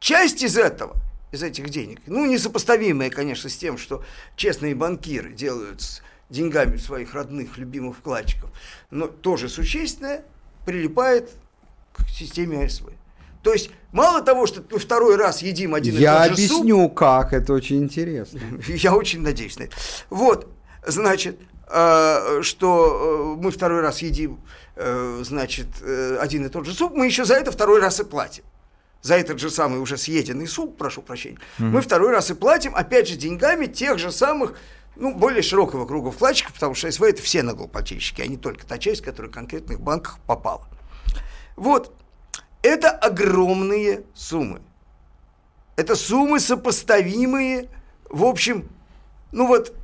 часть 0.00 0.42
из 0.42 0.58
этого, 0.58 0.96
из 1.30 1.42
этих 1.42 1.70
денег, 1.70 2.00
ну, 2.06 2.26
несопоставимая, 2.26 3.10
конечно, 3.10 3.48
с 3.48 3.56
тем, 3.56 3.78
что 3.78 4.04
честные 4.36 4.74
банкиры 4.74 5.32
делают 5.32 5.82
с 5.82 6.02
деньгами 6.30 6.76
своих 6.76 7.14
родных, 7.14 7.58
любимых 7.58 7.98
вкладчиков, 7.98 8.50
но 8.90 9.06
тоже 9.06 9.48
существенная, 9.48 10.24
прилипает 10.66 11.30
к 11.92 12.08
системе 12.08 12.64
АСВ. 12.64 12.88
То 13.42 13.52
есть, 13.52 13.70
мало 13.94 14.20
того, 14.20 14.46
что 14.46 14.62
мы 14.70 14.78
второй 14.78 15.16
раз 15.16 15.40
едим 15.40 15.74
один 15.74 15.96
Я 15.96 16.26
и 16.26 16.28
тот 16.28 16.38
же 16.38 16.48
суп, 16.48 16.60
объясню, 16.60 16.88
как, 16.90 17.32
это 17.32 17.54
очень 17.54 17.82
интересно. 17.82 18.40
я 18.66 18.94
очень 18.94 19.22
надеюсь 19.22 19.58
на 19.58 19.64
это. 19.64 19.76
Вот, 20.10 20.48
значит, 20.86 21.38
э, 21.68 22.42
что 22.42 23.36
э, 23.38 23.42
мы 23.42 23.50
второй 23.50 23.80
раз 23.80 24.02
едим, 24.02 24.40
э, 24.76 25.22
значит, 25.24 25.68
один 26.20 26.44
и 26.44 26.48
тот 26.48 26.66
же 26.66 26.74
суп, 26.74 26.92
мы 26.94 27.06
еще 27.06 27.24
за 27.24 27.34
это 27.34 27.52
второй 27.52 27.80
раз 27.80 28.00
и 28.00 28.04
платим. 28.04 28.44
За 29.00 29.16
этот 29.16 29.38
же 29.38 29.50
самый 29.50 29.80
уже 29.80 29.96
съеденный 29.96 30.48
суп, 30.48 30.78
прошу 30.78 31.02
прощения, 31.02 31.38
мы 31.58 31.80
второй 31.82 32.10
раз 32.10 32.30
и 32.30 32.34
платим, 32.34 32.74
опять 32.74 33.06
же, 33.06 33.16
деньгами 33.16 33.66
тех 33.66 33.98
же 33.98 34.10
самых, 34.10 34.54
ну, 34.96 35.14
более 35.14 35.42
широкого 35.42 35.86
круга 35.86 36.10
вкладчиков, 36.10 36.54
потому 36.54 36.74
что 36.74 36.90
СВ 36.90 37.02
это 37.02 37.20
все 37.20 37.42
налогоплательщики, 37.42 38.22
а 38.22 38.26
не 38.26 38.38
только 38.38 38.66
та 38.66 38.78
часть, 38.78 39.02
которая 39.02 39.30
в 39.30 39.34
конкретных 39.34 39.78
банках 39.78 40.18
попала. 40.26 40.66
Вот, 41.54 41.94
это 42.64 42.90
огромные 42.90 44.04
суммы. 44.14 44.62
Это 45.76 45.94
суммы 45.94 46.40
сопоставимые, 46.40 47.68
в 48.08 48.24
общем, 48.24 48.70
ну 49.32 49.46
вот, 49.46 49.74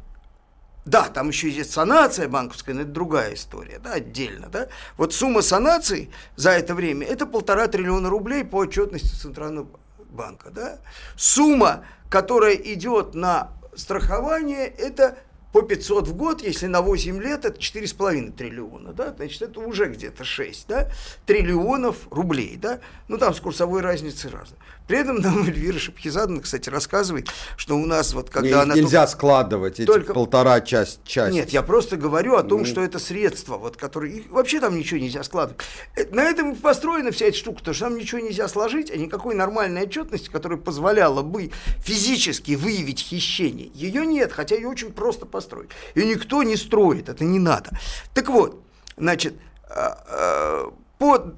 да, 0.87 1.09
там 1.09 1.29
еще 1.29 1.51
есть 1.51 1.73
санация 1.73 2.27
банковская, 2.27 2.73
но 2.73 2.83
это 2.83 2.91
другая 2.91 3.35
история, 3.35 3.79
да, 3.79 3.93
отдельно, 3.93 4.49
да. 4.49 4.69
Вот 4.97 5.13
сумма 5.13 5.43
санации 5.43 6.11
за 6.37 6.53
это 6.53 6.75
время– 6.75 7.07
это 7.09 7.27
полтора 7.27 7.67
триллиона 7.67 8.09
рублей 8.09 8.45
по 8.45 8.57
отчетности 8.57 9.15
Центрального 9.15 9.69
банка, 10.09 10.51
да. 10.51 10.79
Сумма, 11.17 11.85
которая 12.09 12.55
идет 12.55 13.15
на 13.15 13.51
страхование, 13.77 14.67
это 14.67 15.19
по 15.53 15.63
500 15.63 16.07
в 16.09 16.15
год, 16.15 16.43
если 16.43 16.67
на 16.67 16.81
8 16.81 17.21
лет, 17.21 17.45
это 17.45 17.59
4,5 17.59 18.33
триллиона, 18.37 18.93
да, 18.93 19.13
значит, 19.17 19.43
это 19.43 19.61
уже 19.61 19.87
где-то 19.87 20.25
6, 20.25 20.67
да, 20.69 20.89
триллионов 21.27 21.97
рублей, 22.11 22.57
да, 22.57 22.81
ну, 23.09 23.19
там 23.19 23.35
с 23.35 23.41
курсовой 23.41 23.81
разницей 23.81 24.31
разно. 24.31 24.57
При 24.87 24.99
этом 24.99 25.17
нам 25.17 25.43
Эльвира 25.47 25.79
Шапхизадовна, 25.79 26.41
кстати, 26.41 26.69
рассказывает, 26.69 27.29
что 27.57 27.77
у 27.77 27.87
нас 27.87 28.13
вот 28.15 28.31
когда 28.31 28.49
Их 28.49 28.57
она... 28.57 28.75
нельзя 28.75 29.07
складывать, 29.07 29.81
эти 29.81 29.87
только- 29.87 30.15
полтора 30.15 30.61
часть, 30.61 31.01
часть. 31.05 31.33
Нет, 31.33 31.51
я 31.51 31.63
просто 31.63 31.97
говорю 31.97 32.37
о 32.37 32.43
том, 32.43 32.61
Ну. 32.61 32.67
что 32.67 32.83
это 32.83 32.99
средства, 32.99 33.57
вот, 33.57 33.77
которые... 33.77 34.19
их 34.19 34.31
вообще 34.31 34.61
там 34.61 34.77
ничего 34.77 35.01
нельзя 35.01 35.23
складывать. 35.25 35.63
Э, 35.97 36.05
На 36.13 36.25
этом 36.25 36.53
и 36.53 36.57
построена 36.57 37.11
вся 37.13 37.27
эта 37.27 37.37
штука, 37.37 37.59
потому 37.59 37.75
что 37.75 37.85
там 37.87 37.97
ничего 37.99 38.21
нельзя 38.21 38.47
сложить, 38.49 38.91
а 38.91 38.97
никакой 38.97 39.35
нормальной 39.35 39.83
отчетности, 39.83 40.29
которая 40.29 40.59
позволяла 40.59 41.23
бы 41.23 41.51
физически 41.79 42.53
выявить 42.57 43.01
хищение, 43.01 43.71
ее 43.75 44.07
нет, 44.07 44.33
хотя 44.33 44.55
ее 44.57 44.69
очень 44.69 44.93
просто 44.93 45.27
построить. 45.41 45.71
Ее 45.95 46.15
никто 46.15 46.43
не 46.43 46.57
строит, 46.57 47.09
это 47.09 47.25
не 47.25 47.39
надо. 47.39 47.71
Так 48.13 48.29
вот, 48.29 48.63
значит, 48.99 49.35
а, 49.65 50.05
а, 50.07 50.73
по 50.99 51.33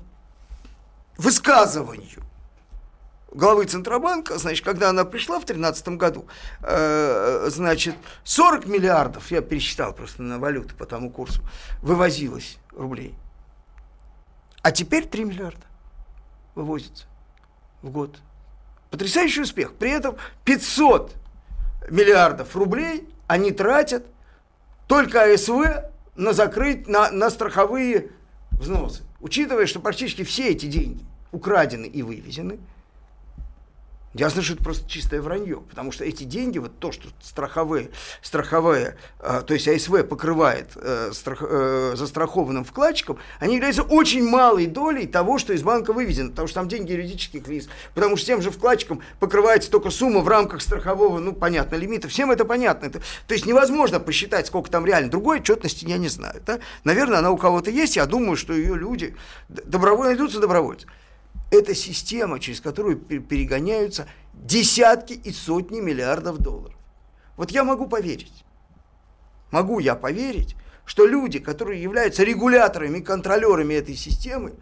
высказыванию 1.16 2.20
главы 3.30 3.64
Центробанка, 3.64 4.38
значит, 4.38 4.64
когда 4.64 4.90
она 4.90 5.05
пришла 5.05 5.36
в 5.36 5.46
2013 5.46 5.96
году, 5.96 6.26
э, 6.62 7.48
значит, 7.48 7.94
40 8.24 8.66
миллиардов, 8.66 9.30
я 9.30 9.40
пересчитал 9.40 9.94
просто 9.94 10.22
на 10.22 10.38
валюту 10.38 10.74
по 10.74 10.84
тому 10.84 11.11
курсу, 11.11 11.42
вывозилось 11.80 12.59
рублей. 12.72 13.14
А 14.62 14.72
теперь 14.72 15.07
3 15.07 15.24
миллиарда 15.24 15.64
вывозится 16.55 17.07
в 17.82 17.90
год. 17.90 18.18
Потрясающий 18.90 19.42
успех. 19.42 19.72
При 19.74 19.90
этом 19.90 20.16
500 20.44 21.14
миллиардов 21.88 22.55
рублей 22.55 23.09
они 23.27 23.51
тратят 23.53 24.07
только 24.89 25.33
АСВ 25.33 25.53
на 26.16 26.33
закрыть, 26.33 26.89
на, 26.89 27.11
на 27.11 27.31
страховые 27.31 28.11
взносы. 28.51 29.03
Учитывая, 29.20 29.66
что 29.66 29.81
практически 29.81 30.25
все 30.25 30.51
эти 30.51 30.66
деньги 30.66 31.05
украдены 31.31 31.87
и 31.87 32.03
вывезены, 32.03 32.59
Ясно, 34.14 34.42
что 34.42 34.52
это 34.54 34.62
просто 34.62 34.86
чистое 34.88 35.22
вранье, 35.22 35.62
потому 35.70 35.90
что 35.90 36.04
эти 36.04 36.24
деньги, 36.24 36.58
вот 36.58 36.78
то, 36.78 36.92
что 36.92 37.08
страховые, 37.22 37.88
страховая, 38.20 38.98
э, 39.20 39.42
то 39.46 39.54
есть 39.54 39.66
АСВ 39.66 40.06
покрывает 40.06 40.72
э, 40.76 41.12
страх- 41.14 41.42
э, 41.42 41.94
застрахованным 41.96 42.64
вкладчикам, 42.64 43.18
они 43.40 43.54
являются 43.54 43.82
очень 43.82 44.28
малой 44.28 44.66
долей 44.66 45.06
того, 45.06 45.38
что 45.38 45.54
из 45.54 45.62
банка 45.62 45.94
вывезено, 45.94 46.28
потому 46.28 46.46
что 46.46 46.56
там 46.56 46.68
деньги 46.68 46.92
юридических 46.92 47.48
лиц, 47.48 47.68
потому 47.94 48.18
что 48.18 48.26
тем 48.26 48.42
же 48.42 48.50
вкладчикам 48.50 49.00
покрывается 49.18 49.70
только 49.70 49.88
сумма 49.88 50.20
в 50.20 50.28
рамках 50.28 50.60
страхового, 50.60 51.18
ну, 51.18 51.32
понятно, 51.32 51.76
лимита, 51.76 52.06
всем 52.08 52.30
это 52.30 52.44
понятно. 52.44 52.86
Это- 52.86 53.00
то 53.26 53.32
есть 53.34 53.46
невозможно 53.46 53.98
посчитать, 53.98 54.46
сколько 54.46 54.70
там 54.70 54.84
реально. 54.84 55.10
Другой 55.10 55.38
отчетности 55.38 55.86
я 55.86 55.96
не 55.96 56.08
знаю. 56.08 56.42
Да? 56.44 56.58
Наверное, 56.84 57.20
она 57.20 57.30
у 57.30 57.38
кого-то 57.38 57.70
есть, 57.70 57.96
я 57.96 58.04
думаю, 58.04 58.36
что 58.36 58.52
ее 58.52 58.76
люди 58.76 59.16
добровольно 59.48 60.10
найдутся 60.10 60.38
добровольцы 60.38 60.86
это 61.53 61.74
система, 61.74 62.40
через 62.40 62.61
которую 62.61 62.96
пе- 62.96 63.18
перегоняются 63.18 64.07
десятки 64.32 65.12
и 65.12 65.30
сотни 65.32 65.80
миллиардов 65.80 66.38
долларов. 66.38 66.74
Вот 67.36 67.50
я 67.50 67.62
могу 67.62 67.86
поверить, 67.86 68.44
могу 69.50 69.78
я 69.78 69.94
поверить, 69.94 70.57
что 70.86 71.07
люди, 71.07 71.38
которые 71.38 71.82
являются 71.82 72.24
регуляторами 72.24 72.98
и 72.98 73.03
контролерами 73.03 73.74
этой 73.74 73.94
системы, 73.94 74.55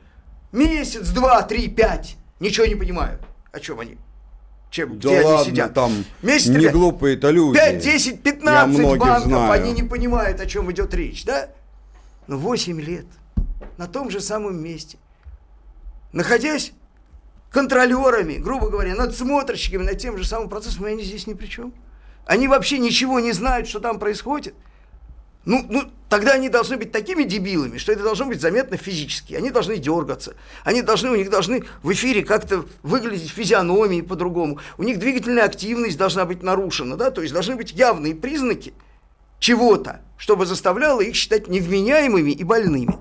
месяц, 0.53 1.09
два, 1.11 1.43
три, 1.43 1.69
пять, 1.69 2.17
ничего 2.41 2.67
не 2.67 2.75
понимают. 2.75 3.23
О 3.53 3.61
чем 3.61 3.79
они? 3.81 3.97
Чем, 4.71 4.99
Да 5.01 5.09
где 5.09 5.19
они 5.19 5.25
ладно, 5.27 5.45
сидят? 5.45 5.75
там 5.75 6.05
Месяц 6.23 6.49
не 6.49 6.69
глупые-то 6.69 7.31
люди. 7.31 7.57
5, 7.59 7.79
10, 7.83 8.13
Я 8.13 8.19
15 8.19 8.79
многих 8.79 9.01
банков, 9.01 9.29
знаю. 9.29 9.53
они 9.53 9.73
не 9.73 9.83
понимают, 9.85 10.41
о 10.41 10.47
чем 10.47 10.71
идет 10.73 10.93
речь, 10.95 11.25
да? 11.25 11.49
Но 12.27 12.37
8 12.37 12.81
лет 12.81 13.07
на 13.79 13.87
том 13.89 14.11
же 14.11 14.21
самом 14.21 14.63
месте, 14.63 14.99
находясь 16.13 16.73
контролерами, 17.51 18.35
грубо 18.35 18.69
говоря, 18.69 18.95
надсмотрщиками 18.95 19.83
над 19.83 19.99
тем 19.99 20.17
же 20.17 20.25
самым 20.25 20.49
процессом, 20.49 20.87
и 20.87 20.91
они 20.91 21.03
здесь 21.03 21.27
ни 21.27 21.35
при 21.35 21.47
чем. 21.47 21.75
Они 22.27 22.49
вообще 22.49 22.79
ничего 22.79 23.21
не 23.21 23.33
знают, 23.33 23.69
что 23.69 23.81
там 23.81 23.99
происходит. 23.99 24.55
Ну, 25.47 25.65
ну, 25.69 25.91
тогда 26.11 26.33
они 26.33 26.51
должны 26.51 26.77
быть 26.77 26.93
такими 26.93 27.25
дебилами, 27.25 27.79
что 27.79 27.93
это 27.93 28.03
должно 28.03 28.27
быть 28.27 28.41
заметно 28.41 28.77
физически. 28.77 29.35
Они 29.35 29.51
должны 29.51 29.79
дергаться. 29.79 30.37
Они 30.65 30.83
должны, 30.83 31.11
у 31.11 31.17
них 31.17 31.31
должны 31.31 31.65
в 31.83 31.91
эфире 31.93 32.23
как-то 32.23 32.67
выглядеть 32.83 33.31
физиономии 33.31 34.03
по-другому. 34.03 34.59
У 34.77 34.83
них 34.83 34.99
двигательная 34.99 35.45
активность 35.45 35.97
должна 35.97 36.27
быть 36.27 36.43
нарушена, 36.43 36.97
да, 36.97 37.11
то 37.11 37.23
есть 37.23 37.33
должны 37.33 37.57
быть 37.57 37.73
явные 37.73 38.15
признаки 38.15 38.75
чего-то, 39.39 40.03
чтобы 40.19 40.45
заставляло 40.45 41.01
их 41.01 41.17
считать 41.17 41.49
невменяемыми 41.49 42.33
и 42.33 42.45
больными. 42.45 42.99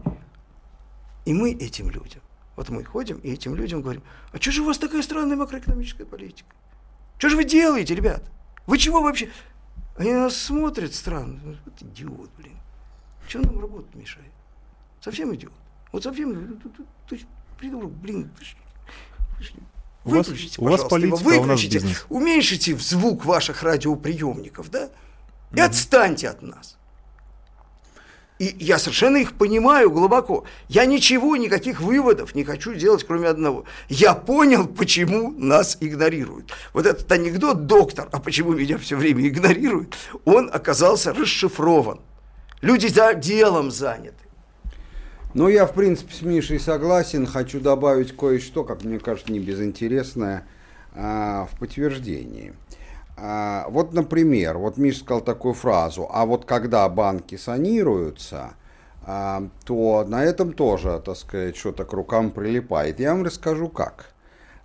И 1.25 1.33
мы 1.33 1.51
этим 1.51 1.89
людям, 1.89 2.18
вот 2.59 2.67
мы 2.67 2.83
ходим 2.83 3.19
и 3.19 3.31
этим 3.31 3.55
людям 3.55 3.81
говорим, 3.81 4.03
а 4.33 4.37
что 4.37 4.51
же 4.51 4.63
у 4.63 4.65
вас 4.65 4.77
такая 4.77 5.01
странная 5.01 5.37
макроэкономическая 5.37 6.05
политика? 6.05 6.53
Что 7.17 7.29
же 7.29 7.37
вы 7.37 7.45
делаете, 7.45 7.95
ребят? 7.95 8.21
Вы 8.67 8.77
чего 8.77 9.01
вообще? 9.01 9.29
Они 9.97 10.11
на 10.11 10.23
нас 10.23 10.35
смотрят 10.35 10.93
странно. 10.93 11.39
Ну, 11.41 11.55
Вот 11.63 11.81
идиот, 11.81 12.29
блин. 12.37 12.57
Что 13.29 13.39
нам 13.39 13.61
работать 13.61 13.95
мешает? 13.95 14.31
Совсем 14.99 15.33
идиот. 15.33 15.53
Вот 15.93 16.03
совсем 16.03 16.33
ну, 16.33 16.85
придурок, 17.57 17.91
блин. 17.91 18.29
У 20.03 20.09
вас- 20.09 20.27
Выключите, 20.27 20.61
у 20.61 20.65
вас 20.65 20.81
пожалуйста, 20.83 20.97
его, 21.07 21.17
политика, 21.17 21.35
а 21.35 21.39
у 21.39 21.45
нас 21.45 21.61
выключите, 21.61 21.77
бизнес. 21.77 22.05
уменьшите 22.09 22.77
звук 22.77 23.23
ваших 23.23 23.63
радиоприемников, 23.63 24.69
да? 24.69 24.89
И 25.53 25.61
отстаньте 25.61 26.27
от 26.27 26.41
нас. 26.41 26.77
И 28.39 28.55
я 28.57 28.79
совершенно 28.79 29.17
их 29.17 29.33
понимаю 29.33 29.91
глубоко. 29.91 30.45
Я 30.69 30.85
ничего, 30.85 31.35
никаких 31.35 31.81
выводов 31.81 32.33
не 32.35 32.45
хочу 32.45 32.73
делать, 32.73 33.03
кроме 33.03 33.27
одного. 33.27 33.65
Я 33.89 34.13
понял, 34.15 34.65
почему 34.65 35.31
нас 35.37 35.77
игнорируют. 35.81 36.51
Вот 36.73 36.85
этот 36.85 37.11
анекдот 37.11 37.67
«доктор, 37.67 38.07
а 38.13 38.19
почему 38.21 38.53
меня 38.53 38.77
все 38.77 38.95
время 38.95 39.27
игнорируют?» 39.27 39.95
Он 40.23 40.49
оказался 40.51 41.13
расшифрован. 41.13 41.99
Люди 42.61 42.87
за 42.87 43.13
делом 43.13 43.71
заняты. 43.71 44.15
Ну, 45.33 45.49
я, 45.49 45.65
в 45.65 45.73
принципе, 45.73 46.13
с 46.13 46.21
Мишей 46.21 46.59
согласен. 46.61 47.25
Хочу 47.25 47.59
добавить 47.59 48.15
кое-что, 48.15 48.63
как 48.63 48.83
мне 48.83 48.99
кажется, 48.99 49.31
не 49.33 49.39
безинтересное, 49.39 50.47
а, 50.93 51.47
в 51.51 51.59
подтверждении. 51.59 52.53
А, 53.21 53.67
вот, 53.69 53.93
например, 53.93 54.57
вот 54.57 54.77
Миша 54.77 54.99
сказал 54.99 55.21
такую 55.21 55.53
фразу, 55.53 56.07
а 56.11 56.25
вот 56.25 56.45
когда 56.45 56.87
банки 56.87 57.35
санируются, 57.35 58.51
а, 59.05 59.43
то 59.65 60.05
на 60.07 60.23
этом 60.23 60.53
тоже, 60.53 61.01
так 61.03 61.17
сказать, 61.17 61.57
что-то 61.57 61.83
к 61.83 61.91
рукам 61.93 62.31
прилипает. 62.31 62.99
Я 62.99 63.13
вам 63.13 63.23
расскажу 63.23 63.69
как. 63.69 64.13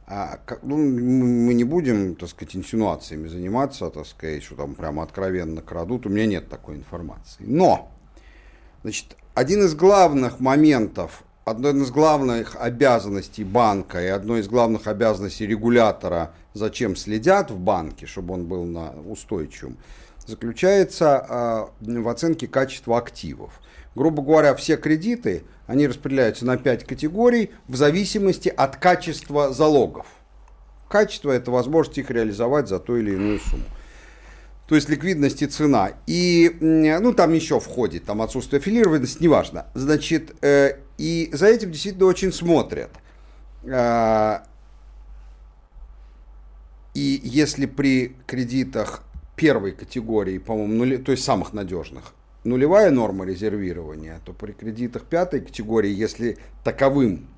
Как 0.07 0.59
ну, 0.63 0.77
мы 0.77 1.55
не 1.55 1.65
будем, 1.65 2.15
так 2.15 2.29
сказать, 2.29 2.55
инсинуациями 2.55 3.27
заниматься, 3.27 3.89
так 3.89 4.07
сказать, 4.07 4.43
что 4.43 4.55
там 4.55 4.75
прямо 4.75 5.03
откровенно 5.03 5.63
крадут. 5.63 6.05
У 6.05 6.11
меня 6.11 6.27
нет 6.27 6.51
такой 6.51 6.77
информации. 6.77 7.43
Но, 7.47 7.91
значит, 8.83 9.17
один 9.33 9.65
из 9.65 9.75
главных 9.75 10.41
моментов, 10.41 11.25
одной 11.47 11.73
из 11.73 11.91
главных 11.91 12.55
обязанностей 12.61 13.45
банка 13.45 14.03
и 14.03 14.09
одной 14.09 14.41
из 14.41 14.49
главных 14.49 14.87
обязанностей 14.89 15.47
регулятора, 15.47 16.35
зачем 16.55 16.97
следят 16.97 17.51
в 17.51 17.59
банке, 17.59 18.07
чтобы 18.07 18.35
он 18.35 18.47
был 18.47 18.65
на 18.65 18.93
устойчивым, 18.93 19.77
заключается 20.27 21.71
э, 21.81 22.01
в 22.01 22.09
оценке 22.09 22.47
качества 22.47 22.97
активов. 22.97 23.61
Грубо 23.95 24.23
говоря, 24.23 24.55
все 24.55 24.77
кредиты, 24.77 25.45
они 25.67 25.87
распределяются 25.87 26.47
на 26.47 26.57
5 26.57 26.85
категорий 26.85 27.51
в 27.69 27.77
зависимости 27.77 28.49
от 28.49 28.77
качества 28.77 29.53
залогов. 29.53 30.07
Качество– 30.89 31.31
это 31.33 31.51
возможность 31.51 31.99
их 31.99 32.11
реализовать 32.11 32.69
за 32.69 32.79
ту 32.79 32.97
или 32.97 33.13
иную 33.13 33.41
сумму. 33.41 33.65
То 34.69 34.77
есть 34.77 34.89
ликвидность 34.89 35.43
и 35.43 35.47
цена. 35.47 35.93
И, 36.07 36.57
ну, 36.61 37.13
там 37.13 37.35
еще 37.35 37.61
входит, 37.61 38.05
там 38.05 38.23
отсутствие 38.23 38.61
аффилированности, 38.61 39.23
неважно. 39.23 39.67
Значит, 39.75 40.35
э, 40.43 40.79
и 40.97 41.29
за 41.33 41.49
этим 41.49 41.71
действительно 41.71 42.07
очень 42.07 42.33
смотрят. 42.33 42.91
Э, 43.65 44.39
и 46.95 47.21
если 47.23 47.67
при 47.67 48.17
кредитах 48.27 49.03
первой 49.37 49.73
категории, 49.73 50.39
по-моему, 50.39 50.75
нули, 50.75 50.97
то 50.97 51.13
есть 51.13 51.25
самых 51.25 51.53
надежных, 51.53 52.15
нулевая 52.45 52.91
норма 52.91 53.25
резервирования, 53.25 54.21
то 54.25 54.33
при 54.33 54.53
кредитах 54.53 55.05
пятой 55.05 55.41
категории, 55.41 55.91
если 55.91 56.39
таковым 56.63 57.29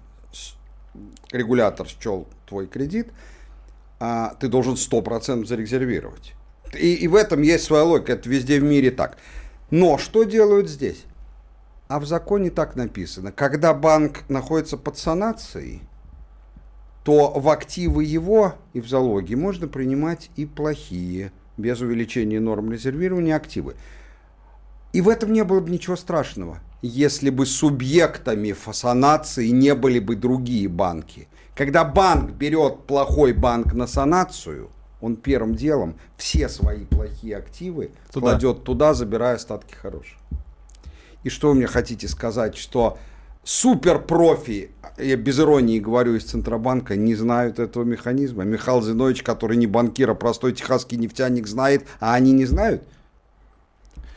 регулятор 1.33 1.87
счел 1.89 2.29
твой 2.47 2.67
кредит, 2.67 3.09
а, 3.99 4.35
ты 4.41 4.49
должен 4.49 4.75
100% 4.75 5.47
зарезервировать. 5.47 6.35
И, 6.75 6.95
и 6.95 7.09
в 7.09 7.15
этом 7.15 7.43
есть 7.43 7.65
своя 7.65 7.85
логика, 7.85 8.13
это 8.13 8.29
везде 8.29 8.61
в 8.61 8.65
мире 8.65 8.91
так. 8.91 9.17
Но 9.71 9.99
что 9.99 10.25
делают 10.25 10.69
здесь? 10.69 11.05
А 11.89 12.01
в 12.01 12.07
законе 12.07 12.51
так 12.51 12.77
написано, 12.77 13.33
когда 13.33 13.73
банк 13.73 14.25
находится 14.29 14.77
под 14.77 14.99
санацией, 14.99 15.83
то 17.07 17.31
в 17.31 17.49
активы 17.51 18.03
его 18.03 18.57
и 18.73 18.81
в 18.81 18.89
залоги 18.89 19.37
можно 19.37 19.69
принимать 19.69 20.29
и 20.35 20.45
плохие, 20.45 21.31
без 21.57 21.81
увеличения 21.81 22.41
норм 22.41 22.73
резервирования 22.73 23.37
активы. 23.37 23.77
И 24.93 25.01
в 25.01 25.09
этом 25.09 25.33
не 25.33 25.45
было 25.45 25.61
бы 25.61 25.71
ничего 25.71 25.95
страшного, 25.95 26.59
если 26.83 27.31
бы 27.31 27.47
субъектами 27.47 28.57
санации 28.73 29.51
не 29.51 29.77
были 29.77 30.01
бы 30.01 30.17
другие 30.17 30.67
банки. 30.67 31.29
Когда 31.55 31.85
банк 31.85 32.33
берет 32.33 32.87
плохой 32.89 33.35
банк 33.35 33.73
на 33.73 33.87
санацию, 33.87 34.71
он 35.01 35.15
первым 35.15 35.55
делом 35.55 35.95
все 36.17 36.49
свои 36.49 36.87
плохие 36.87 37.37
активы 37.37 37.93
туда. 38.13 38.31
кладет 38.31 38.65
туда, 38.65 38.95
забирая 38.95 39.37
остатки 39.37 39.75
хороших. 39.75 40.19
И 41.23 41.29
что 41.29 41.51
вы 41.51 41.55
мне 41.55 41.69
хотите 41.69 42.09
сказать, 42.09 42.57
что 42.57 42.99
супер 43.47 44.01
профи, 44.01 44.71
я 44.99 45.17
без 45.17 45.39
иронии 45.39 45.79
говорю, 45.79 46.17
из 46.17 46.25
Центробанка, 46.25 46.97
не 46.97 47.15
знают 47.15 47.59
этого 47.59 47.85
механизма. 47.85 48.45
Михаил 48.45 48.83
Зинович, 48.83 49.23
который 49.23 49.57
не 49.57 49.67
банкир, 49.67 50.11
а 50.11 50.15
простой 50.15 50.53
техасский 50.53 50.99
нефтяник, 50.99 51.47
знает, 51.47 51.87
а 52.01 52.15
они 52.15 52.33
не 52.33 52.45
знают? 52.45 52.83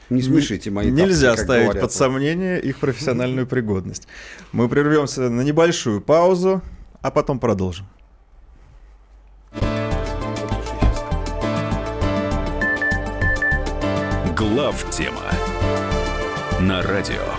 Не 0.09 0.23
смешите 0.23 0.71
мои 0.71 0.89
Нельзя 0.89 1.29
тапки, 1.29 1.43
ставить 1.43 1.63
говорят. 1.65 1.83
под 1.83 1.91
сомнение 1.91 2.59
их 2.59 2.79
профессиональную 2.79 3.45
пригодность. 3.45 4.07
Мы 4.51 4.67
прервемся 4.67 5.29
на 5.29 5.41
небольшую 5.41 6.01
паузу, 6.01 6.63
а 7.01 7.11
потом 7.11 7.39
продолжим. 7.39 7.85
Глав 14.35 14.89
тема 14.89 15.21
на 16.59 16.81
радио 16.81 17.38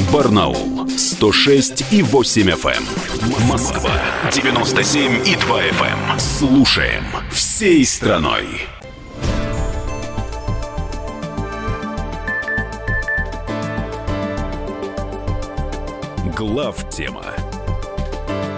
Эм. 0.00 0.12
Барнаул 0.12 0.88
106 0.88 1.92
и 1.92 2.02
8 2.02 2.50
FM. 2.50 2.70
Эм. 2.72 3.46
Москва 3.46 3.92
97 4.32 5.26
и 5.26 5.36
2 5.36 5.62
FM. 5.62 6.18
Слушаем 6.18 7.04
всей 7.30 7.84
страной. 7.84 8.46
Глав 16.36 16.88
тема 16.88 17.24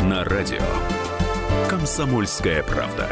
на 0.02 0.24
радио 0.24 0.62
«Комсомольская 1.68 2.62
правда». 2.62 3.10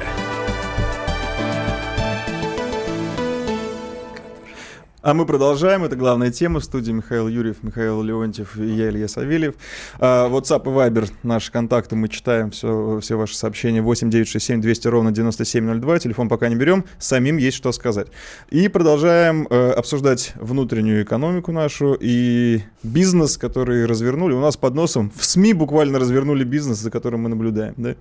А 5.02 5.14
мы 5.14 5.24
продолжаем. 5.24 5.82
Это 5.82 5.96
главная 5.96 6.30
тема. 6.30 6.60
В 6.60 6.64
студии 6.64 6.92
Михаил 6.92 7.26
Юрьев, 7.26 7.62
Михаил 7.62 8.02
Леонтьев 8.02 8.58
и 8.58 8.66
я, 8.66 8.90
Илья 8.90 9.08
Савельев. 9.08 9.54
А, 9.98 10.28
WhatsApp 10.28 10.64
и 10.64 10.68
Viber, 10.68 11.10
наши 11.22 11.50
контакты, 11.50 11.96
мы 11.96 12.08
читаем 12.08 12.50
все, 12.50 13.00
все 13.00 13.16
ваши 13.16 13.34
сообщения. 13.34 13.80
8 13.80 14.10
967 14.10 14.60
200 14.60 14.88
ровно 14.88 15.10
9702. 15.10 16.00
Телефон 16.00 16.28
пока 16.28 16.50
не 16.50 16.54
берем. 16.54 16.84
Самим 16.98 17.38
есть 17.38 17.56
что 17.56 17.72
сказать. 17.72 18.08
И 18.50 18.68
продолжаем 18.68 19.46
э, 19.48 19.70
обсуждать 19.70 20.34
внутреннюю 20.34 21.02
экономику 21.02 21.50
нашу 21.50 21.96
и 21.98 22.60
бизнес, 22.82 23.38
который 23.38 23.86
развернули. 23.86 24.34
У 24.34 24.40
нас 24.40 24.58
под 24.58 24.74
носом 24.74 25.10
в 25.16 25.24
СМИ 25.24 25.54
буквально 25.54 25.98
развернули 25.98 26.44
бизнес, 26.44 26.76
за 26.76 26.90
которым 26.90 27.22
мы 27.22 27.30
наблюдаем. 27.30 27.72
Да? 27.78 27.94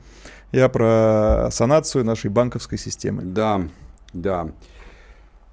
Я 0.52 0.68
про 0.68 1.48
санацию 1.50 2.04
нашей 2.04 2.30
банковской 2.30 2.78
системы. 2.78 3.22
Да, 3.24 3.62
да. 4.12 4.50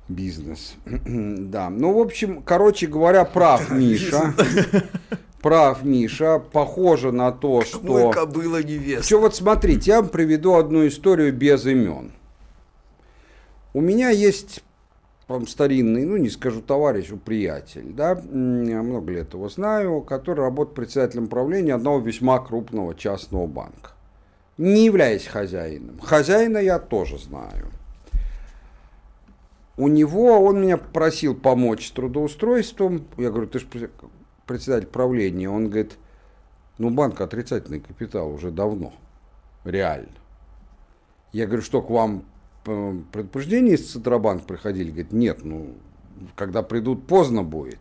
Бизнес. 0.09 0.77
да. 0.87 1.71
Ну, 1.71 1.93
в 1.93 1.99
общем, 1.99 2.43
короче 2.43 2.87
говоря, 2.87 3.25
прав 3.25 3.71
Миша. 3.73 4.35
Прав 5.43 5.85
Миша. 5.85 6.41
Похоже 6.53 7.13
на 7.13 7.33
то, 7.33 7.63
что... 7.63 7.81
Мой 7.81 8.13
кобыла 8.13 8.63
невеста. 8.63 9.05
Что 9.05 9.21
вот 9.21 9.35
смотрите, 9.35 9.91
я 9.91 10.01
вам 10.01 10.11
приведу 10.11 10.55
одну 10.55 10.87
историю 10.87 11.33
без 11.33 11.67
имен. 11.67 12.13
У 13.75 13.81
меня 13.81 14.11
есть 14.11 14.63
там, 15.27 15.47
старинный, 15.47 16.05
ну 16.05 16.17
не 16.17 16.31
скажу 16.31 16.63
товарищ, 16.63 17.11
у 17.11 17.17
приятель, 17.17 17.93
да, 17.93 18.13
я 18.13 18.83
много 18.83 19.13
лет 19.13 19.35
его 19.35 19.49
знаю, 19.49 20.01
который 20.03 20.41
работает 20.41 20.77
председателем 20.77 21.27
правления 21.27 21.75
одного 21.75 21.99
весьма 21.99 22.39
крупного 22.39 22.95
частного 22.95 23.47
банка. 23.47 23.91
Не 24.57 24.87
являясь 24.87 25.27
хозяином. 25.27 25.99
Хозяина 26.01 26.59
я 26.59 26.79
тоже 26.79 27.19
знаю 27.19 27.67
у 29.77 29.89
него, 29.89 30.41
он 30.43 30.63
меня 30.63 30.79
просил 30.79 31.35
помочь 31.35 31.89
с 31.89 31.91
трудоустройством. 31.91 33.07
Я 33.19 33.31
говорю, 33.31 33.47
ты 33.47 33.59
же 33.59 33.91
председатель 34.47 34.87
правления. 34.87 35.51
Он 35.51 35.69
говорит, 35.69 35.99
ну 36.79 36.91
банк 36.91 37.21
отрицательный 37.21 37.81
капитал 37.81 38.33
уже 38.33 38.51
давно, 38.51 38.95
реально. 39.65 40.09
Я 41.33 41.47
говорю, 41.47 41.63
что 41.63 41.83
к 41.83 41.91
вам 41.91 42.25
э, 42.65 42.95
предупреждение 43.13 43.75
из 43.75 43.93
Центробанк 43.93 44.47
приходили? 44.47 44.89
Говорит, 44.89 45.13
нет, 45.13 45.45
ну, 45.45 45.75
когда 46.35 46.63
придут, 46.63 47.07
поздно 47.07 47.43
будет. 47.43 47.81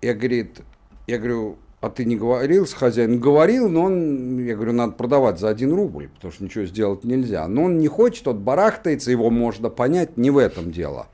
Я, 0.00 0.14
говорит, 0.14 0.62
я 1.06 1.18
говорю, 1.18 1.58
а 1.80 1.90
ты 1.90 2.04
не 2.04 2.16
говорил 2.16 2.66
с 2.66 2.72
хозяином? 2.72 3.20
Говорил, 3.20 3.68
но 3.68 3.84
он, 3.84 4.38
я 4.38 4.54
говорю, 4.54 4.72
надо 4.72 4.92
продавать 4.92 5.38
за 5.38 5.48
один 5.48 5.74
рубль, 5.74 6.08
потому 6.08 6.32
что 6.32 6.44
ничего 6.44 6.64
сделать 6.64 7.04
нельзя. 7.04 7.46
Но 7.48 7.64
он 7.64 7.78
не 7.78 7.88
хочет, 7.88 8.26
он 8.28 8.38
барахтается, 8.38 9.10
его 9.10 9.30
можно 9.30 9.68
понять, 9.68 10.16
не 10.16 10.30
в 10.30 10.38
этом 10.38 10.72
дело. 10.72 11.06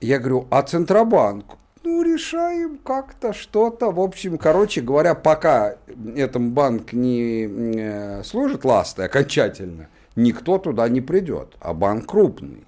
Я 0.00 0.18
говорю, 0.18 0.46
а 0.50 0.62
Центробанк? 0.62 1.44
Ну, 1.82 2.02
решаем 2.02 2.78
как-то 2.78 3.34
что-то. 3.34 3.90
В 3.90 4.00
общем, 4.00 4.38
короче 4.38 4.80
говоря, 4.80 5.14
пока 5.14 5.76
этом 6.16 6.52
банк 6.52 6.94
не 6.94 8.22
служит 8.24 8.64
ласты 8.64 9.02
окончательно, 9.02 9.88
никто 10.16 10.56
туда 10.56 10.88
не 10.88 11.02
придет. 11.02 11.54
А 11.60 11.74
банк 11.74 12.06
крупный. 12.06 12.64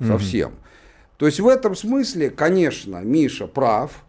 Совсем. 0.00 0.50
Mm-hmm. 0.50 1.16
То 1.18 1.26
есть 1.26 1.38
в 1.38 1.46
этом 1.46 1.76
смысле, 1.76 2.30
конечно, 2.30 2.96
Миша 2.98 3.46
прав 3.46 4.04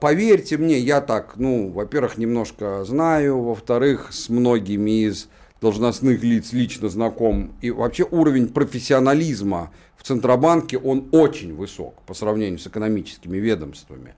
поверьте 0.00 0.58
мне, 0.58 0.78
я 0.78 1.00
так, 1.00 1.34
ну, 1.36 1.70
во-первых, 1.70 2.18
немножко 2.18 2.84
знаю, 2.84 3.40
во-вторых, 3.40 4.08
с 4.12 4.28
многими 4.28 5.06
из 5.06 5.28
должностных 5.60 6.22
лиц 6.22 6.52
лично 6.52 6.88
знаком. 6.88 7.54
И 7.62 7.70
вообще 7.70 8.06
уровень 8.10 8.48
профессионализма 8.48 9.72
в 9.96 10.02
Центробанке, 10.02 10.76
он 10.76 11.08
очень 11.12 11.54
высок 11.54 12.02
по 12.02 12.12
сравнению 12.12 12.58
с 12.58 12.66
экономическими 12.66 13.38
ведомствами. 13.38 14.14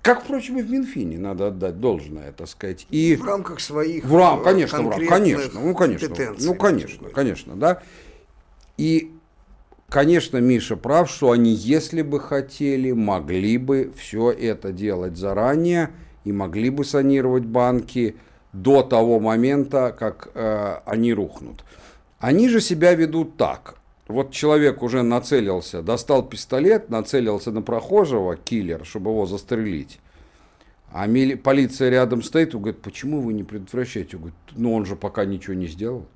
Как, 0.00 0.22
впрочем, 0.22 0.58
и 0.58 0.62
в 0.62 0.70
Минфине, 0.70 1.18
надо 1.18 1.48
отдать 1.48 1.80
должное, 1.80 2.32
так 2.32 2.48
сказать. 2.48 2.86
И 2.90 3.16
в 3.16 3.24
рамках 3.24 3.60
своих 3.60 4.04
в 4.04 4.16
рам, 4.16 4.42
конечно, 4.42 4.80
в 4.80 4.88
рам, 4.88 5.06
конечно, 5.06 5.60
ну, 5.60 5.74
конечно, 5.74 6.34
ну, 6.38 6.54
конечно, 6.54 7.08
конечно, 7.10 7.56
да. 7.56 7.82
И, 8.78 9.12
конечно, 9.88 10.38
Миша 10.38 10.76
прав, 10.76 11.10
что 11.10 11.30
они, 11.30 11.52
если 11.52 12.02
бы 12.02 12.20
хотели, 12.20 12.92
могли 12.92 13.58
бы 13.58 13.92
все 13.96 14.30
это 14.30 14.72
делать 14.72 15.16
заранее 15.16 15.90
и 16.24 16.32
могли 16.32 16.70
бы 16.70 16.84
санировать 16.84 17.44
банки 17.44 18.16
до 18.52 18.82
того 18.82 19.20
момента, 19.20 19.94
как 19.98 20.30
э, 20.34 20.78
они 20.86 21.12
рухнут. 21.12 21.64
Они 22.18 22.48
же 22.48 22.60
себя 22.60 22.94
ведут 22.94 23.36
так. 23.36 23.76
Вот 24.08 24.30
человек 24.30 24.82
уже 24.82 25.02
нацелился, 25.02 25.82
достал 25.82 26.22
пистолет, 26.22 26.90
нацелился 26.90 27.50
на 27.50 27.60
прохожего, 27.60 28.36
киллер, 28.36 28.84
чтобы 28.84 29.10
его 29.10 29.26
застрелить. 29.26 29.98
А 30.92 31.06
мили- 31.06 31.34
полиция 31.34 31.90
рядом 31.90 32.22
стоит 32.22 32.54
и 32.54 32.58
говорит, 32.58 32.80
почему 32.80 33.20
вы 33.20 33.32
не 33.32 33.42
предотвращаете? 33.42 34.16
Он 34.16 34.22
говорит, 34.22 34.38
ну 34.52 34.74
он 34.74 34.86
же 34.86 34.96
пока 34.96 35.24
ничего 35.24 35.54
не 35.54 35.66
сделал. 35.66 36.06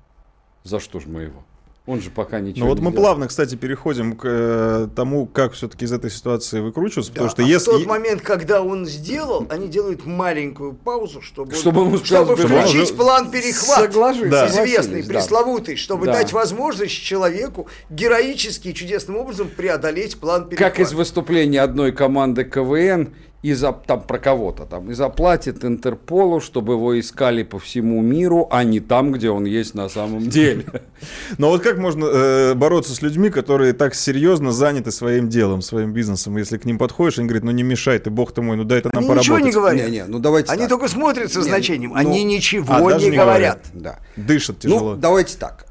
За 0.63 0.79
что 0.79 0.99
же 0.99 1.09
мы 1.09 1.23
его? 1.23 1.43
Он 1.87 1.99
же 1.99 2.11
пока 2.11 2.39
ничего 2.39 2.65
Ну 2.65 2.69
вот 2.69 2.77
не 2.77 2.85
мы 2.85 2.91
сделал. 2.91 3.05
плавно, 3.05 3.27
кстати, 3.27 3.55
переходим 3.55 4.15
к 4.15 4.21
э, 4.23 4.87
тому, 4.95 5.25
как 5.25 5.53
все-таки 5.53 5.85
из 5.85 5.91
этой 5.91 6.11
ситуации 6.11 6.59
выкручиваться, 6.59 7.11
потому 7.11 7.27
Да, 7.29 7.31
что 7.31 7.41
а 7.43 7.45
если... 7.45 7.71
в 7.71 7.73
тот 7.73 7.85
момент, 7.87 8.21
когда 8.21 8.61
он 8.61 8.85
сделал, 8.85 9.47
они 9.49 9.67
делают 9.67 10.05
маленькую 10.05 10.73
паузу, 10.73 11.23
чтобы, 11.23 11.55
Чтобы 11.55 11.97
сказать, 11.97 12.05
чтобы 12.27 12.33
он 12.33 12.37
включить 12.37 12.81
уже 12.83 12.93
план 12.93 13.31
перехват. 13.31 13.79
Соглашусь, 13.79 14.29
Да. 14.29 14.47
Известный, 14.47 15.01
да. 15.01 15.07
пресловутый, 15.09 15.75
чтобы 15.75 16.05
Да. 16.05 16.13
дать 16.13 16.31
возможность 16.33 16.93
человеку 16.93 17.67
героически 17.89 18.67
и 18.67 18.73
чудесным 18.75 19.17
образом 19.17 19.49
преодолеть 19.49 20.17
план 20.19 20.47
перехвата. 20.47 20.71
Как 20.75 20.79
из 20.79 20.93
выступления 20.93 21.61
одной 21.61 21.91
команды 21.91 22.43
КВН 22.43 23.09
и 23.41 23.53
за, 23.53 23.71
там 23.71 24.01
про 24.03 24.19
кого-то 24.19 24.65
там 24.65 24.91
и 24.91 24.93
заплатит 24.93 25.65
Интерполу, 25.65 26.39
чтобы 26.39 26.73
его 26.73 26.99
искали 26.99 27.41
по 27.43 27.57
всему 27.57 28.01
миру, 28.01 28.47
а 28.51 28.63
не 28.63 28.79
там, 28.79 29.11
где 29.11 29.31
он 29.31 29.45
есть 29.45 29.73
на 29.73 29.89
самом 29.89 30.29
деле. 30.29 30.65
Но 31.39 31.49
вот 31.49 31.63
как 31.63 31.77
можно 31.79 32.05
э, 32.05 32.53
бороться 32.53 32.93
с 32.93 33.01
людьми, 33.01 33.29
которые 33.29 33.73
так 33.73 33.95
серьезно 33.95 34.51
заняты 34.51 34.91
своим 34.91 35.27
делом, 35.27 35.61
своим 35.61 35.91
бизнесом? 35.91 36.37
Если 36.37 36.57
к 36.57 36.65
ним 36.65 36.77
подходишь, 36.77 37.17
они 37.17 37.27
говорят, 37.27 37.43
ну 37.43 37.51
не 37.51 37.63
мешай 37.63 37.97
ты, 37.97 38.11
бог 38.11 38.31
ты 38.31 38.41
мой, 38.41 38.57
ну 38.57 38.63
дай 38.63 38.79
это 38.79 38.89
нам 38.93 38.99
Они 38.99 39.07
поработать. 39.07 39.29
ничего 39.31 39.39
не 39.39 39.51
говорят. 39.51 39.87
Не-не, 39.87 40.05
ну 40.05 40.19
давайте 40.19 40.51
Они 40.51 40.61
так. 40.61 40.69
только 40.69 40.87
смотрят 40.87 41.31
со 41.31 41.39
Не, 41.39 41.45
значением. 41.45 41.91
ну, 41.91 41.97
Они 41.97 42.23
ничего 42.23 42.87
а, 42.87 42.97
не 42.97 43.09
не 43.09 43.17
говорят. 43.17 43.65
Да. 43.73 43.99
Дышат 44.15 44.59
тяжело. 44.59 44.93
Ну, 44.93 44.97
давайте 44.97 45.37
так. 45.37 45.65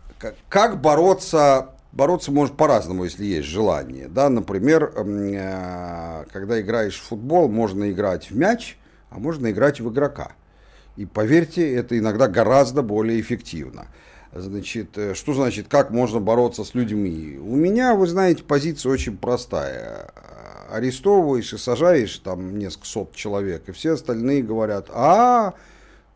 Как 0.49 0.81
бороться? 0.81 1.69
Бороться 2.01 2.33
может 2.33 2.57
по-разному, 2.57 3.05
если 3.05 3.27
есть 3.27 3.47
желание. 3.47 4.09
Да, 4.09 4.31
например, 4.31 4.91
э, 4.97 6.25
когда 6.33 6.59
играешь 6.59 6.99
в 6.99 7.03
футбол, 7.03 7.51
можно 7.51 7.91
играть 7.91 8.31
в 8.31 8.35
мяч, 8.35 8.79
а 9.11 9.19
можно 9.19 9.51
играть 9.51 9.83
в 9.83 9.93
игрока. 9.93 10.33
И 10.97 11.05
поверьте, 11.05 11.75
это 11.75 11.99
иногда 11.99 12.27
гораздо 12.27 12.81
более 12.81 13.21
эффективно. 13.21 13.89
Значит, 14.33 14.97
э, 14.97 15.13
что 15.13 15.35
значит, 15.35 15.69
как 15.69 15.91
можно 15.91 16.21
бороться 16.21 16.65
с 16.65 16.73
людьми? 16.73 17.39
У 17.39 17.55
меня, 17.55 17.95
вы 17.95 18.07
знаете, 18.07 18.45
позиция 18.45 18.93
очень 18.93 19.19
простая. 19.19 20.11
Арестовываешь 20.71 21.53
и 21.53 21.59
сажаешь 21.59 22.17
там 22.25 22.59
несколько 22.59 22.87
сот 22.87 23.15
человек, 23.15 23.69
и 23.69 23.73
все 23.73 23.93
остальные 23.93 24.43
говорят, 24.43 24.87
а, 24.89 25.53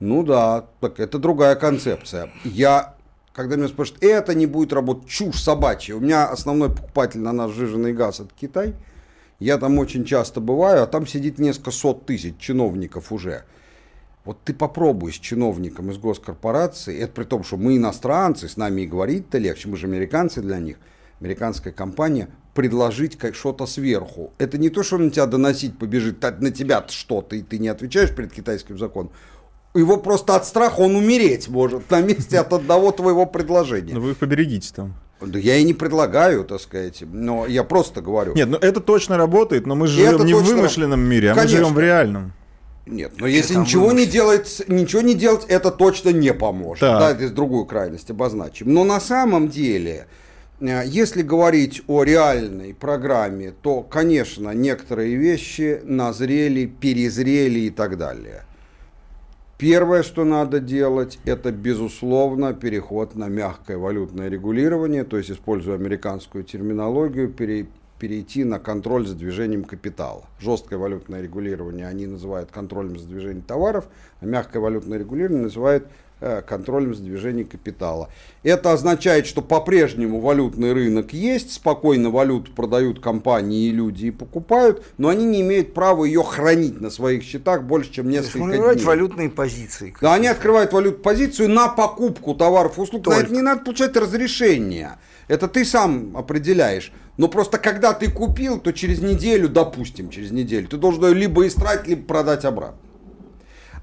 ну 0.01 0.22
да, 0.22 0.64
так 0.80 0.99
это 0.99 1.18
другая 1.18 1.57
концепция. 1.57 2.30
Я, 2.43 2.93
когда 3.35 3.57
меня 3.57 3.68
спрашивают, 3.68 4.03
это 4.05 4.35
не 4.35 4.47
будет 4.47 4.72
работать, 4.72 5.09
чушь 5.09 5.43
собачья. 5.43 5.97
У 5.97 6.01
меня 6.01 6.26
основной 6.26 6.70
покупатель 6.70 7.20
на 7.20 7.32
наш 7.32 7.53
жиженый 7.53 7.93
газ 7.93 8.20
это 8.20 8.30
Китай. 8.41 8.74
Я 9.41 9.59
там 9.59 9.78
очень 9.78 10.05
часто 10.05 10.41
бываю, 10.41 10.85
а 10.85 10.87
там 10.87 11.07
сидит 11.07 11.39
несколько 11.39 11.72
сот 11.72 12.07
тысяч 12.07 12.37
чиновников 12.39 13.11
уже. 13.11 13.43
Вот 14.24 14.39
ты 14.45 14.55
попробуй 14.55 15.12
с 15.12 15.16
чиновником 15.16 15.91
из 15.91 15.99
госкорпорации, 15.99 16.97
это 16.97 17.12
при 17.12 17.24
том, 17.24 17.43
что 17.43 17.57
мы 17.57 17.76
иностранцы, 17.76 18.49
с 18.49 18.57
нами 18.57 18.82
и 18.82 18.87
говорить-то 18.87 19.37
легче, 19.37 19.68
мы 19.68 19.76
же 19.76 19.87
американцы 19.87 20.41
для 20.41 20.61
них, 20.61 20.78
американская 21.20 21.72
компания, 21.72 22.28
предложить 22.55 23.18
как 23.18 23.35
что-то 23.35 23.66
сверху. 23.66 24.32
Это 24.39 24.57
не 24.57 24.70
то, 24.70 24.82
что 24.85 24.97
он 24.97 25.07
на 25.07 25.11
тебя 25.11 25.26
доносить 25.26 25.76
побежит, 25.76 26.22
на 26.22 26.53
тебя 26.53 26.85
что-то, 26.89 27.37
и 27.37 27.43
ты 27.43 27.59
не 27.59 27.68
отвечаешь 27.68 28.14
перед 28.14 28.32
китайским 28.32 28.78
законом. 28.78 29.11
Его 29.74 29.96
просто 29.96 30.36
от 30.36 30.46
страха 30.46 30.80
он 30.80 30.94
умереть 30.94 31.48
может 31.48 31.90
на 31.90 32.00
месте 32.00 32.38
от 32.38 32.52
одного 32.52 32.92
твоего 32.92 33.26
предложения. 33.26 33.94
Ну 33.94 34.00
вы 34.00 34.12
их 34.12 34.18
поберегите 34.18 34.72
там. 34.74 34.94
Да 35.20 35.38
я 35.38 35.56
и 35.56 35.64
не 35.64 35.74
предлагаю, 35.74 36.44
так 36.44 36.60
сказать, 36.60 37.02
но 37.02 37.46
я 37.46 37.64
просто 37.64 38.00
говорю. 38.00 38.34
Нет, 38.34 38.48
ну 38.48 38.56
это 38.56 38.80
точно 38.80 39.16
работает, 39.16 39.66
но 39.66 39.74
мы 39.74 39.88
же 39.88 40.00
И 40.00 40.04
это 40.04 40.18
живем 40.18 40.26
не 40.26 40.34
в 40.34 40.42
вымышленном 40.42 41.00
мире, 41.00 41.30
а 41.30 41.34
мы 41.34 41.40
Конечно. 41.40 41.58
живем 41.58 41.74
в 41.74 41.78
реальном. 41.80 42.32
Нет, 42.86 43.12
но 43.18 43.26
если 43.26 43.52
Это 43.52 43.62
ничего 43.62 43.92
не 43.92 44.06
делать, 44.06 44.62
ничего 44.68 45.02
не 45.02 45.14
делать, 45.14 45.44
это 45.48 45.70
точно 45.70 46.10
не 46.10 46.34
поможет. 46.34 46.82
Да, 46.82 47.10
это 47.10 47.24
из 47.24 47.32
другую 47.32 47.64
крайность 47.64 48.10
обозначим. 48.10 48.72
Но 48.72 48.84
на 48.84 49.00
самом 49.00 49.48
деле, 49.48 50.06
э, 50.60 50.82
если 50.84 51.22
говорить 51.22 51.82
о 51.88 52.02
реальной 52.04 52.74
программе, 52.74 53.52
то, 53.62 53.82
конечно, 53.82 54.50
некоторые 54.50 55.16
вещи 55.16 55.80
назрели, 55.82 56.66
перезрели 56.66 57.60
и 57.60 57.70
так 57.70 57.96
далее. 57.96 58.44
Первое, 59.57 60.02
что 60.02 60.24
надо 60.24 60.59
делать, 60.59 61.20
это, 61.24 61.52
безусловно, 61.52 62.55
переход 62.55 63.14
на 63.14 63.28
мягкое 63.28 63.78
валютное 63.78 64.28
регулирование, 64.28 65.05
то 65.05 65.16
есть, 65.16 65.30
используя 65.30 65.76
американскую 65.76 66.42
терминологию, 66.42 67.28
пере- 67.28 67.66
перейти 68.00 68.42
на 68.42 68.59
контроль 68.59 69.07
за 69.07 69.14
движением 69.14 69.62
капитала. 69.62 70.24
Жесткое 70.40 70.78
валютное 70.78 71.22
регулирование 71.22 71.86
они 71.86 72.07
называют 72.07 72.50
контролем 72.50 72.98
за 72.98 73.07
движением 73.07 73.42
товаров, 73.42 73.86
а 74.20 74.26
мягкое 74.26 74.59
валютное 74.59 74.98
регулирование 74.98 75.44
называют 75.44 75.86
контролем 76.46 76.94
за 76.94 77.02
движением 77.02 77.46
капитала. 77.46 78.08
Это 78.42 78.72
означает, 78.72 79.26
что 79.26 79.42
по-прежнему 79.42 80.20
валютный 80.20 80.72
рынок 80.72 81.12
есть, 81.12 81.52
спокойно 81.52 82.10
валюту 82.10 82.52
продают 82.52 83.00
компании 83.00 83.68
и 83.68 83.70
люди 83.70 84.06
и 84.06 84.10
покупают, 84.10 84.84
но 84.96 85.08
они 85.08 85.24
не 85.24 85.42
имеют 85.42 85.74
права 85.74 86.04
ее 86.04 86.22
хранить 86.22 86.80
на 86.80 86.90
своих 86.90 87.22
счетах 87.22 87.64
больше, 87.64 87.92
чем 87.92 88.08
несколько 88.08 88.56
дней. 88.56 88.84
валютные 88.84 89.30
позиции. 89.30 89.94
Да, 90.00 90.14
они 90.14 90.28
открывают 90.28 90.72
валют 90.72 91.02
позицию 91.02 91.50
на 91.50 91.68
покупку 91.68 92.34
товаров 92.34 92.78
и 92.78 92.80
услуг. 92.80 93.06
На 93.06 93.12
Только. 93.12 93.26
это 93.26 93.34
не 93.34 93.42
надо 93.42 93.62
получать 93.62 93.96
разрешение. 93.96 94.92
Это 95.28 95.48
ты 95.48 95.64
сам 95.64 96.16
определяешь. 96.16 96.92
Но 97.16 97.28
просто 97.28 97.58
когда 97.58 97.92
ты 97.92 98.10
купил, 98.10 98.58
то 98.58 98.72
через 98.72 99.00
неделю, 99.00 99.48
допустим, 99.48 100.10
через 100.10 100.32
неделю, 100.32 100.68
ты 100.68 100.76
должен 100.76 101.04
ее 101.04 101.14
либо 101.14 101.46
истратить, 101.46 101.88
либо 101.88 102.04
продать 102.04 102.44
обратно. 102.44 102.78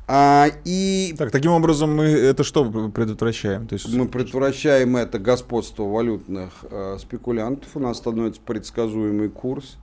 А, 0.07 0.47
и 0.65 1.15
Так, 1.17 1.31
таким 1.31 1.51
образом 1.51 1.95
мы 1.95 2.05
это 2.05 2.43
что 2.43 2.65
предотвращаем? 2.89 3.67
То 3.67 3.73
есть 3.75 3.87
мы 3.93 4.07
предотвращаем 4.07 4.97
это 4.97 5.19
господство 5.19 5.83
валютных 5.83 6.51
э, 6.69 6.97
спекулянтов. 6.99 7.69
У 7.75 7.79
нас 7.79 7.97
становится 7.97 8.41
предсказуемый 8.41 9.29
курс. 9.29 9.77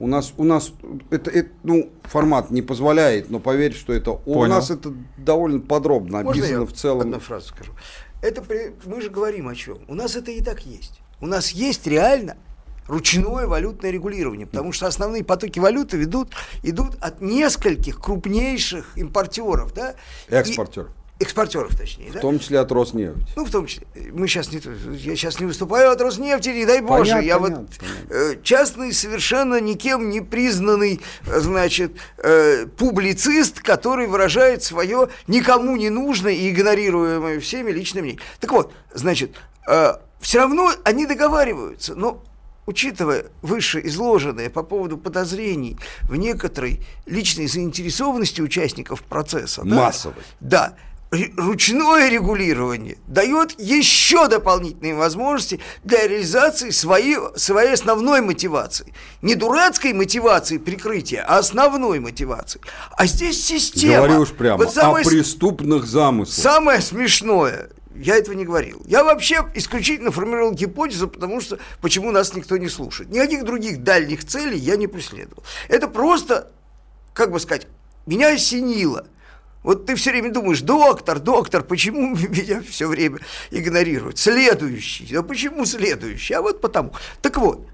У 0.00 0.06
нас, 0.06 0.32
у 0.38 0.44
нас 0.44 0.72
это, 1.10 1.30
это, 1.30 1.50
ну, 1.62 1.90
формат 2.04 2.50
не 2.50 2.62
позволяет, 2.62 3.28
но 3.28 3.38
поверь, 3.38 3.74
что 3.74 3.92
это 3.92 4.12
у 4.12 4.16
Понял. 4.32 4.54
нас 4.54 4.70
это 4.70 4.94
довольно 5.18 5.60
подробно 5.60 6.22
Можно 6.22 6.30
описано 6.30 6.60
я 6.60 6.66
в 6.66 6.72
целом. 6.72 7.00
одну 7.02 7.20
фразу 7.20 7.48
скажу? 7.48 7.72
Это 8.22 8.40
при- 8.40 8.72
мы 8.86 9.02
же 9.02 9.10
говорим 9.10 9.46
о 9.46 9.54
чем? 9.54 9.78
У 9.88 9.94
нас 9.94 10.16
это 10.16 10.30
и 10.30 10.40
так 10.42 10.64
есть. 10.64 11.02
У 11.20 11.26
нас 11.26 11.50
есть 11.50 11.86
реально 11.86 12.38
ручное 12.90 13.46
валютное 13.46 13.90
регулирование, 13.90 14.46
потому 14.46 14.72
что 14.72 14.86
основные 14.86 15.24
потоки 15.24 15.58
валюты 15.58 15.96
ведут, 15.96 16.34
идут 16.62 16.96
от 17.00 17.20
нескольких 17.20 18.00
крупнейших 18.00 18.96
импортеров, 18.96 19.72
да? 19.72 19.94
Экспортеров. 20.28 20.90
экспортеров, 21.20 21.76
точнее, 21.76 22.10
да? 22.12 22.18
В 22.18 22.22
том 22.22 22.38
числе 22.40 22.58
от 22.58 22.72
Роснефти. 22.72 23.24
Ну, 23.36 23.44
в 23.44 23.50
том 23.50 23.66
числе, 23.66 23.86
мы 24.12 24.26
сейчас 24.26 24.50
не, 24.50 24.60
я 24.96 25.14
сейчас 25.14 25.38
не 25.38 25.46
выступаю 25.46 25.90
от 25.92 26.00
Роснефти, 26.00 26.48
не 26.48 26.66
дай 26.66 26.80
боже, 26.80 27.12
Понятно, 27.12 27.26
я 27.26 27.38
понятно, 27.38 27.66
вот 27.66 27.78
понятно. 27.78 28.14
э, 28.14 28.42
частный, 28.42 28.92
совершенно 28.92 29.60
никем 29.60 30.10
не 30.10 30.20
признанный, 30.20 31.00
э, 31.26 31.40
значит, 31.40 31.92
э, 32.18 32.66
публицист, 32.76 33.60
который 33.60 34.08
выражает 34.08 34.62
свое 34.64 35.10
никому 35.28 35.76
не 35.76 35.90
нужное 35.90 36.32
и 36.32 36.50
игнорируемое 36.50 37.38
всеми 37.38 37.70
личное 37.70 38.02
мнение. 38.02 38.20
Так 38.40 38.50
вот, 38.50 38.72
значит, 38.92 39.36
все 40.20 40.38
равно 40.38 40.72
они 40.84 41.06
договариваются, 41.06 41.94
но 41.94 42.24
учитывая 42.66 43.26
выше 43.42 43.80
изложенное 43.84 44.50
по 44.50 44.62
поводу 44.62 44.96
подозрений 44.96 45.76
в 46.02 46.16
некоторой 46.16 46.80
личной 47.06 47.46
заинтересованности 47.46 48.40
участников 48.40 49.02
процесса, 49.02 49.64
Массовой. 49.64 50.22
да. 50.40 50.74
ручное 51.10 52.08
регулирование 52.08 52.96
дает 53.08 53.58
еще 53.58 54.28
дополнительные 54.28 54.94
возможности 54.94 55.58
для 55.82 56.06
реализации 56.06 56.70
своей, 56.70 57.16
своей 57.34 57.72
основной 57.72 58.20
мотивации. 58.20 58.94
Не 59.20 59.34
дурацкой 59.34 59.92
мотивации 59.92 60.58
прикрытия, 60.58 61.24
а 61.26 61.38
основной 61.38 61.98
мотивации. 61.98 62.60
А 62.92 63.06
здесь 63.06 63.44
система. 63.44 63.96
Говори 63.96 64.14
уж 64.14 64.30
прямо 64.30 64.64
вот 64.64 64.72
самое, 64.72 65.04
о 65.04 65.08
преступных 65.08 65.86
замыслах. 65.86 66.38
Самое 66.38 66.80
смешное, 66.80 67.70
я 68.00 68.16
этого 68.16 68.34
не 68.34 68.44
говорил. 68.44 68.82
Я 68.86 69.04
вообще 69.04 69.46
исключительно 69.54 70.10
формировал 70.10 70.52
гипотезу, 70.52 71.08
потому 71.08 71.40
что 71.40 71.58
почему 71.80 72.10
нас 72.10 72.34
никто 72.34 72.56
не 72.56 72.68
слушает. 72.68 73.10
Никаких 73.10 73.44
других 73.44 73.82
дальних 73.82 74.24
целей 74.24 74.58
я 74.58 74.76
не 74.76 74.86
преследовал. 74.86 75.42
Это 75.68 75.88
просто, 75.88 76.50
как 77.12 77.30
бы 77.30 77.40
сказать, 77.40 77.66
меня 78.06 78.32
осенило– 78.32 79.06
вот 79.62 79.84
ты 79.86 79.94
все 79.94 80.10
время 80.10 80.32
думаешь, 80.32 80.62
доктор, 80.62 81.18
доктор, 81.18 81.62
почему 81.62 82.16
меня 82.16 82.62
все 82.62 82.88
время 82.88 83.18
игнорируют? 83.50 84.18
Следующий. 84.18 85.14
А 85.14 85.22
почему 85.22 85.64
следующий? 85.66 86.34
А 86.34 86.42
вот 86.42 86.60
потому. 86.60 86.92
Так 87.20 87.36
вот, 87.36 87.66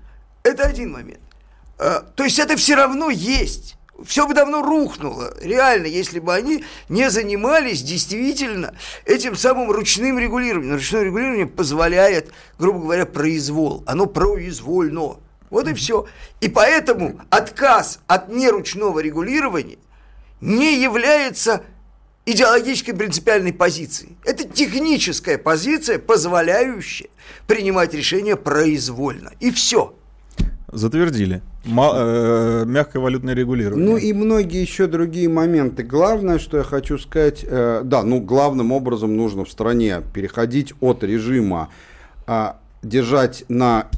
это 0.42 0.64
один 0.64 0.92
момент. 0.92 1.20
А, 1.78 2.00
то 2.00 2.24
есть 2.24 2.38
это 2.38 2.56
все 2.56 2.74
равно 2.74 3.10
есть. 3.10 3.76
Все 4.04 4.26
бы 4.26 4.34
давно 4.34 4.62
рухнуло, 4.62 5.34
реально, 5.40 5.86
если 5.86 6.18
бы 6.18 6.34
они 6.34 6.64
не 6.88 7.10
занимались 7.10 7.82
действительно 7.82 8.74
этим 9.06 9.36
самым 9.36 9.70
ручным 9.70 10.18
регулированием. 10.18 10.74
Ручное 10.74 11.04
регулирование 11.04 11.46
позволяет, 11.46 12.30
грубо 12.58 12.80
говоря, 12.80 13.06
произвол. 13.06 13.82
Оно 13.86 14.06
произвольно. 14.06 15.16
Вот 15.48 15.68
и 15.68 15.74
все. 15.74 16.06
И 16.40 16.48
поэтому 16.48 17.20
отказ 17.30 18.00
от 18.06 18.28
неручного 18.28 19.00
регулирования 19.00 19.78
не 20.40 20.82
является 20.82 21.62
идеологической 22.26 22.92
принципиальной 22.92 23.52
позиции. 23.52 24.16
Это 24.24 24.46
техническая 24.46 25.38
позиция, 25.38 25.98
позволяющая 25.98 27.08
принимать 27.46 27.94
решения 27.94 28.36
произвольно. 28.36 29.32
И 29.40 29.50
все. 29.50 29.94
Затвердили. 30.70 31.40
Э, 31.66 32.64
мягкое 32.64 33.00
валютное 33.00 33.34
регулирование. 33.34 33.84
Ну 33.84 33.96
и 33.96 34.12
многие 34.12 34.60
еще 34.60 34.86
другие 34.86 35.28
моменты. 35.28 35.82
Главное, 35.82 36.38
что 36.38 36.58
я 36.58 36.62
хочу 36.62 36.96
сказать, 36.98 37.44
э, 37.44 37.82
да, 37.84 38.02
ну 38.02 38.20
главным 38.20 38.72
образом 38.72 39.16
нужно 39.16 39.44
в 39.44 39.50
стране 39.50 40.02
переходить 40.14 40.74
от 40.80 41.02
режима 41.02 41.70
э, 42.26 42.52
держать 42.82 43.44
на 43.48 43.88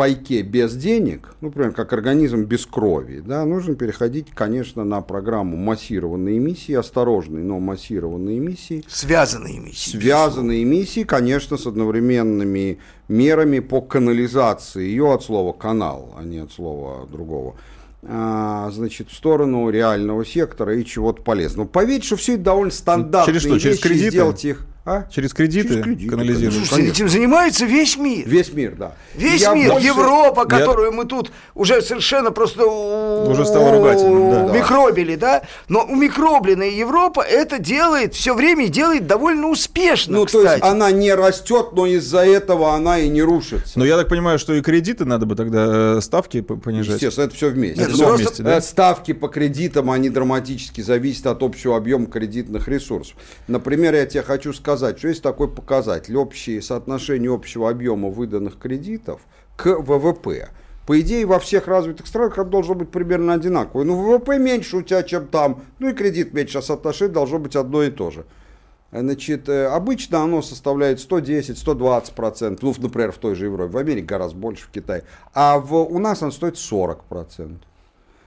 пайке 0.00 0.40
без 0.40 0.74
денег, 0.76 1.34
ну, 1.42 1.48
например, 1.48 1.72
как 1.72 1.92
организм 1.92 2.44
без 2.44 2.64
крови, 2.64 3.20
да, 3.22 3.44
нужно 3.44 3.74
переходить, 3.74 4.28
конечно, 4.32 4.82
на 4.82 5.02
программу 5.02 5.58
массированной 5.58 6.38
эмиссии, 6.38 6.72
осторожной, 6.72 7.42
но 7.42 7.60
массированной 7.60 8.38
эмиссии. 8.38 8.82
Связанные 8.88 9.58
эмиссии. 9.58 9.98
Связанные 9.98 10.62
эмиссии, 10.62 11.04
конечно, 11.04 11.58
с 11.58 11.66
одновременными 11.66 12.78
мерами 13.08 13.58
по 13.58 13.82
канализации 13.82 14.84
ее 14.84 15.12
от 15.12 15.22
слова 15.22 15.52
канал, 15.52 16.14
а 16.16 16.24
не 16.24 16.38
от 16.38 16.50
слова 16.50 17.06
другого. 17.06 17.56
А, 18.02 18.70
значит, 18.72 19.10
в 19.10 19.14
сторону 19.14 19.68
реального 19.68 20.24
сектора 20.24 20.78
и 20.78 20.82
чего-то 20.82 21.20
полезного. 21.20 21.66
Поверьте, 21.66 22.06
что 22.06 22.16
все 22.16 22.36
это 22.36 22.44
довольно 22.44 22.72
стандартные 22.72 23.38
Через 23.38 23.42
что? 23.42 23.58
Через 23.58 23.76
вещи, 23.76 23.82
кредиты? 23.82 24.10
сделать 24.12 24.44
их 24.46 24.66
а? 24.84 25.04
Через 25.10 25.34
кредиты, 25.34 25.68
Через 25.68 25.84
кредиты 25.84 26.10
канализируют. 26.10 26.66
Слушайте, 26.66 26.90
этим 26.90 27.08
занимается 27.08 27.66
весь 27.66 27.98
мир. 27.98 28.26
Весь 28.26 28.52
мир, 28.52 28.74
да. 28.76 28.92
Весь 29.14 29.42
я 29.42 29.54
мир, 29.54 29.72
больше... 29.72 29.86
Европа, 29.86 30.46
которую 30.46 30.90
я... 30.90 30.96
мы 30.96 31.04
тут 31.04 31.30
уже 31.54 31.82
совершенно 31.82 32.30
просто 32.30 32.64
уже 32.64 33.44
стало 33.44 33.72
ругательным, 33.72 34.46
да. 34.48 34.52
микробили, 34.52 35.16
да. 35.16 35.42
Но 35.68 35.84
у 35.84 35.94
микробленная 35.94 36.70
Европа 36.70 37.20
это 37.20 37.58
делает 37.58 38.14
все 38.14 38.34
время 38.34 38.66
и 38.66 38.68
делает 38.68 39.06
довольно 39.06 39.48
успешно. 39.48 40.18
Ну, 40.18 40.24
кстати. 40.24 40.44
то 40.44 40.52
есть 40.52 40.64
она 40.64 40.90
не 40.90 41.12
растет, 41.12 41.68
но 41.72 41.84
из-за 41.86 42.24
этого 42.24 42.74
она 42.74 42.98
и 42.98 43.08
не 43.10 43.22
рушится. 43.22 43.78
Но 43.78 43.84
я 43.84 43.98
так 43.98 44.08
понимаю, 44.08 44.38
что 44.38 44.54
и 44.54 44.62
кредиты 44.62 45.04
надо 45.04 45.26
бы 45.26 45.36
тогда 45.36 45.96
э, 45.96 46.00
ставки 46.00 46.40
понижать. 46.40 46.94
Естественно, 46.94 47.26
это 47.26 47.34
все 47.34 47.50
вместе. 47.50 47.82
Это 47.82 47.92
все 47.92 48.16
вместе, 48.16 48.42
да? 48.42 48.60
Ставки 48.62 49.12
по 49.12 49.28
кредитам, 49.28 49.90
они 49.90 50.08
драматически 50.08 50.80
зависят 50.80 51.26
от 51.26 51.42
общего 51.42 51.76
объема 51.76 52.06
кредитных 52.06 52.66
ресурсов. 52.66 53.16
Например, 53.46 53.94
я 53.94 54.06
тебе 54.06 54.22
хочу 54.22 54.54
сказать, 54.54 54.69
что 54.76 55.08
есть 55.08 55.22
такой 55.22 55.48
показатель, 55.48 56.16
общее 56.16 56.60
соотношение 56.62 57.32
общего 57.32 57.70
объема 57.70 58.08
выданных 58.08 58.58
кредитов 58.58 59.20
к 59.56 59.66
ВВП. 59.78 60.50
По 60.86 61.00
идее, 61.00 61.24
во 61.26 61.38
всех 61.38 61.68
развитых 61.68 62.06
странах 62.06 62.38
это 62.38 62.50
должно 62.50 62.74
быть 62.74 62.90
примерно 62.90 63.34
одинаково. 63.34 63.84
Ну, 63.84 63.96
ВВП 63.96 64.38
меньше 64.38 64.78
у 64.78 64.82
тебя, 64.82 65.02
чем 65.02 65.28
там, 65.28 65.62
ну 65.78 65.88
и 65.88 65.92
кредит 65.92 66.32
меньше, 66.32 66.58
а 66.58 66.62
соотношение 66.62 67.14
должно 67.14 67.38
быть 67.38 67.54
одно 67.54 67.82
и 67.82 67.90
то 67.90 68.10
же. 68.10 68.24
Значит, 68.92 69.48
э, 69.48 69.66
обычно 69.66 70.22
оно 70.22 70.42
составляет 70.42 70.98
110-120 70.98 72.12
процентов, 72.14 72.62
ну, 72.62 72.82
например, 72.82 73.12
в 73.12 73.18
той 73.18 73.36
же 73.36 73.44
Европе, 73.44 73.72
в 73.72 73.76
Америке 73.76 74.06
гораздо 74.06 74.36
больше, 74.36 74.64
в 74.64 74.70
Китае, 74.70 75.04
а 75.32 75.58
в, 75.58 75.74
у 75.74 75.98
нас 76.00 76.22
оно 76.22 76.32
стоит 76.32 76.58
40 76.58 77.04
процентов. 77.04 77.68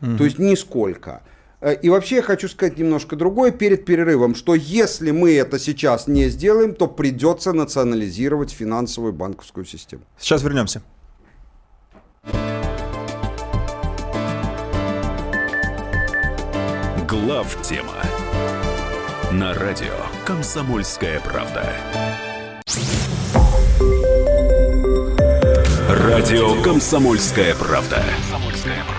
Угу. 0.01 0.17
То 0.17 0.23
есть 0.23 0.39
нисколько. 0.39 1.21
Э, 1.64 1.74
и 1.82 1.89
вообще 1.89 2.18
я 2.18 2.22
хочу 2.22 2.49
сказать 2.49 2.78
немножко 2.78 3.16
другое 3.16 3.51
перед 3.51 3.86
перерывом, 3.86 4.36
что 4.36 4.53
если 4.53 5.11
мы 5.11 5.34
это 5.34 5.57
сейчас 5.59 6.07
не 6.07 6.28
сделаем, 6.28 6.76
то 6.76 6.88
придется 6.88 7.53
национализировать 7.53 8.51
финансовую 8.51 9.14
банковскую 9.14 9.66
систему. 9.66 10.03
Сейчас 10.20 10.43
вернемся. 10.43 10.84
Глав 17.07 17.61
тема 17.61 17.93
на 19.32 19.53
радио 19.53 19.93
Комсомольская 20.26 21.22
правда. 21.22 21.74
Радио 25.89 26.61
Комсомольская 26.61 27.55
правда. 27.55 28.03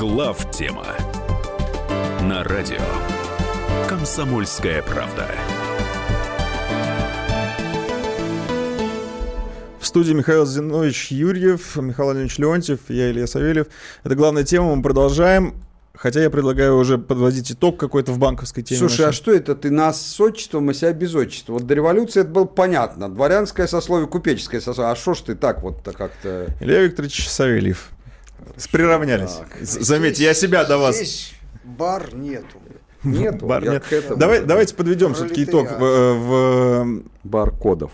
Глав 0.00 0.50
тема 0.50 0.86
на 2.22 2.42
радио 2.42 2.80
Комсомольская 3.86 4.80
правда. 4.80 5.26
В 9.78 9.86
студии 9.86 10.14
Михаил 10.14 10.46
Зинович 10.46 11.10
Юрьев, 11.10 11.76
Михаил 11.76 12.06
Владимирович 12.06 12.38
Леонтьев, 12.38 12.80
я 12.88 13.10
Илья 13.10 13.26
Савельев. 13.26 13.66
Это 14.02 14.14
главная 14.14 14.44
тема, 14.44 14.74
мы 14.74 14.82
продолжаем. 14.82 15.52
Хотя 15.94 16.22
я 16.22 16.30
предлагаю 16.30 16.78
уже 16.78 16.96
подводить 16.96 17.52
итог 17.52 17.78
какой-то 17.78 18.12
в 18.12 18.18
банковской 18.18 18.62
теме. 18.62 18.78
Слушай, 18.78 19.02
нашей. 19.02 19.10
а 19.10 19.12
что 19.12 19.34
это? 19.34 19.54
Ты 19.54 19.70
нас 19.70 20.00
с 20.00 20.18
отчеством, 20.18 20.70
а 20.70 20.72
себя 20.72 20.94
без 20.94 21.14
отчества. 21.14 21.52
Вот 21.52 21.66
до 21.66 21.74
революции 21.74 22.20
это 22.20 22.30
было 22.30 22.46
понятно. 22.46 23.10
Дворянское 23.10 23.66
сословие, 23.66 24.08
купеческое 24.08 24.62
сословие. 24.62 24.92
А 24.92 24.96
что 24.96 25.12
ж 25.12 25.18
ты 25.18 25.34
так 25.34 25.62
вот-то 25.62 25.92
как-то... 25.92 26.46
Илья 26.60 26.80
Викторович 26.80 27.28
Савельев. 27.28 27.90
Приравнялись. 28.70 29.32
Так. 29.32 29.58
Заметьте, 29.60 30.24
я 30.24 30.34
себя 30.34 30.64
до 30.64 30.78
вас. 30.78 30.96
Здесь 30.96 31.34
бар 31.64 32.14
нету. 32.14 32.58
Нету. 33.02 33.46
Бар 33.46 33.66
нет. 33.66 33.84
Давай, 34.16 34.42
давайте 34.42 34.74
подведем 34.74 35.14
все-таки 35.14 35.44
итог 35.44 35.70
в, 35.70 36.14
в 36.14 37.02
бар 37.24 37.50
кодов. 37.50 37.92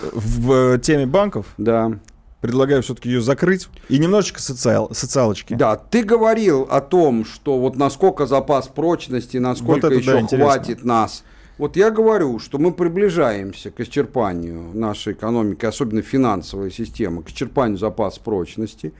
В 0.00 0.78
теме 0.80 1.06
банков. 1.06 1.46
Да. 1.56 1.98
Предлагаю 2.42 2.82
все-таки 2.82 3.08
ее 3.08 3.22
закрыть 3.22 3.68
и 3.88 3.98
немножечко 3.98 4.42
социал, 4.42 4.90
социалочки. 4.92 5.54
Да, 5.54 5.76
ты 5.76 6.02
говорил 6.02 6.68
о 6.70 6.82
том, 6.82 7.24
что 7.24 7.58
вот 7.58 7.76
насколько 7.76 8.26
запас 8.26 8.68
прочности, 8.68 9.38
насколько 9.38 9.88
вот 9.88 9.94
еще 9.94 10.20
да, 10.20 10.26
хватит 10.26 10.84
нас. 10.84 11.24
Вот 11.56 11.76
я 11.76 11.90
говорю, 11.90 12.38
что 12.40 12.58
мы 12.58 12.72
приближаемся 12.72 13.70
к 13.70 13.80
исчерпанию 13.80 14.74
нашей 14.74 15.14
экономики, 15.14 15.64
особенно 15.64 16.02
финансовой 16.02 16.70
системы, 16.70 17.22
к 17.22 17.30
исчерпанию 17.30 17.78
запаса 17.78 18.20
прочности 18.20 18.92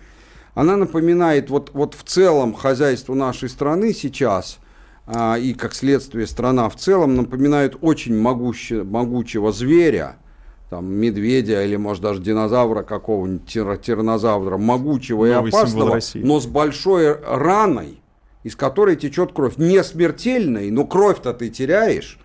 она 0.55 0.77
напоминает 0.77 1.51
вот, 1.51 1.71
вот 1.75 1.95
в 1.95 2.05
целом 2.05 2.55
хозяйство 2.55 3.15
нашей 3.15 3.49
страны 3.49 3.93
сейчас, 3.93 4.59
а, 5.07 5.37
и 5.37 5.53
как 5.53 5.75
следствие 5.75 6.27
страна 6.27 6.69
в 6.69 6.77
целом, 6.77 7.17
напоминает 7.17 7.77
очень 7.81 8.17
могуще, 8.17 8.85
могучего 8.85 9.53
зверя, 9.53 10.17
там, 10.71 10.87
медведя 10.93 11.65
или, 11.65 11.77
может, 11.77 12.03
даже 12.03 12.23
динозавра 12.23 12.83
какого-нибудь, 12.83 13.47
тир, 13.47 13.77
тиранозавра, 13.77 14.57
могучего 14.57 15.27
Новый 15.27 15.31
и 15.31 15.35
опасного, 15.35 16.01
но 16.15 16.41
с 16.41 16.47
большой 16.47 17.21
раной, 17.21 18.01
из 18.45 18.57
которой 18.57 18.97
течет 18.97 19.33
кровь. 19.33 19.57
Не 19.57 19.83
смертельной, 19.83 20.71
но 20.71 20.87
кровь-то 20.87 21.35
ты 21.35 21.51
теряешь. 21.51 22.19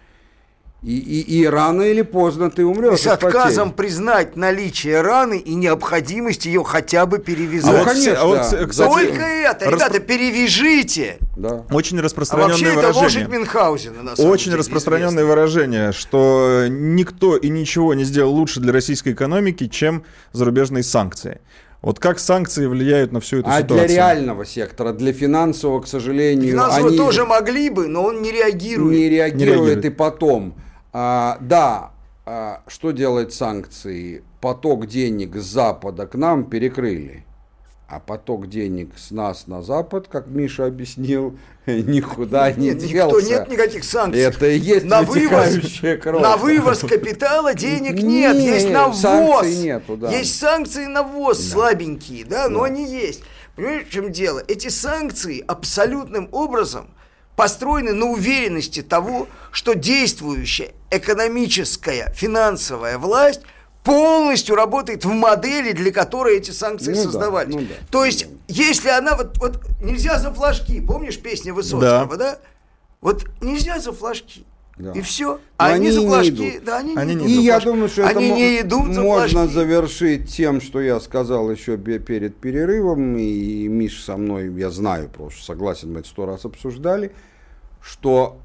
И, 0.82 0.98
и, 0.98 1.42
и 1.42 1.46
рано 1.46 1.82
или 1.82 2.04
поздно 2.04 2.50
ты 2.50 2.66
умрешь. 2.66 3.00
И 3.00 3.04
с 3.04 3.08
от 3.08 3.22
отказом 3.22 3.72
потерь. 3.72 3.86
признать 3.86 4.38
наличие 4.38 5.02
раны 5.02 5.38
и 5.38 5.54
необходимость 5.56 6.46
ее 6.46 6.64
хотя 6.64 7.06
бы 7.06 7.18
А 7.18 7.20
перевязать. 7.20 7.72
Ну, 7.74 7.78
вот, 7.80 7.88
конечно, 7.88 8.18
а 8.22 8.26
вот, 8.26 8.36
да. 8.52 8.66
кстати, 8.66 8.90
Только 8.90 9.22
это, 9.24 9.66
распро- 9.66 9.74
ребята, 9.76 10.00
перевяжите. 10.00 11.18
Да. 11.36 11.66
Очень 11.72 12.00
А 12.00 12.04
распространенное 12.04 12.52
вообще 12.52 12.66
это 12.68 12.76
выражение. 12.94 13.04
лошадь 13.04 13.28
Мюнхгаузена, 13.30 14.04
на 14.04 14.16
самом 14.16 14.32
Очень 14.32 14.46
деле, 14.46 14.58
распространенное 14.58 15.10
известно. 15.10 15.30
выражение, 15.30 15.92
что 15.92 16.66
никто 16.70 17.36
и 17.36 17.50
ничего 17.50 17.94
не 17.94 18.06
сделал 18.06 18.34
лучше 18.34 18.62
для 18.62 18.72
российской 18.72 19.12
экономики, 19.14 19.68
чем 19.68 20.04
зарубежные 20.32 20.84
санкции. 20.84 21.42
Вот 21.82 22.00
как 22.00 22.20
санкции 22.20 22.66
влияют 22.68 23.12
на 23.14 23.20
всю 23.22 23.40
эту 23.40 23.50
А 23.50 23.60
ситуацию? 23.62 23.88
для 23.88 23.96
реального 23.96 24.46
сектора, 24.46 24.92
для 24.94 25.12
финансового, 25.14 25.82
к 25.82 25.88
сожалению, 25.88 26.52
Финансово 26.52 26.88
они 26.90 26.98
тоже 26.98 27.26
могли 27.26 27.70
бы, 27.70 27.88
но 27.88 28.04
он 28.04 28.22
не 28.22 28.32
реагирует. 28.32 28.98
не 28.98 29.10
реагирует, 29.10 29.36
Не 29.36 29.46
реагирует. 29.46 29.86
и 29.86 29.90
потом. 29.90 30.56
А, 30.94 31.38
да, 31.42 31.92
а, 32.26 32.62
что 32.68 32.92
делает 32.92 33.34
санкции? 33.34 34.24
Поток 34.42 34.88
денег 34.88 35.36
с 35.36 35.44
Запада 35.46 36.08
к 36.08 36.16
нам 36.16 36.46
перекрыли. 36.46 37.26
А 37.88 38.00
поток 38.00 38.48
денег 38.48 38.92
с 38.98 39.10
нас 39.10 39.48
на 39.48 39.64
Запад, 39.64 40.08
как 40.08 40.28
Миша 40.28 40.68
объяснил, 40.68 41.40
никуда 41.66 42.52
не 42.52 42.68
Нет, 42.70 42.84
никто, 42.84 43.20
делся. 43.20 43.30
нет 43.30 43.50
никаких 43.50 43.84
санкций. 43.84 44.22
Это 44.22 44.48
и 44.48 44.60
есть 44.60 44.86
на 44.86 45.02
вывоз, 45.02 45.58
кровь. 46.00 46.22
на 46.22 46.38
вывоз 46.38 46.80
капитала 46.82 47.56
денег 47.56 47.94
нет, 48.04 48.36
Нет, 48.36 48.44
есть 48.44 48.70
на 48.70 48.90
ввоз. 48.90 49.48
нету, 49.48 49.98
да. 49.98 50.12
Есть 50.12 50.38
санкции 50.38 50.86
на 50.86 51.02
ввоз 51.02 51.44
слабенькие, 51.44 52.26
да, 52.26 52.48
но 52.48 52.62
они 52.62 52.86
есть. 52.86 53.24
Понимаете, 53.56 53.86
в 53.86 53.90
чем 53.90 54.12
дело? 54.12 54.44
Эти 54.48 54.68
санкции 54.68 55.44
абсолютным 55.48 56.30
образом 56.32 56.92
построены 57.40 57.94
на 57.94 58.08
уверенности 58.08 58.82
того, 58.82 59.30
что 59.54 59.74
действующая 59.74 60.74
экономическая, 60.92 62.12
финансовая 62.14 62.98
власть 62.98 63.40
полностью 63.82 64.58
работает 64.58 65.06
в 65.06 65.10
модели, 65.14 65.72
для 65.72 65.94
которой 65.94 66.36
эти 66.36 66.52
санкции 66.52 66.90
Ну 66.92 66.98
да, 66.98 67.02
создавались. 67.04 67.56
ну 67.56 67.62
да. 67.62 67.76
То 67.92 68.04
есть, 68.04 68.28
если 68.50 68.90
она 68.90 69.16
вот, 69.16 69.38
вот 69.38 69.62
нельзя 69.82 70.20
за 70.20 70.34
флажки, 70.34 70.82
помнишь 70.82 71.18
песню 71.18 71.54
Высоцкого, 71.54 72.18
да? 72.18 72.40
Вот 73.00 73.26
нельзя 73.40 73.80
за 73.80 73.94
флажки. 73.94 74.44
Да. 74.80 74.94
И 74.94 75.02
все. 75.02 75.34
Но 75.34 75.40
они, 75.58 75.88
они 75.88 75.92
за 75.92 76.00
не 76.00 76.30
идут. 76.30 76.64
да, 76.64 76.78
они, 76.78 76.96
Они 76.96 77.16
не 77.16 77.26
идут 77.26 77.38
И 77.38 77.42
я 77.42 77.60
думаю, 77.60 77.90
что 77.90 78.08
они 78.08 78.28
это 78.28 78.36
не 78.36 78.62
идут 78.62 78.94
за 78.94 79.02
можно 79.02 79.48
завершить 79.48 80.30
тем, 80.30 80.62
что 80.62 80.80
я 80.80 81.02
сказал 81.02 81.52
еще 81.52 81.78
перед 81.78 82.38
перерывом, 82.38 83.18
и 83.18 83.68
Миш 83.68 84.02
со 84.02 84.16
мной, 84.16 84.54
я 84.54 84.70
знаю 84.70 85.10
просто, 85.10 85.44
согласен, 85.44 85.92
мы 85.92 86.00
это 86.00 86.08
сто 86.08 86.26
раз 86.26 86.46
обсуждали, 86.46 87.12
что 87.82 88.38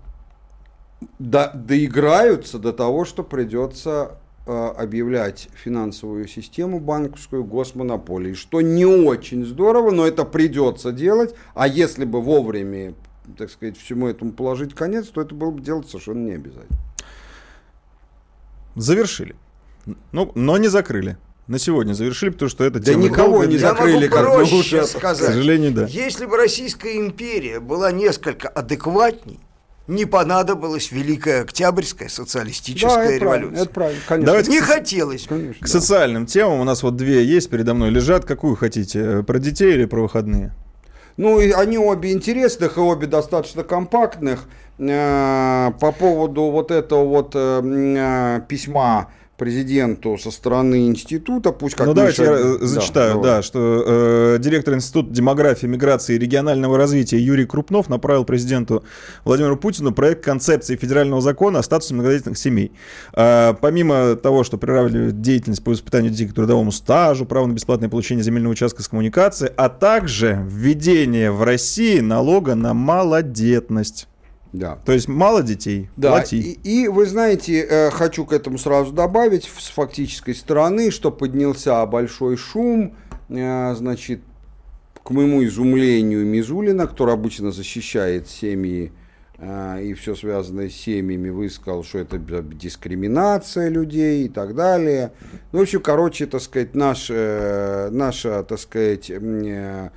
до- 1.21 1.53
доиграются 1.55 2.59
до 2.59 2.73
того, 2.73 3.05
что 3.05 3.23
придется 3.23 4.19
э, 4.47 4.53
объявлять 4.77 5.49
финансовую 5.55 6.27
систему 6.27 6.81
банковскую 6.81 7.45
госмонополией, 7.45 8.35
что 8.35 8.61
не 8.61 8.87
очень 8.87 9.45
здорово, 9.47 9.93
но 9.93 10.05
это 10.05 10.25
придется 10.25 10.91
делать, 10.91 11.33
а 11.55 11.69
если 11.69 12.05
бы 12.05 12.21
вовремя, 12.21 12.95
так 13.39 13.51
сказать, 13.51 13.77
всему 13.77 14.09
этому 14.09 14.33
положить 14.33 14.75
конец, 14.75 15.09
то 15.09 15.21
это 15.21 15.35
было 15.35 15.51
бы 15.51 15.61
делать 15.61 15.89
совершенно 15.89 16.25
не 16.27 16.33
обязательно. 16.33 16.79
Завершили. 18.77 19.37
Ну, 20.13 20.33
но 20.35 20.57
не 20.59 20.69
закрыли. 20.69 21.17
На 21.47 21.59
сегодня 21.59 21.93
завершили, 21.93 22.31
потому 22.31 22.49
что 22.49 22.65
это 22.65 22.79
Да 22.79 22.93
тема 22.93 23.05
никого 23.05 23.45
не 23.45 23.59
закрыли, 23.59 24.09
как 24.09 24.25
проще 24.25 24.55
уже, 24.57 24.87
сказать. 24.87 25.29
К 25.29 25.33
сожалению, 25.35 25.73
да. 25.73 25.87
Если 25.87 26.25
бы 26.25 26.39
Российская 26.39 26.97
империя 26.97 27.61
была 27.61 27.93
несколько 27.93 28.49
адекватней, 28.49 29.39
не 29.87 30.07
понадобилась 30.07 30.91
Великая 30.91 31.43
Октябрьская 31.43 32.09
социалистическая 32.09 33.11
это 33.11 33.21
правильно, 33.21 33.43
революция. 33.45 33.65
это 33.65 33.75
правильно, 33.75 34.01
конечно. 34.09 34.27
Давайте 34.27 34.51
Не 34.53 34.61
к- 34.61 34.65
хотелось. 34.65 35.27
Конечно, 35.27 35.61
К 35.61 35.67
да. 35.67 35.69
социальным 35.69 36.25
темам 36.25 36.61
у 36.61 36.65
нас 36.65 36.83
вот 36.83 36.97
две 36.97 37.23
есть 37.23 37.51
передо 37.51 37.75
мной. 37.75 37.91
Лежат. 37.91 38.25
Какую 38.25 38.57
хотите? 38.57 39.23
Про 39.23 39.39
детей 39.39 39.75
или 39.75 39.85
про 39.85 40.01
выходные? 40.01 40.55
Ну, 41.17 41.39
и 41.41 41.53
они 41.53 41.79
обе 41.79 42.13
интересных 42.13 42.77
и 42.77 42.81
обе 42.81 43.07
достаточно 43.07 43.63
компактных. 43.63 44.47
Э, 44.79 45.71
По 45.81 45.93
поводу 45.93 46.51
вот 46.51 46.71
этого 46.71 47.05
вот 47.05 47.33
э, 47.35 47.63
э, 47.65 48.41
письма 48.49 49.11
президенту 49.37 50.17
со 50.19 50.31
стороны 50.31 50.87
института, 50.87 51.53
пусть 51.53 51.75
как 51.75 51.87
ну, 51.89 51.95
давайте 51.95 52.23
Миша- 52.23 52.33
я 52.33 52.39
э, 52.39 52.59
Да, 52.59 52.67
зачитаю, 52.67 53.15
давай. 53.15 53.31
да, 53.31 53.43
что 53.43 53.85
э, 53.87 54.39
директор 54.41 54.75
Института 54.75 55.11
демографии, 55.11 55.67
миграции 55.67 56.15
и 56.15 56.19
регионального 56.19 56.79
развития 56.79 57.19
Юрий 57.19 57.45
Крупнов 57.45 57.89
направил 57.89 58.25
президенту 58.25 58.85
Владимиру 59.25 59.57
Путину 59.57 59.93
проект 59.93 60.25
концепции 60.25 60.77
федерального 60.77 61.21
закона 61.21 61.59
о 61.59 61.63
статусе 61.63 61.95
многодетных 61.95 62.39
семей. 62.39 62.73
Э, 63.13 63.55
помимо 63.61 64.15
того, 64.17 64.45
что 64.45 64.57
приравнивает 64.57 65.21
деятельность 65.21 65.65
по 65.65 65.71
воспитанию 65.71 66.11
детей 66.13 66.29
к 66.29 66.35
трудовому 66.35 66.73
стажу, 66.73 67.25
право 67.27 67.47
на 67.47 67.53
бесплатное 67.53 67.89
получение 67.89 68.23
земельного 68.25 68.53
участка 68.53 68.83
с 68.83 68.89
коммуникацией, 68.89 69.53
а 69.57 69.69
также 69.69 70.45
введение 70.49 71.31
в 71.33 71.43
России 71.43 72.01
налога 72.01 72.55
на 72.55 72.73
малодетность. 72.75 74.09
Да. 74.55 74.79
То 74.85 74.93
есть 74.93 75.09
мало 75.09 75.43
детей, 75.43 75.91
Да, 75.97 76.11
плати. 76.11 76.39
и, 76.39 76.85
и 76.85 76.89
вы 76.89 77.07
знаете, 77.07 77.67
э, 77.69 77.91
хочу 77.91 78.25
к 78.25 78.33
этому 78.33 78.57
сразу 78.57 78.93
добавить 78.93 79.45
с 79.45 79.69
фактической 79.69 80.33
стороны, 80.33 80.93
что 80.93 81.11
поднялся 81.11 81.85
большой 81.87 82.37
шум, 82.37 82.95
э, 83.29 83.75
значит, 83.75 84.21
к 85.03 85.11
моему 85.11 85.45
изумлению 85.45 86.25
Мизулина, 86.25 86.87
который 86.87 87.15
обычно 87.15 87.51
защищает 87.51 88.29
семьи 88.29 88.93
э, 89.39 89.83
и 89.83 89.95
все 89.95 90.15
связанное 90.15 90.69
с 90.69 90.75
семьями, 90.75 91.31
высказал, 91.31 91.83
что 91.83 91.99
это 91.99 92.19
дискриминация 92.21 93.71
людей 93.71 94.27
и 94.27 94.29
так 94.29 94.55
далее. 94.55 95.11
Ну, 95.51 95.59
в 95.59 95.63
общем, 95.63 95.81
короче, 95.81 96.27
так 96.27 96.41
сказать, 96.41 96.77
наш, 96.77 97.09
э, 97.11 97.89
наша, 97.91 98.45
так 98.45 98.61
сказать, 98.61 99.11
э, 99.11 99.91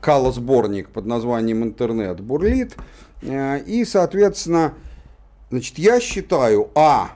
калосборник 0.00 0.88
под 0.88 1.06
названием 1.06 1.62
«Интернет» 1.62 2.20
бурлит. 2.20 2.76
Э, 3.22 3.60
И, 3.64 3.84
соответственно, 3.84 4.74
значит, 5.50 5.78
я 5.78 6.00
считаю, 6.00 6.70
а, 6.74 7.12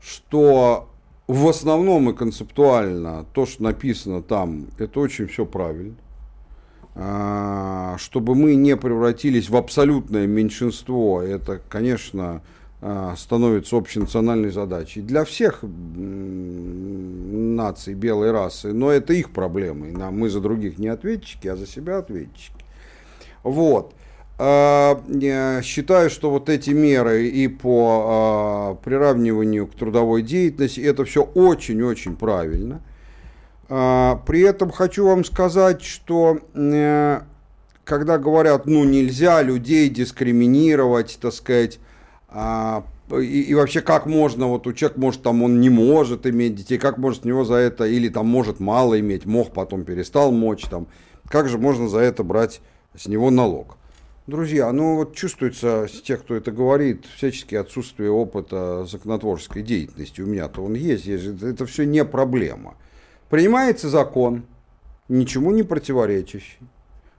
что 0.00 0.88
в 1.26 1.46
основном 1.48 2.10
и 2.10 2.14
концептуально 2.14 3.26
то, 3.34 3.44
что 3.44 3.62
написано 3.62 4.22
там, 4.22 4.68
это 4.78 5.00
очень 5.00 5.26
все 5.26 5.44
правильно. 5.44 5.96
А, 6.94 7.96
Чтобы 7.98 8.34
мы 8.34 8.54
не 8.54 8.76
превратились 8.76 9.50
в 9.50 9.56
абсолютное 9.56 10.26
меньшинство, 10.26 11.22
это, 11.22 11.60
конечно, 11.68 12.42
становится 13.16 13.76
общенациональной 13.76 14.50
задачей 14.50 15.00
для 15.00 15.24
всех 15.24 15.64
наций 17.58 17.94
белой 17.94 18.30
расы, 18.30 18.72
но 18.72 18.92
это 18.92 19.12
их 19.12 19.30
проблемы. 19.30 19.90
Мы 20.10 20.30
за 20.30 20.40
других 20.40 20.78
не 20.78 20.86
ответчики, 20.88 21.48
а 21.48 21.56
за 21.56 21.66
себя 21.66 21.98
ответчики. 21.98 22.64
Вот. 23.42 23.94
А, 24.38 25.02
Считаю, 25.62 26.10
что 26.10 26.30
вот 26.30 26.48
эти 26.48 26.70
меры 26.70 27.26
и 27.26 27.48
по 27.48 28.04
а, 28.06 28.74
приравниванию 28.76 29.66
к 29.66 29.74
трудовой 29.74 30.22
деятельности, 30.22 30.80
это 30.80 31.04
все 31.04 31.24
очень-очень 31.24 32.16
правильно. 32.16 32.80
А, 33.68 34.22
При 34.26 34.42
этом 34.42 34.70
хочу 34.70 35.04
вам 35.06 35.24
сказать, 35.24 35.82
что 35.82 36.38
э, 36.54 37.20
когда 37.84 38.18
говорят, 38.18 38.66
ну 38.66 38.84
нельзя 38.84 39.42
людей 39.42 39.88
дискриминировать, 39.88 41.18
так 41.20 41.32
сказать, 41.32 41.80
а, 42.28 42.84
и, 43.10 43.42
и 43.42 43.54
вообще 43.54 43.80
как 43.80 44.06
можно, 44.06 44.48
вот 44.48 44.66
у 44.66 44.72
человека 44.72 45.00
может 45.00 45.22
там 45.22 45.42
он 45.42 45.60
не 45.60 45.70
может 45.70 46.26
иметь 46.26 46.54
детей, 46.54 46.78
как 46.78 46.98
может 46.98 47.22
с 47.22 47.24
него 47.24 47.44
за 47.44 47.54
это, 47.54 47.84
или 47.86 48.08
там 48.08 48.26
может 48.26 48.60
мало 48.60 48.98
иметь, 49.00 49.24
мог 49.24 49.52
потом 49.52 49.84
перестал 49.84 50.30
мочь, 50.30 50.64
там, 50.64 50.86
как 51.26 51.48
же 51.48 51.58
можно 51.58 51.88
за 51.88 52.00
это 52.00 52.22
брать 52.22 52.60
с 52.94 53.06
него 53.06 53.30
налог? 53.30 53.76
Друзья, 54.26 54.70
ну 54.72 54.96
вот 54.96 55.14
чувствуется 55.16 55.88
с 55.88 56.02
тех, 56.02 56.20
кто 56.20 56.34
это 56.34 56.52
говорит, 56.52 57.06
всячески 57.16 57.54
отсутствие 57.54 58.10
опыта 58.10 58.84
законотворческой 58.84 59.62
деятельности. 59.62 60.20
У 60.20 60.26
меня-то 60.26 60.62
он 60.62 60.74
есть, 60.74 61.06
есть 61.06 61.42
это 61.42 61.64
все 61.64 61.86
не 61.86 62.04
проблема. 62.04 62.74
Принимается 63.30 63.88
закон, 63.88 64.44
ничему 65.08 65.50
не 65.52 65.62
противоречащий, 65.62 66.58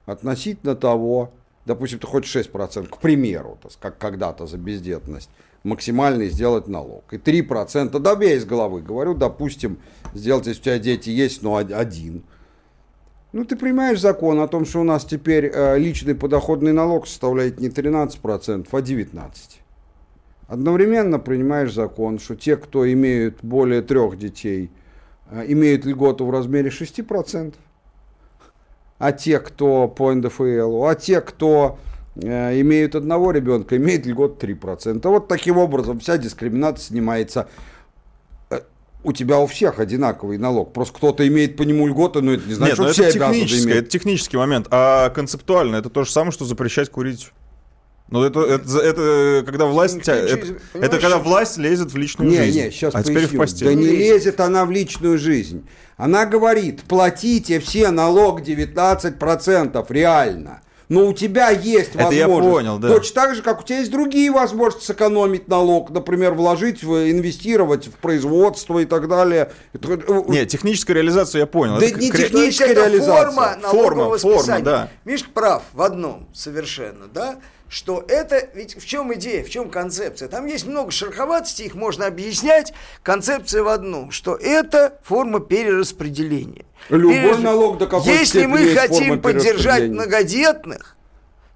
относительно 0.06 0.76
того, 0.76 1.34
допустим, 1.70 2.00
ты 2.00 2.08
хочешь 2.08 2.36
6%, 2.36 2.88
к 2.90 2.98
примеру, 2.98 3.60
так 3.62 3.74
как 3.80 3.98
когда-то 4.00 4.48
за 4.48 4.58
бездетность, 4.58 5.30
максимальный 5.64 6.30
сделать 6.30 6.68
налог. 6.68 7.04
И 7.14 7.18
3%, 7.18 8.00
да 8.00 8.18
я 8.20 8.34
из 8.34 8.44
головы 8.44 8.82
говорю, 8.82 9.14
допустим, 9.14 9.78
сделать, 10.16 10.48
если 10.48 10.62
у 10.62 10.64
тебя 10.64 10.80
дети 10.80 11.12
есть, 11.12 11.44
но 11.44 11.54
од- 11.54 11.72
один. 11.72 12.24
Ну, 13.34 13.46
ты 13.46 13.56
принимаешь 13.56 14.02
закон 14.02 14.40
о 14.40 14.48
том, 14.48 14.66
что 14.66 14.80
у 14.82 14.84
нас 14.84 15.06
теперь 15.06 15.52
э, 15.54 15.78
личный 15.78 16.16
подоходный 16.16 16.74
налог 16.74 17.06
составляет 17.08 17.60
не 17.60 17.70
13%, 17.70 18.68
а 18.72 18.82
19%. 18.82 19.32
Одновременно 20.48 21.20
принимаешь 21.20 21.72
закон, 21.72 22.18
что 22.18 22.36
те, 22.36 22.58
кто 22.58 22.92
имеют 22.92 23.44
более 23.44 23.84
трех 23.84 24.18
детей, 24.18 24.72
э, 25.30 25.46
имеют 25.50 25.86
льготу 25.86 26.26
в 26.26 26.32
размере 26.32 26.72
6%, 26.72 27.54
а 29.00 29.12
те, 29.12 29.40
кто 29.40 29.88
по 29.88 30.14
НДФЛ, 30.14 30.84
а 30.86 30.94
те, 30.96 31.22
кто 31.22 31.80
э, 32.16 32.60
имеют 32.62 32.96
одного 32.96 33.32
ребенка, 33.32 33.78
имеют 33.78 34.06
льгот 34.06 34.44
3%. 34.44 35.02
Вот 35.08 35.28
таким 35.28 35.58
образом 35.58 36.00
вся 36.00 36.18
дискриминация 36.18 36.88
снимается. 36.88 37.48
Э, 38.50 38.60
У 39.04 39.14
тебя 39.14 39.40
у 39.40 39.48
всех 39.48 39.80
одинаковый 39.80 40.38
налог. 40.38 40.74
Просто 40.74 40.94
кто-то 40.96 41.26
имеет 41.28 41.56
по 41.56 41.64
нему 41.64 41.88
льготы, 41.88 42.22
но 42.22 42.34
это 42.34 42.46
не 42.48 42.54
значит, 42.54 42.78
Нет, 42.78 42.88
ну 42.88 42.94
что 42.94 43.02
это 43.04 43.10
все 43.12 43.18
обязаны 43.20 43.34
технический, 43.46 43.66
иметь. 43.66 43.76
это 43.78 43.90
технический 43.90 44.38
момент. 44.38 44.68
А 44.70 45.10
концептуально 45.12 45.78
это 45.78 45.90
то 45.90 46.04
же 46.04 46.12
самое, 46.12 46.32
что 46.32 46.46
запрещать 46.46 46.90
курить. 46.90 47.32
Ну, 48.12 48.24
это, 48.24 48.40
это, 48.42 48.80
это 48.80 49.44
когда 49.46 49.66
власть, 49.66 50.02
тя- 50.02 50.16
это, 50.16 50.48
не- 50.48 50.56
это 50.74 50.98
когда 50.98 51.10
что- 51.18 51.20
власть 51.20 51.58
лезет 51.58 51.92
в 51.92 51.98
личную 51.98 52.32
Не, 52.32 52.38
жизнь. 52.38 52.60
не, 52.66 52.72
сейчас 52.72 52.96
а 52.96 53.04
теперь 53.04 53.20
в 53.28 53.38
поясню. 53.38 53.40
постель. 53.40 53.68
Да 53.68 53.74
не 53.76 53.86
Лезет. 53.88 54.40
она 54.40 54.66
в 54.66 54.72
личную 54.72 55.18
жизнь. 55.20 55.68
Она 55.98 56.26
говорит, 56.26 56.82
платите 56.84 57.60
все 57.60 57.92
налог 57.92 58.42
19% 58.42 59.86
реально. 59.90 60.62
Но 60.88 61.06
у 61.06 61.14
тебя 61.14 61.52
есть 61.52 61.90
Это 61.94 62.06
возможность. 62.06 62.18
я 62.18 62.28
понял, 62.28 62.80
да. 62.80 62.88
Точно 62.88 63.14
так 63.22 63.36
же, 63.36 63.44
как 63.44 63.60
у 63.62 63.64
тебя 63.64 63.78
есть 63.78 63.92
другие 63.92 64.32
возможности 64.32 64.88
сэкономить 64.88 65.48
налог. 65.48 65.92
Например, 65.92 66.34
вложить, 66.34 66.84
в, 66.84 67.12
инвестировать 67.12 67.86
в 67.86 67.92
производство 67.92 68.80
и 68.80 68.86
так 68.86 69.08
далее. 69.08 69.52
Это- 69.74 69.94
э, 70.08 70.22
Нет, 70.30 70.48
техническую 70.48 70.96
реализацию 70.96 71.42
я 71.42 71.46
понял. 71.46 71.78
Да 71.80 71.86
Это 71.86 72.00
не 72.00 72.10
кре- 72.10 72.24
Техническая 72.30 72.70
это 72.70 72.88
реализация. 72.88 73.26
форма 73.26 73.58
Форма, 73.62 74.18
форма, 74.18 74.60
да. 74.62 74.90
Мишка 75.06 75.30
прав 75.32 75.62
в 75.74 75.82
одном 75.84 76.28
совершенно, 76.34 77.06
да, 77.14 77.36
что 77.70 78.04
это, 78.08 78.50
ведь 78.56 78.76
в 78.82 78.86
чем 78.86 79.14
идея, 79.14 79.44
в 79.44 79.50
чем 79.50 79.70
концепция? 79.70 80.28
Там 80.28 80.48
есть 80.48 80.66
много 80.66 80.90
шероховатостей, 80.90 81.68
их 81.68 81.76
можно 81.76 82.08
объяснять. 82.08 82.74
Концепция 83.04 83.62
в 83.62 83.68
одном, 83.68 84.10
что 84.10 84.36
это 84.36 85.00
форма 85.04 85.40
перераспределения. 85.40 86.66
Любой 86.90 87.16
Перерасп- 87.16 87.42
налог 87.42 87.78
до 87.78 87.86
какой 87.86 88.12
Если 88.12 88.48
мы 88.48 88.74
хотим 88.74 89.22
поддержать 89.22 89.84
многодетных, 89.84 90.98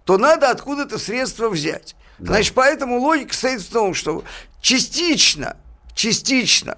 то 0.05 0.17
надо 0.17 0.51
откуда-то 0.51 0.99
средства 0.99 1.49
взять. 1.49 1.95
Значит, 2.19 2.53
поэтому 2.53 2.99
логика 2.99 3.33
стоит 3.33 3.61
в 3.61 3.71
том, 3.71 3.95
что 3.95 4.23
частично, 4.61 5.57
частично, 5.95 6.77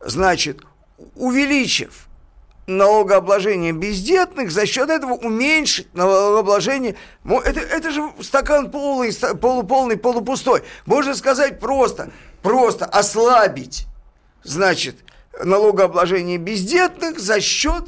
значит, 0.00 0.62
увеличив 1.14 2.08
налогообложение 2.66 3.72
бездетных, 3.72 4.50
за 4.50 4.66
счет 4.66 4.88
этого 4.88 5.14
уменьшить 5.14 5.92
налогообложение. 5.94 6.96
Это, 7.24 7.60
это 7.60 7.90
же 7.90 8.02
стакан 8.20 8.70
полный, 8.70 9.12
полуполный, 9.36 9.96
полупустой. 9.96 10.62
Можно 10.86 11.14
сказать 11.14 11.58
просто, 11.58 12.10
просто 12.42 12.84
ослабить, 12.86 13.86
значит, 14.44 14.96
налогообложение 15.42 16.38
бездетных 16.38 17.18
за 17.18 17.40
счет 17.40 17.84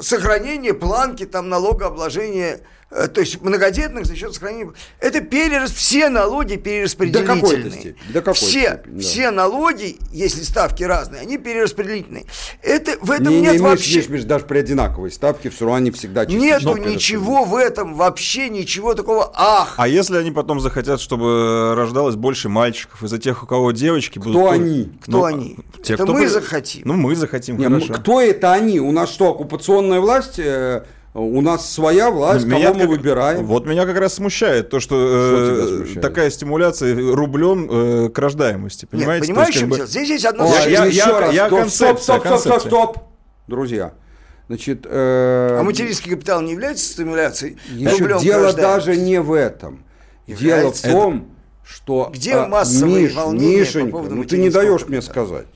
сохранение 0.00 0.74
планки 0.74 1.24
там 1.24 1.48
налогообложения, 1.48 2.60
то 2.88 3.20
есть 3.20 3.42
многодетных 3.42 4.06
за 4.06 4.14
счет 4.14 4.32
сохранения. 4.32 4.72
Это 5.00 5.20
перерас, 5.20 5.72
все 5.72 6.08
налоги 6.08 6.54
перераспределительные. 6.56 7.26
До 7.26 7.40
какой-то 7.40 7.70
степени, 7.70 8.12
до 8.12 8.20
какой 8.20 8.34
все, 8.34 8.60
степени, 8.60 8.94
да. 8.94 9.00
все 9.00 9.30
налоги, 9.32 9.96
если 10.12 10.42
ставки 10.42 10.84
разные, 10.84 11.22
они 11.22 11.36
перераспределительные. 11.36 12.26
Это 12.62 12.96
в 13.00 13.10
этом 13.10 13.28
не, 13.28 13.40
нет 13.40 13.54
не, 13.54 13.58
вообще. 13.58 13.98
Миш, 13.98 14.08
Миш, 14.08 14.24
даже 14.24 14.44
при 14.44 14.58
одинаковой 14.58 15.10
ставке 15.10 15.50
все 15.50 15.64
равно 15.64 15.78
они 15.78 15.90
всегда 15.90 16.24
Нету 16.26 16.76
ничего 16.76 17.44
в 17.44 17.56
этом, 17.56 17.94
вообще 17.94 18.48
ничего 18.48 18.94
такого. 18.94 19.32
Ах, 19.34 19.74
А 19.78 19.88
если 19.88 20.16
они 20.16 20.30
потом 20.30 20.60
захотят, 20.60 21.00
чтобы 21.00 21.74
рождалось 21.74 22.14
больше 22.14 22.48
мальчиков 22.48 23.02
из-за 23.02 23.18
тех, 23.18 23.42
у 23.42 23.46
кого 23.46 23.72
девочки 23.72 24.20
будут... 24.20 24.36
Кто 24.36 24.50
они? 24.50 24.92
Кто 25.02 25.24
они? 25.24 25.58
Это 25.86 26.06
мы 26.06 26.28
захотим. 26.28 26.82
Ну, 26.84 26.94
мы 26.94 27.16
захотим, 27.16 27.58
Не, 27.58 27.64
хорошо. 27.64 27.94
кто 27.94 28.20
это 28.20 28.52
они? 28.52 28.78
У 28.78 28.92
нас 28.92 29.10
что, 29.10 29.30
оккупационная 29.30 30.00
власть? 30.00 30.38
Э, 30.38 30.84
У 31.18 31.40
нас 31.40 31.72
своя 31.72 32.10
власть, 32.10 32.44
Ну, 32.44 32.50
кого 32.50 32.60
меня 32.60 32.74
мы 32.74 32.80
как- 32.80 32.88
выбираем. 32.90 33.46
Вот 33.46 33.66
меня 33.66 33.86
как 33.86 33.96
раз 33.98 34.14
смущает 34.14 34.68
то, 34.68 34.80
что, 34.80 34.96
Что 34.96 35.64
э, 35.64 35.76
смущает? 35.78 36.00
такая 36.02 36.28
стимуляция 36.30 36.94
рублем 37.14 37.68
э, 37.70 38.08
к 38.10 38.18
рождаемости. 38.18 38.84
Нет, 38.84 38.90
Понимаете? 38.90 39.26
понимаешь, 39.28 39.46
То 39.46 39.52
есть, 39.52 39.58
в 39.58 39.60
чем 39.60 39.70
как 39.70 39.76
дело? 39.78 39.86
бы- 39.86 39.90
Здесь 39.90 40.08
есть 40.10 40.24
одно 40.26 40.46
Ой, 40.46 40.52
Я- 40.64 40.68
я- 40.68 40.84
еще 40.84 41.18
раз, 41.18 41.32
я 41.34 41.46
стоп, 41.46 41.58
концепция, 41.60 41.94
стоп, 41.96 42.00
стоп, 42.00 42.16
стоп, 42.18 42.38
стоп, 42.40 42.52
концепция. 42.52 42.68
стоп, 42.70 42.98
друзья. 43.46 43.92
Значит, 44.48 44.86
э, 44.88 45.56
А 45.58 45.62
материнский 45.62 46.10
капитал 46.10 46.42
не 46.42 46.52
является 46.52 46.84
стимуляцией? 46.84 47.56
еще 47.72 48.20
дело 48.20 48.52
даже 48.52 48.96
не 48.96 49.18
в 49.20 49.32
этом. 49.32 49.84
Дело 50.26 50.36
в 50.36 50.40
Является. 50.42 50.90
том, 50.90 51.28
что... 51.64 52.10
Где 52.12 52.34
а, 52.34 52.46
массовые 52.46 53.04
Миш, 53.04 53.14
волнения 53.14 53.54
по 53.56 53.60
Мишенька, 53.60 53.90
поводу 53.92 54.14
ну 54.16 54.24
ты 54.24 54.36
не 54.38 54.50
даешь 54.50 54.86
мне 54.86 54.98
капитала? 55.00 55.26
сказать. 55.26 55.46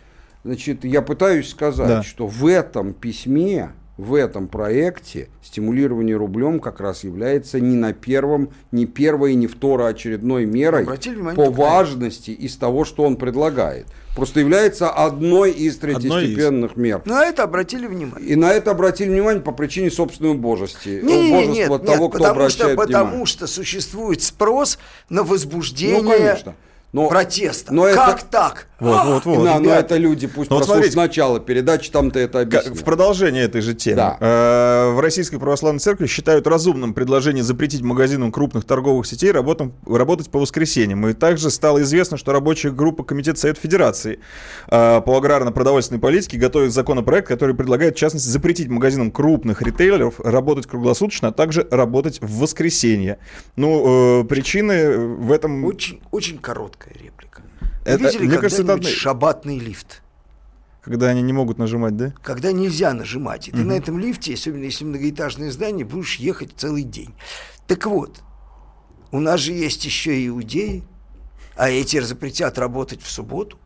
Значит, 0.43 0.85
я 0.85 1.03
пытаюсь 1.03 1.51
сказать, 1.51 1.87
Да. 1.87 2.03
что 2.03 2.27
в 2.27 2.47
этом 2.47 2.95
письме, 2.95 3.73
в 4.01 4.15
этом 4.15 4.49
проекте 4.49 5.29
стимулирование 5.43 6.17
рублем 6.17 6.59
как 6.59 6.81
раз 6.81 7.05
является 7.05 7.61
не 7.61 7.77
на 7.77 7.93
первом, 7.93 8.51
не 8.73 8.87
первой, 8.87 9.35
не 9.35 9.47
второочередной 9.47 10.47
мерой 10.47 10.83
Обратили 10.85 11.15
внимание 11.17 11.37
по 11.37 11.51
важности 11.51 12.31
из 12.31 12.57
того, 12.57 12.85
что 12.85 13.03
он 13.05 13.17
предлагает. 13.17 13.87
Просто 14.17 14.41
является 14.41 14.91
одной 14.91 15.53
из 15.53 15.77
Одной 15.77 15.95
из. 15.95 16.01
третьестепенных 16.01 16.77
мер. 16.77 17.03
На 17.05 17.27
это 17.27 17.43
обратили 17.43 17.87
внимание. 17.87 18.29
И 18.29 18.37
на 18.37 18.53
это 18.53 18.71
обратили 18.71 19.11
внимание 19.11 19.43
по 19.43 19.53
причине 19.53 19.91
собственной 19.91 20.33
убожести. 20.33 21.01
Не, 21.03 21.31
не, 21.31 21.47
нет, 21.47 21.69
нет, 21.71 21.85
того, 21.85 22.09
кто 22.09 22.19
потому 22.19 22.19
что, 22.19 22.31
обращает 22.31 22.77
потому 22.77 23.05
внимание. 23.05 23.27
что 23.27 23.47
существует 23.47 24.23
спрос 24.23 24.79
на 25.11 25.23
возбуждение 25.23 26.03
Ну, 26.03 26.11
конечно. 26.11 26.55
Но- 26.93 27.09
протеста. 27.09 27.73
но 27.73 27.87
это- 27.87 27.97
как 27.97 28.23
так? 28.25 28.67
Вот, 28.81 29.05
вот, 29.05 29.25
вот. 29.27 29.45
Да, 29.45 29.59
но 29.59 29.65
ребята. 29.67 29.81
это 29.81 29.97
люди 29.99 30.27
пусть 30.27 30.49
Ну, 30.51 30.57
вот 30.57 30.61
прослушают 30.61 30.93
смотрите. 30.95 31.21
начало 31.21 31.39
передачи, 31.39 31.91
там-то 31.91 32.19
это 32.19 32.41
объяснят. 32.41 32.75
В 32.79 32.83
продолжение 32.83 33.45
этой 33.45 33.61
же 33.61 33.75
темы. 33.75 33.97
Да. 33.97 34.17
Э, 34.21 34.91
В 34.95 35.01
Российской 35.01 35.39
Православной 35.39 35.81
Церкви 35.81 36.07
считают 36.07 36.47
разумным 36.47 36.95
предложение 36.95 37.45
запретить 37.45 37.83
магазинам 37.83 38.33
крупных 38.33 38.65
торговых 38.65 39.07
сетей 39.07 39.31
работам- 39.33 39.75
работать 39.87 40.31
по 40.31 40.39
воскресеньям. 40.41 41.07
И 41.09 41.13
также 41.13 41.51
стало 41.51 41.83
известно, 41.83 42.17
что 42.17 42.33
рабочая 42.33 42.71
группа 42.71 43.05
Комитета 43.05 43.39
Совета 43.39 43.61
Федерации 43.61 44.19
э, 44.71 45.01
по 45.03 45.17
аграрно-продовольственной 45.19 46.01
политике 46.01 46.39
готовит 46.39 46.73
законопроект, 46.73 47.29
который 47.29 47.55
предлагает, 47.55 47.97
в 47.97 47.99
частности, 47.99 48.29
запретить 48.29 48.69
магазинам 48.69 49.11
крупных 49.11 49.61
ритейлеров 49.63 50.19
работать 50.21 50.67
круглосуточно, 50.67 51.29
а 51.29 51.33
также 51.33 51.69
работать 51.71 52.19
в 52.23 52.39
воскресенье. 52.41 53.19
Ну, 53.57 54.23
э, 54.23 54.25
причины 54.25 54.97
в 54.99 55.31
этом... 55.33 55.65
Очень, 55.67 56.01
очень 56.11 56.39
короткая 56.81 56.95
реплика. 56.95 57.43
Вы 57.61 57.91
Это- 57.91 58.05
видели 58.05 58.37
когда-нибудь 58.37 58.89
шабатный 58.89 59.59
лифт? 59.59 60.03
Когда 60.83 61.09
они 61.09 61.21
не 61.21 61.33
могут 61.33 61.59
нажимать, 61.59 61.97
да? 61.97 62.15
Когда 62.23 62.53
нельзя 62.53 62.95
нажимать. 62.95 63.49
И 63.49 63.53
ты 63.53 63.59
на 63.59 63.73
этом 63.73 63.99
лифте, 63.99 64.33
особенно 64.33 64.65
если 64.65 64.85
многоэтажное 64.85 65.51
здание, 65.51 65.85
будешь 65.85 66.17
ехать 66.17 66.53
целый 66.57 66.85
день. 66.85 67.15
Так 67.67 67.87
вот, 67.87 68.23
у 69.13 69.21
нас 69.21 69.41
же 69.41 69.53
есть 69.53 69.85
еще 69.85 70.27
иудеи, 70.27 70.83
а 71.55 71.69
эти 71.69 72.01
запретят 72.01 72.59
работать 72.59 73.03
в 73.03 73.11
субботу. 73.11 73.59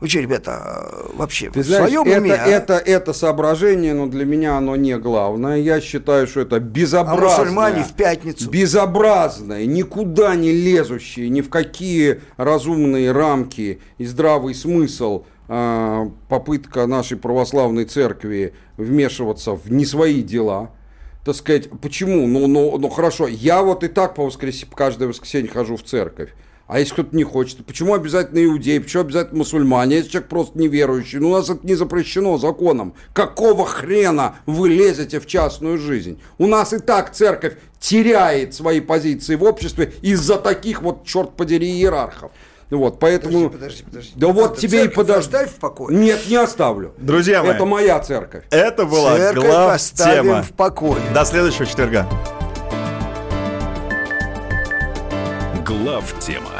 Вы 0.00 0.08
что, 0.08 0.20
ребята, 0.20 0.52
а, 0.54 1.10
вообще 1.14 1.50
Ты 1.50 1.60
в 1.60 1.66
знаешь, 1.66 1.84
своем 1.90 2.08
это, 2.08 2.20
уме? 2.20 2.32
а? 2.32 2.46
это, 2.46 2.74
это 2.74 3.12
соображение, 3.12 3.92
но 3.92 4.06
для 4.06 4.24
меня 4.24 4.56
оно 4.56 4.74
не 4.74 4.96
главное. 4.96 5.58
Я 5.58 5.80
считаю, 5.82 6.26
что 6.26 6.40
это 6.40 6.56
А 6.56 6.60
безобразное. 6.60 7.38
мусульмане 7.38 7.82
в 7.84 7.92
пятницу? 7.92 8.48
Безобразное, 8.48 9.66
никуда 9.66 10.36
не 10.36 10.52
лезущее, 10.52 11.28
ни 11.28 11.42
в 11.42 11.50
какие 11.50 12.22
разумные 12.38 13.12
рамки 13.12 13.80
и 13.98 14.06
здравый 14.06 14.54
смысл 14.54 15.24
а, 15.48 16.10
попытка 16.30 16.86
нашей 16.86 17.18
православной 17.18 17.84
церкви 17.84 18.54
вмешиваться 18.78 19.52
в 19.52 19.70
не 19.70 19.84
свои 19.84 20.22
дела. 20.22 20.70
Так 21.26 21.36
сказать, 21.36 21.68
почему? 21.82 22.26
Ну, 22.26 22.46
ну, 22.46 22.78
ну 22.78 22.88
хорошо, 22.88 23.28
я 23.28 23.60
вот 23.62 23.84
и 23.84 23.88
так 23.88 24.14
по 24.14 24.24
воскрес... 24.24 24.64
каждое 24.74 25.08
воскресенье 25.08 25.50
хожу 25.50 25.76
в 25.76 25.82
церковь. 25.82 26.30
А 26.70 26.78
если 26.78 26.92
кто-то 26.92 27.16
не 27.16 27.24
хочет, 27.24 27.66
почему 27.66 27.94
обязательно 27.94 28.44
иудеи, 28.44 28.78
почему 28.78 29.02
обязательно 29.02 29.38
мусульмане, 29.38 29.96
если 29.96 30.10
человек 30.10 30.28
просто 30.28 30.56
неверующий? 30.56 31.18
Ну, 31.18 31.30
у 31.30 31.32
нас 31.32 31.50
это 31.50 31.66
не 31.66 31.74
запрещено 31.74 32.38
законом. 32.38 32.94
Какого 33.12 33.66
хрена 33.66 34.36
вы 34.46 34.68
лезете 34.68 35.18
в 35.18 35.26
частную 35.26 35.78
жизнь? 35.78 36.20
У 36.38 36.46
нас 36.46 36.72
и 36.72 36.78
так 36.78 37.12
церковь 37.12 37.54
теряет 37.80 38.54
свои 38.54 38.78
позиции 38.80 39.34
в 39.34 39.42
обществе 39.42 39.92
из-за 40.00 40.36
таких 40.36 40.82
вот, 40.82 41.04
черт 41.04 41.34
подери, 41.34 41.66
иерархов. 41.72 42.30
Вот, 42.70 43.00
поэтому... 43.00 43.50
Подожди, 43.50 43.82
подожди, 43.82 43.82
подожди. 43.82 44.12
Да 44.14 44.28
вот 44.28 44.50
Надо 44.50 44.60
тебе 44.60 44.84
и 44.84 44.88
подожди. 44.88 45.20
оставь 45.26 45.50
в 45.50 45.58
покое. 45.58 45.96
Нет, 45.96 46.20
не 46.28 46.36
оставлю. 46.36 46.94
Друзья 46.98 47.42
мои. 47.42 47.50
Это 47.50 47.64
моя 47.64 47.98
церковь. 47.98 48.44
Это 48.50 48.86
была 48.86 49.16
Церковь 49.16 49.44
глав 49.44 49.74
оставим 49.74 50.22
тема. 50.22 50.42
в 50.44 50.52
покое. 50.52 51.02
До 51.12 51.24
следующего 51.24 51.66
четверга. 51.66 52.06
Глав 55.66 56.14
тема 56.20 56.59